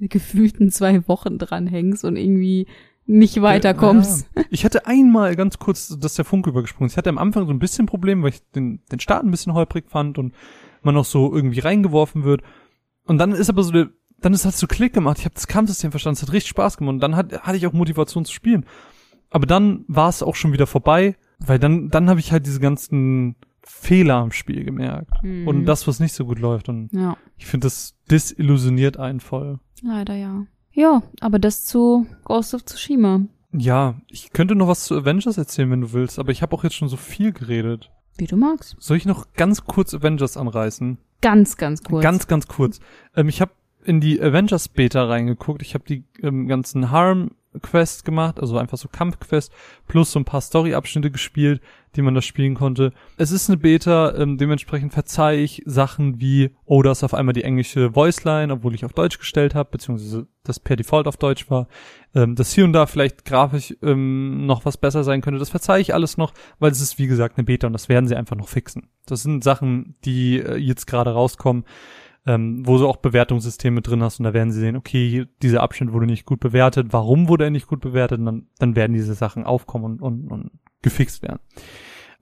gefühlten 0.00 0.70
zwei 0.70 1.06
Wochen 1.08 1.38
dran 1.38 1.66
hängst 1.66 2.04
und 2.04 2.16
irgendwie 2.16 2.66
nicht 3.06 3.42
weiterkommst. 3.42 4.28
Ja. 4.36 4.42
Ich 4.50 4.64
hatte 4.64 4.86
einmal 4.86 5.34
ganz 5.34 5.58
kurz, 5.58 5.88
dass 5.98 6.14
der 6.14 6.24
Funk 6.24 6.46
übergesprungen 6.46 6.86
ist. 6.86 6.92
Ich 6.92 6.96
hatte 6.98 7.10
am 7.10 7.18
Anfang 7.18 7.46
so 7.46 7.52
ein 7.52 7.58
bisschen 7.58 7.86
Problem, 7.86 8.22
weil 8.22 8.30
ich 8.30 8.42
den, 8.54 8.80
den 8.92 9.00
Start 9.00 9.24
ein 9.24 9.30
bisschen 9.30 9.54
holprig 9.54 9.86
fand 9.88 10.18
und 10.18 10.32
man 10.82 10.94
noch 10.94 11.04
so 11.04 11.34
irgendwie 11.34 11.58
reingeworfen 11.60 12.22
wird. 12.24 12.42
Und 13.04 13.18
dann 13.18 13.32
ist 13.32 13.50
aber 13.50 13.64
so 13.64 13.72
der, 13.72 13.88
dann 14.20 14.34
ist 14.34 14.44
halt 14.44 14.54
so 14.54 14.68
Klick 14.68 14.92
gemacht. 14.92 15.18
Ich 15.18 15.24
habe 15.24 15.34
das 15.34 15.48
Kampfsystem 15.48 15.90
verstanden, 15.90 16.16
es 16.18 16.22
hat 16.22 16.32
richtig 16.32 16.50
Spaß 16.50 16.76
gemacht. 16.76 16.94
Und 16.94 17.00
dann 17.00 17.16
hat, 17.16 17.42
hatte 17.42 17.56
ich 17.56 17.66
auch 17.66 17.72
Motivation 17.72 18.24
zu 18.24 18.32
spielen. 18.32 18.66
Aber 19.30 19.46
dann 19.46 19.84
war 19.88 20.08
es 20.08 20.22
auch 20.22 20.36
schon 20.36 20.52
wieder 20.52 20.66
vorbei, 20.68 21.16
weil 21.46 21.58
dann, 21.58 21.88
dann 21.88 22.08
habe 22.08 22.20
ich 22.20 22.32
halt 22.32 22.46
diese 22.46 22.60
ganzen 22.60 23.36
Fehler 23.62 24.16
am 24.16 24.32
Spiel 24.32 24.64
gemerkt. 24.64 25.22
Mhm. 25.22 25.46
Und 25.46 25.64
das, 25.66 25.86
was 25.86 26.00
nicht 26.00 26.14
so 26.14 26.24
gut 26.24 26.38
läuft. 26.38 26.68
Und 26.68 26.92
Ja, 26.92 27.16
ich 27.36 27.46
finde, 27.46 27.66
das 27.66 27.94
desillusioniert 28.10 28.96
einen 28.96 29.20
voll. 29.20 29.58
leider 29.82 30.14
ja. 30.14 30.46
Ja, 30.72 31.02
aber 31.20 31.38
das 31.38 31.64
zu 31.64 32.06
Ghost 32.24 32.54
of 32.54 32.64
Tsushima. 32.64 33.20
Ja, 33.52 33.96
ich 34.08 34.32
könnte 34.32 34.54
noch 34.54 34.68
was 34.68 34.84
zu 34.84 34.96
Avengers 34.96 35.36
erzählen, 35.36 35.70
wenn 35.70 35.82
du 35.82 35.92
willst, 35.92 36.18
aber 36.18 36.32
ich 36.32 36.40
habe 36.40 36.56
auch 36.56 36.64
jetzt 36.64 36.74
schon 36.74 36.88
so 36.88 36.96
viel 36.96 37.32
geredet. 37.32 37.90
Wie 38.16 38.26
du 38.26 38.36
magst. 38.36 38.76
Soll 38.78 38.96
ich 38.96 39.04
noch 39.06 39.32
ganz 39.34 39.64
kurz 39.64 39.92
Avengers 39.94 40.36
anreißen? 40.36 40.98
Ganz, 41.20 41.56
ganz 41.56 41.82
kurz. 41.82 42.02
Ganz, 42.02 42.26
ganz 42.26 42.48
kurz. 42.48 42.80
Ähm, 43.14 43.28
ich 43.28 43.40
habe 43.40 43.52
in 43.84 44.00
die 44.00 44.20
Avengers 44.20 44.68
Beta 44.68 45.04
reingeguckt. 45.04 45.62
Ich 45.62 45.74
habe 45.74 45.84
die 45.84 46.04
ähm, 46.22 46.46
ganzen 46.48 46.90
Harm 46.90 47.32
Quests 47.60 48.04
gemacht, 48.04 48.40
also 48.40 48.56
einfach 48.58 48.78
so 48.78 48.88
Kampfquests, 48.88 49.54
plus 49.86 50.12
so 50.12 50.18
ein 50.18 50.24
paar 50.24 50.40
Story-Abschnitte 50.40 51.10
gespielt, 51.10 51.60
die 51.94 52.02
man 52.02 52.14
da 52.14 52.22
spielen 52.22 52.54
konnte. 52.54 52.92
Es 53.18 53.30
ist 53.30 53.50
eine 53.50 53.58
Beta, 53.58 54.14
ähm, 54.16 54.38
dementsprechend 54.38 54.92
verzeihe 54.92 55.40
ich 55.40 55.62
Sachen 55.66 56.20
wie, 56.20 56.50
oh, 56.64 56.82
da 56.82 56.92
ist 56.92 57.04
auf 57.04 57.12
einmal 57.12 57.34
die 57.34 57.44
englische 57.44 57.94
Voiceline, 57.94 58.52
obwohl 58.52 58.74
ich 58.74 58.84
auf 58.84 58.94
Deutsch 58.94 59.18
gestellt 59.18 59.54
habe, 59.54 59.70
beziehungsweise 59.70 60.26
das 60.44 60.58
per 60.58 60.76
Default 60.76 61.06
auf 61.06 61.18
Deutsch 61.18 61.50
war. 61.50 61.68
Ähm, 62.14 62.34
dass 62.34 62.52
hier 62.52 62.64
und 62.64 62.72
da 62.72 62.86
vielleicht 62.86 63.24
grafisch 63.24 63.74
ähm, 63.82 64.46
noch 64.46 64.64
was 64.64 64.76
besser 64.76 65.04
sein 65.04 65.20
könnte, 65.20 65.38
das 65.38 65.50
verzeihe 65.50 65.80
ich 65.80 65.94
alles 65.94 66.16
noch, 66.16 66.32
weil 66.58 66.72
es 66.72 66.80
ist, 66.80 66.98
wie 66.98 67.06
gesagt, 67.06 67.36
eine 67.36 67.44
Beta 67.44 67.66
und 67.66 67.72
das 67.74 67.88
werden 67.88 68.08
sie 68.08 68.16
einfach 68.16 68.36
noch 68.36 68.48
fixen. 68.48 68.88
Das 69.06 69.22
sind 69.22 69.44
Sachen, 69.44 69.96
die 70.04 70.38
äh, 70.38 70.56
jetzt 70.56 70.86
gerade 70.86 71.12
rauskommen 71.12 71.64
ähm, 72.26 72.66
wo 72.66 72.78
du 72.78 72.86
auch 72.86 72.96
Bewertungssysteme 72.96 73.82
drin 73.82 74.02
hast 74.02 74.20
und 74.20 74.24
da 74.24 74.34
werden 74.34 74.52
sie 74.52 74.60
sehen, 74.60 74.76
okay, 74.76 75.26
dieser 75.42 75.62
Abschnitt 75.62 75.92
wurde 75.92 76.06
nicht 76.06 76.24
gut 76.24 76.40
bewertet, 76.40 76.88
warum 76.90 77.28
wurde 77.28 77.44
er 77.44 77.50
nicht 77.50 77.66
gut 77.66 77.80
bewertet 77.80 78.20
und 78.20 78.26
dann, 78.26 78.46
dann 78.58 78.76
werden 78.76 78.92
diese 78.92 79.14
Sachen 79.14 79.44
aufkommen 79.44 79.84
und, 79.84 80.02
und, 80.02 80.28
und 80.30 80.50
gefixt 80.82 81.22
werden. 81.22 81.40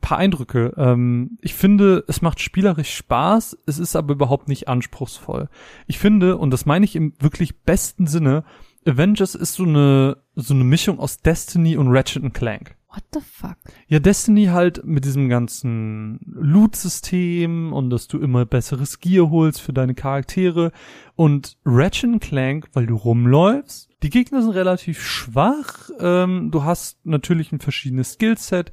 paar 0.01 0.19
Eindrücke. 0.19 0.73
Ähm, 0.77 1.39
ich 1.43 1.55
finde, 1.55 2.05
es 2.09 2.23
macht 2.23 2.41
spielerisch 2.41 2.95
Spaß, 2.95 3.59
es 3.67 3.79
ist 3.79 3.97
aber 3.97 4.15
überhaupt 4.15 4.49
nicht 4.49 4.69
anspruchsvoll. 4.69 5.49
Ich 5.87 5.99
finde, 5.99 6.39
und 6.39 6.51
das 6.51 6.65
meine 6.65 6.85
ich 6.85 6.97
im 6.97 7.13
wirklich 7.19 7.61
besten 7.63 8.07
Sinne, 8.07 8.45
Avengers 8.87 9.35
ist 9.35 9.55
so 9.55 9.65
eine, 9.65 10.17
so 10.35 10.55
eine 10.55 10.65
Mischung 10.65 10.99
aus 10.99 11.19
Destiny 11.19 11.77
und 11.77 11.89
Ratchet 11.89 12.33
Clank. 12.33 12.77
What 12.93 13.05
the 13.13 13.21
fuck? 13.21 13.57
Ja, 13.87 14.01
Destiny 14.01 14.47
halt 14.47 14.85
mit 14.85 15.05
diesem 15.05 15.29
ganzen 15.29 16.19
Loot-System 16.27 17.73
und 17.73 17.91
dass 17.91 18.09
du 18.09 18.19
immer 18.19 18.45
besseres 18.47 18.99
Gear 18.99 19.31
holst 19.31 19.61
für 19.61 19.73
deine 19.73 19.95
Charaktere 19.95 20.73
und 21.15 21.57
Ratchet 21.65 22.21
Clank, 22.21 22.69
weil 22.73 22.87
du 22.87 22.97
rumläufst. 22.97 23.91
Die 24.03 24.11
Gegner 24.11 24.43
sind 24.43 24.53
relativ 24.53 25.01
schwach. 25.01 25.91
Ähm, 26.01 26.51
du 26.51 26.65
hast 26.65 26.99
natürlich 27.07 27.53
ein 27.53 27.61
verschiedenes 27.61 28.15
Skillset 28.15 28.73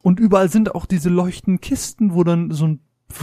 und 0.00 0.20
überall 0.20 0.48
sind 0.48 0.72
auch 0.76 0.86
diese 0.86 1.08
leuchtenden 1.08 1.60
Kisten, 1.60 2.14
wo 2.14 2.22
dann 2.22 2.52
so 2.52 2.68
ein 2.68 2.80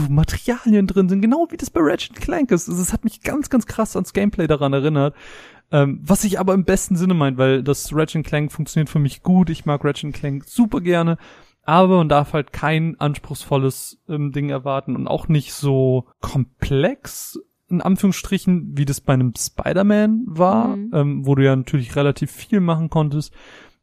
Materialien 0.09 0.87
drin 0.87 1.09
sind, 1.09 1.21
genau 1.21 1.47
wie 1.49 1.57
das 1.57 1.69
bei 1.69 1.81
Ratchet 1.81 2.15
Clank 2.15 2.51
ist. 2.51 2.67
Also 2.67 2.91
hat 2.91 3.03
mich 3.03 3.21
ganz, 3.21 3.49
ganz 3.49 3.65
krass 3.65 3.95
ans 3.95 4.13
Gameplay 4.13 4.47
daran 4.47 4.73
erinnert. 4.73 5.15
Ähm, 5.73 5.99
was 6.03 6.23
ich 6.23 6.39
aber 6.39 6.53
im 6.53 6.63
besten 6.63 6.95
Sinne 6.95 7.15
meint, 7.15 7.37
weil 7.37 7.63
das 7.63 7.93
Ratchet 7.93 8.25
Clank 8.25 8.51
funktioniert 8.51 8.89
für 8.89 8.99
mich 8.99 9.23
gut. 9.23 9.49
Ich 9.49 9.65
mag 9.65 9.83
Ratchet 9.83 10.13
Clank 10.13 10.45
super 10.45 10.79
gerne. 10.79 11.17
Aber 11.65 11.97
man 11.97 12.09
darf 12.09 12.33
halt 12.33 12.53
kein 12.53 12.99
anspruchsvolles 12.99 14.01
ähm, 14.07 14.31
Ding 14.33 14.49
erwarten 14.49 14.95
und 14.95 15.07
auch 15.07 15.29
nicht 15.29 15.53
so 15.53 16.05
komplex, 16.19 17.39
in 17.69 17.81
Anführungsstrichen, 17.81 18.77
wie 18.77 18.85
das 18.85 19.01
bei 19.01 19.13
einem 19.13 19.33
Spider-Man 19.37 20.23
war, 20.27 20.75
Mhm. 20.75 20.91
ähm, 20.93 21.25
wo 21.25 21.35
du 21.35 21.43
ja 21.43 21.55
natürlich 21.55 21.95
relativ 21.95 22.31
viel 22.31 22.59
machen 22.59 22.89
konntest. 22.89 23.33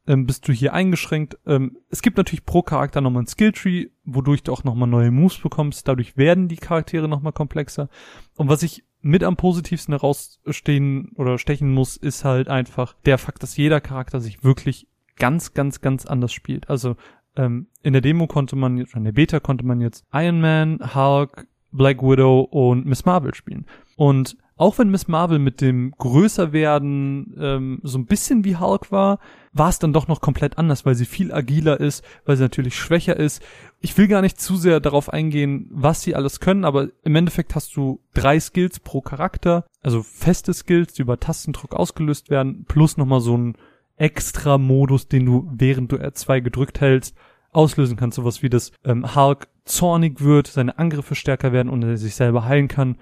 Ähm, 0.07 0.27
bist 0.27 0.47
du 0.47 0.53
hier 0.53 0.75
eingeschränkt. 0.75 1.39
Ähm, 1.47 1.77
es 1.89 2.03
gibt 2.03 2.17
natürlich 2.17 2.45
pro 2.45 2.63
Charakter 2.63 3.01
nochmal 3.01 3.23
ein 3.25 3.27
Skilltree, 3.29 3.89
wodurch 4.05 4.43
du 4.43 4.53
auch 4.53 4.65
nochmal 4.65 4.89
neue 4.89 5.11
Moves 5.11 5.39
bekommst. 5.39 5.89
Dadurch 5.89 6.17
werden 6.17 6.49
die 6.49 6.57
Charaktere 6.57 7.09
nochmal 7.09 7.33
komplexer. 7.33 7.89
Und 8.37 8.49
was 8.49 8.63
ich 8.63 8.85
mit 9.03 9.25
am 9.25 9.37
positivsten 9.37 9.95
herausstehen 9.95 11.13
oder 11.17 11.39
stechen 11.39 11.73
muss, 11.73 11.97
ist 11.97 12.25
halt 12.25 12.49
einfach 12.49 12.95
der 13.05 13.19
Fakt, 13.19 13.43
dass 13.43 13.57
jeder 13.57 13.81
Charakter 13.81 14.21
sich 14.21 14.45
wirklich 14.45 14.87
ganz, 15.17 15.55
ganz, 15.55 15.81
ganz 15.81 16.07
anders 16.07 16.33
spielt. 16.33 16.69
Also 16.69 16.97
ähm, 17.37 17.69
in 17.83 17.93
der 17.93 18.03
Demo 18.03 18.27
konnte 18.27 18.57
man 18.57 18.77
jetzt, 18.77 18.95
in 18.95 19.05
der 19.05 19.13
Beta 19.13 19.41
konnte 19.41 19.65
man 19.65 19.81
jetzt 19.81 20.05
Iron 20.13 20.41
Man, 20.41 20.95
Hulk, 20.95 21.47
Black 21.73 22.03
Widow 22.03 22.41
und 22.41 22.87
Miss 22.87 23.05
Marvel 23.05 23.35
spielen. 23.35 23.67
Und 23.97 24.37
auch 24.61 24.77
wenn 24.77 24.91
Miss 24.91 25.09
Marvel 25.09 25.39
mit 25.39 25.63
dem 25.63 25.95
Größerwerden 25.97 27.35
ähm, 27.41 27.81
so 27.83 27.97
ein 27.97 28.05
bisschen 28.05 28.45
wie 28.45 28.57
Hulk 28.57 28.93
war, 28.93 29.19
war 29.55 29.71
es 29.71 29.79
dann 29.79 29.95
doch 29.95 30.07
noch 30.07 30.21
komplett 30.21 30.59
anders, 30.59 30.85
weil 30.85 30.95
sie 30.95 31.07
viel 31.07 31.33
agiler 31.33 31.81
ist, 31.81 32.05
weil 32.27 32.37
sie 32.37 32.43
natürlich 32.43 32.77
schwächer 32.77 33.17
ist. 33.17 33.43
Ich 33.81 33.97
will 33.97 34.07
gar 34.07 34.21
nicht 34.21 34.39
zu 34.39 34.57
sehr 34.57 34.81
darauf 34.81 35.11
eingehen, 35.11 35.67
was 35.71 36.03
sie 36.03 36.15
alles 36.15 36.41
können, 36.41 36.67
aber 36.67 36.89
im 37.05 37.17
Endeffekt 37.17 37.55
hast 37.55 37.75
du 37.75 38.01
drei 38.13 38.39
Skills 38.39 38.81
pro 38.81 39.01
Charakter, 39.01 39.65
also 39.83 40.03
feste 40.03 40.53
Skills, 40.53 40.93
die 40.93 41.03
über 41.03 41.19
Tastendruck 41.19 41.75
ausgelöst 41.75 42.29
werden, 42.29 42.67
plus 42.69 42.99
nochmal 42.99 43.23
so 43.23 43.39
ein 43.39 43.57
extra 43.97 44.59
Modus, 44.59 45.09
den 45.09 45.25
du 45.25 45.51
während 45.55 45.91
du 45.91 45.97
R2 45.97 46.43
gedrückt 46.43 46.83
hältst, 46.83 47.17
auslösen 47.51 47.97
kannst, 47.97 48.17
sowas 48.17 48.43
wie 48.43 48.51
das 48.51 48.73
ähm, 48.85 49.15
Hulk 49.15 49.49
zornig 49.65 50.21
wird, 50.21 50.49
seine 50.49 50.79
Angriffe 50.79 51.15
stärker 51.15 51.51
werden 51.53 51.71
und 51.71 51.83
er 51.83 51.97
sich 51.97 52.15
selber 52.15 52.45
heilen 52.45 52.69
kann 52.69 52.97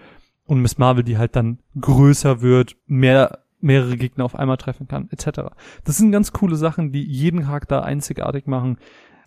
und 0.49 0.61
Miss 0.61 0.79
Marvel, 0.79 1.05
die 1.05 1.19
halt 1.19 1.37
dann 1.37 1.59
größer 1.81 2.41
wird, 2.41 2.77
mehr 2.87 3.45
mehrere 3.61 3.97
Gegner 3.97 4.25
auf 4.25 4.37
einmal 4.37 4.57
treffen 4.57 4.87
kann, 4.87 5.09
etc. 5.11 5.51
Das 5.85 5.97
sind 5.97 6.13
ganz 6.13 6.33
coole 6.33 6.57
Sachen, 6.57 6.93
die 6.93 7.03
jeden 7.03 7.43
Charakter 7.43 7.85
einzigartig 7.85 8.47
machen. 8.47 8.79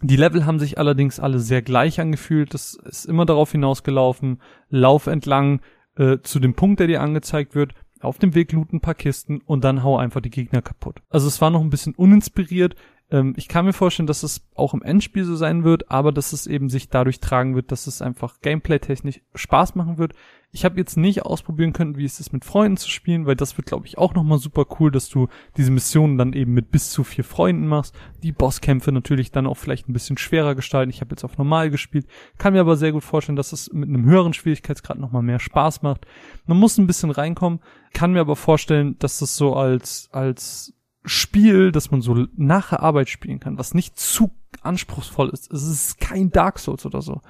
Die 0.01 0.15
Level 0.15 0.45
haben 0.45 0.57
sich 0.57 0.77
allerdings 0.77 1.19
alle 1.19 1.39
sehr 1.39 1.61
gleich 1.61 1.99
angefühlt. 1.99 2.53
Das 2.53 2.73
ist 2.73 3.05
immer 3.05 3.25
darauf 3.25 3.51
hinausgelaufen, 3.51 4.41
lauf 4.69 5.07
entlang 5.07 5.61
äh, 5.95 6.19
zu 6.23 6.39
dem 6.39 6.55
Punkt, 6.55 6.79
der 6.79 6.87
dir 6.87 7.01
angezeigt 7.01 7.55
wird, 7.55 7.73
auf 7.99 8.17
dem 8.17 8.33
Weg 8.33 8.51
looten 8.51 8.77
ein 8.77 8.81
paar 8.81 8.95
Kisten 8.95 9.41
und 9.45 9.63
dann 9.63 9.83
hau 9.83 9.97
einfach 9.97 10.21
die 10.21 10.31
Gegner 10.31 10.61
kaputt. 10.61 11.01
Also 11.09 11.27
es 11.27 11.39
war 11.39 11.51
noch 11.51 11.61
ein 11.61 11.69
bisschen 11.69 11.93
uninspiriert. 11.93 12.75
Ähm, 13.11 13.33
ich 13.35 13.47
kann 13.47 13.65
mir 13.65 13.73
vorstellen, 13.73 14.07
dass 14.07 14.23
es 14.23 14.41
auch 14.55 14.73
im 14.73 14.81
Endspiel 14.81 15.25
so 15.25 15.35
sein 15.35 15.63
wird, 15.63 15.91
aber 15.91 16.11
dass 16.11 16.33
es 16.33 16.47
eben 16.47 16.69
sich 16.69 16.89
dadurch 16.89 17.19
tragen 17.19 17.55
wird, 17.55 17.71
dass 17.71 17.87
es 17.87 18.01
einfach 18.01 18.39
gameplay-technisch 18.41 19.21
Spaß 19.35 19.75
machen 19.75 19.97
wird. 19.97 20.13
Ich 20.53 20.65
habe 20.65 20.77
jetzt 20.77 20.97
nicht 20.97 21.23
ausprobieren 21.23 21.71
können, 21.71 21.95
wie 21.95 22.03
es 22.03 22.19
ist 22.19 22.33
mit 22.33 22.43
Freunden 22.43 22.75
zu 22.75 22.89
spielen, 22.89 23.25
weil 23.25 23.37
das 23.37 23.57
wird, 23.57 23.67
glaube 23.67 23.87
ich, 23.87 23.97
auch 23.97 24.13
nochmal 24.13 24.37
super 24.37 24.65
cool, 24.79 24.91
dass 24.91 25.07
du 25.07 25.29
diese 25.55 25.71
Missionen 25.71 26.17
dann 26.17 26.33
eben 26.33 26.53
mit 26.53 26.71
bis 26.71 26.91
zu 26.91 27.05
vier 27.05 27.23
Freunden 27.23 27.67
machst. 27.67 27.95
Die 28.21 28.33
Bosskämpfe 28.33 28.91
natürlich 28.91 29.31
dann 29.31 29.47
auch 29.47 29.55
vielleicht 29.55 29.87
ein 29.87 29.93
bisschen 29.93 30.17
schwerer 30.17 30.53
gestalten. 30.53 30.89
Ich 30.89 30.99
habe 30.99 31.11
jetzt 31.11 31.23
auf 31.23 31.37
normal 31.37 31.69
gespielt, 31.69 32.05
kann 32.37 32.51
mir 32.51 32.59
aber 32.59 32.75
sehr 32.75 32.91
gut 32.91 33.03
vorstellen, 33.03 33.37
dass 33.37 33.53
es 33.53 33.71
mit 33.71 33.87
einem 33.87 34.03
höheren 34.03 34.33
Schwierigkeitsgrad 34.33 34.99
nochmal 34.99 35.23
mehr 35.23 35.39
Spaß 35.39 35.83
macht. 35.83 36.05
Man 36.45 36.57
muss 36.57 36.77
ein 36.77 36.87
bisschen 36.87 37.11
reinkommen, 37.11 37.61
kann 37.93 38.11
mir 38.11 38.19
aber 38.19 38.35
vorstellen, 38.35 38.97
dass 38.99 39.19
das 39.19 39.37
so 39.37 39.55
als 39.55 40.09
als 40.11 40.73
Spiel, 41.03 41.71
das 41.71 41.91
man 41.91 42.01
so 42.01 42.27
nach 42.35 42.69
der 42.69 42.81
Arbeit 42.81 43.09
spielen 43.09 43.39
kann, 43.39 43.57
was 43.57 43.73
nicht 43.73 43.97
zu 43.97 44.31
anspruchsvoll 44.61 45.29
ist. 45.29 45.51
Es 45.51 45.67
ist 45.67 45.99
kein 45.99 46.31
Dark 46.31 46.59
Souls 46.59 46.85
oder 46.85 47.01
so. 47.01 47.21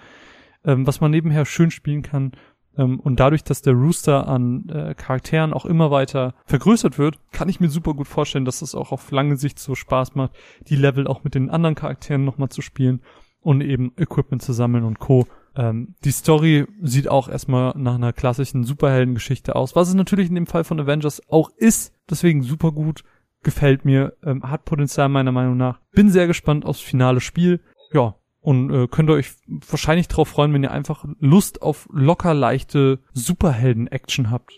Ähm, 0.63 0.85
was 0.85 1.01
man 1.01 1.11
nebenher 1.11 1.45
schön 1.45 1.71
spielen 1.71 2.01
kann 2.01 2.33
ähm, 2.77 2.99
und 2.99 3.19
dadurch, 3.19 3.43
dass 3.43 3.61
der 3.61 3.73
Rooster 3.73 4.27
an 4.27 4.69
äh, 4.69 4.93
Charakteren 4.95 5.53
auch 5.53 5.65
immer 5.65 5.91
weiter 5.91 6.35
vergrößert 6.45 6.97
wird, 6.97 7.19
kann 7.31 7.49
ich 7.49 7.59
mir 7.59 7.69
super 7.69 7.93
gut 7.93 8.07
vorstellen, 8.07 8.45
dass 8.45 8.61
es 8.61 8.75
auch 8.75 8.91
auf 8.91 9.11
lange 9.11 9.37
Sicht 9.37 9.59
so 9.59 9.75
Spaß 9.75 10.15
macht, 10.15 10.33
die 10.67 10.75
Level 10.75 11.07
auch 11.07 11.23
mit 11.23 11.35
den 11.35 11.49
anderen 11.49 11.75
Charakteren 11.75 12.25
nochmal 12.25 12.49
zu 12.49 12.61
spielen 12.61 13.01
und 13.41 13.61
eben 13.61 13.93
Equipment 13.97 14.41
zu 14.41 14.53
sammeln 14.53 14.83
und 14.83 14.99
Co. 14.99 15.27
Ähm, 15.55 15.95
die 16.03 16.11
Story 16.11 16.65
sieht 16.81 17.09
auch 17.09 17.27
erstmal 17.27 17.73
nach 17.75 17.95
einer 17.95 18.13
klassischen 18.13 18.63
Superheldengeschichte 18.63 19.55
aus, 19.55 19.75
was 19.75 19.89
es 19.89 19.95
natürlich 19.95 20.29
in 20.29 20.35
dem 20.35 20.47
Fall 20.47 20.63
von 20.63 20.79
Avengers 20.79 21.21
auch 21.29 21.49
ist. 21.57 21.93
Deswegen 22.09 22.43
super 22.43 22.71
gut, 22.71 23.03
gefällt 23.43 23.85
mir, 23.85 24.13
ähm, 24.23 24.43
hat 24.49 24.65
Potenzial 24.65 25.09
meiner 25.09 25.31
Meinung 25.31 25.57
nach. 25.57 25.79
Bin 25.93 26.09
sehr 26.09 26.27
gespannt 26.27 26.65
aufs 26.65 26.79
finale 26.81 27.19
Spiel. 27.21 27.59
Ja, 27.93 28.15
und 28.39 28.71
äh, 28.71 28.87
könnt 28.87 29.09
ihr 29.09 29.13
euch 29.13 29.31
wahrscheinlich 29.69 30.07
drauf 30.07 30.29
freuen, 30.29 30.53
wenn 30.53 30.63
ihr 30.63 30.71
einfach 30.71 31.05
Lust 31.19 31.61
auf 31.61 31.87
locker 31.91 32.33
leichte 32.33 32.99
Superhelden-Action 33.13 34.29
habt. 34.31 34.53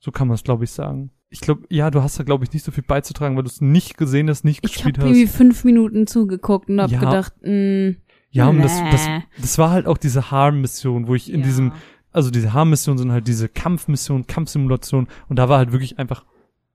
So 0.00 0.10
kann 0.10 0.28
man 0.28 0.36
es, 0.36 0.44
glaube 0.44 0.64
ich, 0.64 0.70
sagen. 0.70 1.10
Ich 1.30 1.40
glaube, 1.40 1.62
ja, 1.68 1.90
du 1.90 2.02
hast 2.02 2.18
da, 2.18 2.22
glaube 2.24 2.44
ich, 2.44 2.52
nicht 2.52 2.64
so 2.64 2.72
viel 2.72 2.84
beizutragen, 2.84 3.36
weil 3.36 3.42
du 3.42 3.48
es 3.50 3.60
nicht 3.60 3.98
gesehen 3.98 4.28
hast, 4.30 4.44
nicht 4.44 4.64
Ich 4.64 4.72
gespielt 4.72 4.98
habe 4.98 5.08
hast. 5.08 5.16
irgendwie 5.16 5.30
fünf 5.30 5.64
Minuten 5.64 6.06
zugeguckt 6.06 6.68
und 6.70 6.80
hab 6.80 6.90
Ja. 6.90 7.00
gedacht, 7.00 7.34
mh, 7.42 7.96
Ja, 8.30 8.48
und 8.48 8.58
das, 8.62 8.80
das, 8.90 9.06
das 9.40 9.58
war 9.58 9.70
halt 9.70 9.86
auch 9.86 9.98
diese 9.98 10.30
Harm-Mission, 10.30 11.06
wo 11.06 11.14
ich 11.14 11.30
in 11.32 11.40
ja. 11.40 11.46
diesem, 11.46 11.72
also 12.12 12.30
diese 12.30 12.52
Harm-Missionen 12.54 12.98
sind 12.98 13.12
halt 13.12 13.28
diese 13.28 13.48
Kampfmission, 13.48 14.26
Kampfsimulation 14.26 15.08
und 15.28 15.38
da 15.38 15.48
war 15.48 15.58
halt 15.58 15.72
wirklich 15.72 15.98
einfach 15.98 16.24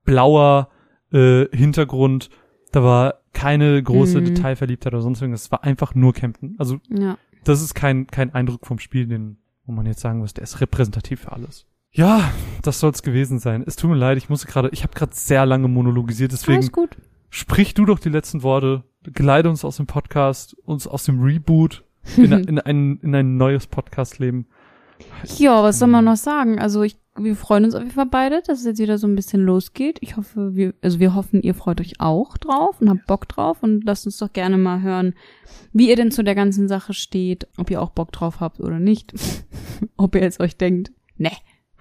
blauer 0.06 0.70
äh, 1.14 1.48
Hintergrund, 1.56 2.30
da 2.72 2.84
war 2.84 3.20
keine 3.34 3.82
große 3.82 4.22
Mhm. 4.22 4.26
Detailverliebtheit 4.26 4.94
oder 4.94 5.02
sonst 5.02 5.22
irgendwas, 5.22 5.44
es 5.44 5.52
war 5.52 5.64
einfach 5.64 5.96
nur 5.96 6.14
Kämpfen. 6.14 6.56
Also 6.58 6.80
ja. 6.90 7.18
das 7.44 7.62
ist 7.62 7.74
kein, 7.74 8.08
kein 8.08 8.34
Eindruck 8.34 8.66
vom 8.66 8.80
Spiel, 8.80 9.08
den, 9.08 9.38
wo 9.66 9.72
man 9.72 9.86
jetzt 9.86 10.02
sagen 10.02 10.20
muss, 10.20 10.34
der 10.34 10.44
ist 10.44 10.62
repräsentativ 10.62 11.22
für 11.22 11.32
alles. 11.32 11.66
Ja, 11.92 12.32
das 12.64 12.80
soll's 12.80 13.04
gewesen 13.04 13.38
sein. 13.40 13.64
Es 13.66 13.76
tut 13.76 13.92
mir 13.92 13.96
leid, 13.96 14.18
ich 14.18 14.30
musste 14.30 14.48
gerade, 14.48 14.70
ich 14.72 14.84
habe 14.84 14.94
gerade 14.94 15.14
sehr 15.14 15.46
lange 15.46 15.68
monologisiert, 15.68 16.32
deswegen 16.32 16.68
sprich 17.30 17.74
du 17.76 17.86
doch 17.86 18.00
die 18.00 18.10
letzten 18.10 18.42
Worte, 18.42 18.84
geleite 19.04 19.50
uns 19.50 19.64
aus 19.64 19.78
dem 19.78 19.86
Podcast, 19.86 20.56
uns 20.66 20.88
aus 20.88 21.04
dem 21.04 21.22
Reboot 21.22 21.84
in, 22.18 22.32
in, 22.48 22.60
ein, 22.60 23.00
in 23.00 23.14
ein 23.14 23.38
neues 23.38 23.68
Podcast-Leben. 23.68 24.48
Ja, 25.38 25.64
was 25.64 25.80
soll 25.80 25.90
man 25.90 26.06
noch 26.06 26.16
sagen? 26.18 26.60
Also 26.60 26.82
ich, 26.84 26.98
wir 27.16 27.36
freuen 27.36 27.66
uns 27.66 27.76
auf 27.76 27.82
jeden 27.82 27.94
Fall 27.94 28.08
beide, 28.08 28.42
dass 28.42 28.60
es 28.60 28.66
jetzt 28.66 28.80
wieder 28.80 28.98
so 28.98 29.06
ein 29.06 29.16
bisschen 29.16 29.42
losgeht. 29.42 30.00
Ich 30.02 30.18
hoffe, 30.18 30.56
wir, 30.56 30.74
also 30.82 31.00
wir 31.00 31.14
hoffen, 31.14 31.42
ihr 31.42 31.54
freut 31.54 31.80
euch 31.80 32.00
auch 32.00 32.38
drauf 32.38 32.82
und 32.82 32.90
habt 32.90 33.06
Bock 33.06 33.28
drauf 33.28 33.62
und 33.62 33.84
lasst 33.84 34.06
uns 34.08 34.18
doch 34.18 34.34
gerne 34.34 34.58
mal 34.58 34.82
hören, 34.82 35.14
wie 35.74 35.90
ihr 35.90 35.96
denn 35.96 36.12
zu 36.12 36.24
der 36.24 36.34
ganzen 36.34 36.68
Sache 36.68 36.94
steht, 36.94 37.48
ob 37.58 37.70
ihr 37.70 37.82
auch 37.82 37.92
Bock 37.92 38.12
drauf 38.12 38.40
habt 38.40 38.60
oder 38.60 38.80
nicht. 38.80 39.14
ob 39.98 40.16
ihr 40.16 40.22
jetzt 40.22 40.40
euch 40.40 40.58
denkt, 40.58 40.92
ne, 41.18 41.32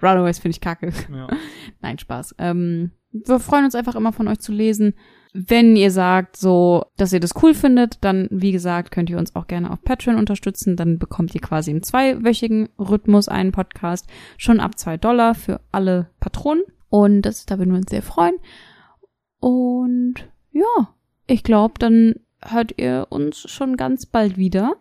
Runaways 0.01 0.39
finde 0.39 0.55
ich 0.55 0.61
kacke. 0.61 0.93
Ja. 1.11 1.27
Nein, 1.81 1.97
Spaß. 1.97 2.35
Ähm, 2.37 2.91
wir 3.11 3.39
freuen 3.39 3.65
uns 3.65 3.75
einfach 3.75 3.95
immer 3.95 4.13
von 4.13 4.27
euch 4.27 4.39
zu 4.39 4.51
lesen. 4.51 4.93
Wenn 5.33 5.75
ihr 5.75 5.89
sagt, 5.89 6.37
so, 6.37 6.85
dass 6.95 7.11
ihr 7.11 7.19
das 7.19 7.33
cool 7.41 7.55
findet, 7.55 7.97
dann, 8.03 8.27
wie 8.29 8.51
gesagt, 8.51 8.91
könnt 8.91 9.09
ihr 9.09 9.17
uns 9.17 9.35
auch 9.35 9.47
gerne 9.47 9.71
auf 9.71 9.81
Patreon 9.81 10.17
unterstützen. 10.17 10.75
Dann 10.75 10.99
bekommt 10.99 11.33
ihr 11.33 11.41
quasi 11.41 11.71
im 11.71 11.81
zweiwöchigen 11.81 12.69
Rhythmus 12.77 13.27
einen 13.27 13.51
Podcast. 13.51 14.07
Schon 14.37 14.59
ab 14.59 14.77
zwei 14.77 14.97
Dollar 14.97 15.33
für 15.33 15.59
alle 15.71 16.11
Patronen. 16.19 16.63
Und 16.89 17.23
das, 17.23 17.47
da 17.47 17.57
würden 17.57 17.71
wir 17.71 17.79
uns 17.79 17.89
sehr 17.89 18.03
freuen. 18.03 18.35
Und 19.39 20.29
ja, 20.51 20.93
ich 21.25 21.43
glaube, 21.43 21.73
dann 21.79 22.13
hört 22.41 22.79
ihr 22.79 23.07
uns 23.09 23.39
schon 23.49 23.75
ganz 23.75 24.05
bald 24.05 24.37
wieder. 24.37 24.75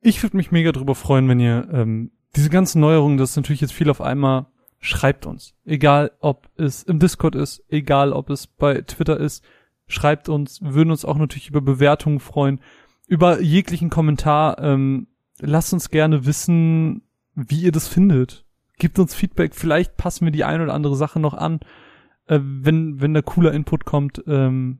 Ich 0.00 0.22
würde 0.22 0.36
mich 0.38 0.52
mega 0.52 0.72
drüber 0.72 0.94
freuen, 0.94 1.28
wenn 1.28 1.40
ihr 1.40 1.68
ähm, 1.70 2.12
diese 2.34 2.50
ganzen 2.50 2.80
Neuerungen, 2.80 3.18
das 3.18 3.30
ist 3.30 3.36
natürlich 3.36 3.60
jetzt 3.60 3.72
viel 3.72 3.90
auf 3.90 4.00
einmal, 4.00 4.46
schreibt 4.80 5.26
uns. 5.26 5.54
Egal, 5.64 6.12
ob 6.20 6.48
es 6.56 6.82
im 6.82 6.98
Discord 6.98 7.34
ist, 7.34 7.64
egal, 7.68 8.12
ob 8.12 8.30
es 8.30 8.46
bei 8.46 8.82
Twitter 8.82 9.18
ist, 9.18 9.44
schreibt 9.86 10.28
uns. 10.28 10.60
Wir 10.62 10.74
würden 10.74 10.90
uns 10.90 11.04
auch 11.04 11.16
natürlich 11.18 11.48
über 11.48 11.60
Bewertungen 11.60 12.20
freuen, 12.20 12.60
über 13.06 13.40
jeglichen 13.40 13.90
Kommentar. 13.90 14.58
Ähm, 14.62 15.08
lasst 15.40 15.72
uns 15.72 15.90
gerne 15.90 16.26
wissen, 16.26 17.02
wie 17.34 17.62
ihr 17.62 17.72
das 17.72 17.88
findet. 17.88 18.44
Gebt 18.78 18.98
uns 18.98 19.14
Feedback. 19.14 19.54
Vielleicht 19.54 19.96
passen 19.96 20.24
wir 20.24 20.32
die 20.32 20.44
ein 20.44 20.60
oder 20.60 20.74
andere 20.74 20.96
Sache 20.96 21.18
noch 21.18 21.34
an, 21.34 21.60
äh, 22.26 22.38
wenn 22.42 23.00
wenn 23.00 23.14
da 23.14 23.22
cooler 23.22 23.52
Input 23.52 23.84
kommt. 23.84 24.22
Ähm, 24.26 24.78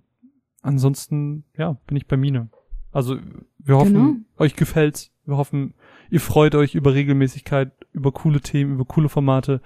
ansonsten, 0.63 1.45
ja, 1.57 1.77
bin 1.87 1.97
ich 1.97 2.07
bei 2.07 2.17
Mine. 2.17 2.51
Also 2.93 3.17
wir 3.59 3.77
hoffen, 3.77 3.95
Genau. 3.95 4.17
euch 4.39 4.55
gefällt's. 4.57 5.11
Wir 5.25 5.37
hoffen, 5.37 5.75
ihr 6.11 6.21
freut 6.21 6.55
euch 6.55 6.75
über 6.75 6.95
Regelmäßigkeit, 6.95 7.73
über 7.93 8.13
coole 8.13 8.41
Themen, 8.41 8.75
über 8.75 8.85
coole 8.85 9.09
Formate. 9.09 9.61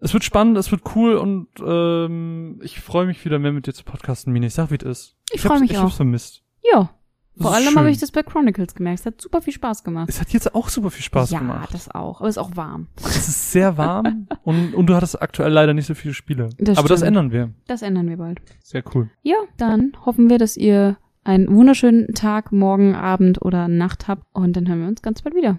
Es 0.00 0.12
wird 0.14 0.24
spannend, 0.24 0.56
es 0.56 0.70
wird 0.70 0.82
cool 0.94 1.14
und 1.16 1.48
ähm, 1.64 2.58
ich 2.62 2.80
freue 2.80 3.06
mich 3.06 3.22
wieder 3.24 3.38
mehr 3.38 3.52
mit 3.52 3.66
dir 3.66 3.74
zu 3.74 3.84
podcasten, 3.84 4.32
Mine. 4.32 4.46
Ich 4.46 4.54
sag, 4.54 4.70
wie 4.70 4.76
es 4.76 4.82
ist. 4.82 5.16
Ich 5.32 5.44
hab's- 5.44 5.52
freu 5.54 5.60
mich 5.60 5.72
Ich 5.72 5.78
auch. 5.78 5.82
hab's 5.84 5.96
vermisst. 5.96 6.42
Ja. 6.72 6.90
Das 7.36 7.46
Vor 7.46 7.54
allem 7.54 7.76
habe 7.76 7.90
ich 7.90 7.98
das 7.98 8.10
bei 8.10 8.22
Chronicles 8.22 8.74
gemerkt. 8.74 9.00
Es 9.00 9.06
hat 9.06 9.20
super 9.20 9.40
viel 9.40 9.52
Spaß 9.52 9.84
gemacht. 9.84 10.08
Es 10.10 10.20
hat 10.20 10.30
jetzt 10.30 10.54
auch 10.54 10.68
super 10.68 10.90
viel 10.90 11.04
Spaß 11.04 11.30
ja, 11.30 11.38
gemacht. 11.38 11.72
das 11.72 11.90
auch. 11.90 12.20
Aber 12.20 12.28
es 12.28 12.36
ist 12.36 12.42
auch 12.42 12.54
warm. 12.56 12.88
Es 12.96 13.28
ist 13.28 13.52
sehr 13.52 13.78
warm 13.78 14.26
und, 14.42 14.74
und 14.74 14.86
du 14.86 14.94
hattest 14.94 15.22
aktuell 15.22 15.52
leider 15.52 15.72
nicht 15.72 15.86
so 15.86 15.94
viele 15.94 16.12
Spiele. 16.12 16.50
Das 16.58 16.76
Aber 16.76 16.88
das 16.88 16.98
stimmt. 17.00 17.08
ändern 17.08 17.32
wir. 17.32 17.50
Das 17.66 17.82
ändern 17.82 18.08
wir 18.08 18.16
bald. 18.18 18.40
Sehr 18.62 18.82
cool. 18.94 19.10
Ja, 19.22 19.36
dann 19.56 19.92
hoffen 20.04 20.28
wir, 20.28 20.38
dass 20.38 20.56
ihr 20.56 20.98
einen 21.24 21.54
wunderschönen 21.54 22.14
Tag, 22.14 22.52
Morgen, 22.52 22.94
Abend 22.94 23.40
oder 23.42 23.68
Nacht 23.68 24.08
habt. 24.08 24.24
Und 24.34 24.54
dann 24.56 24.66
hören 24.68 24.80
wir 24.80 24.88
uns 24.88 25.00
ganz 25.02 25.22
bald 25.22 25.34
wieder. 25.34 25.58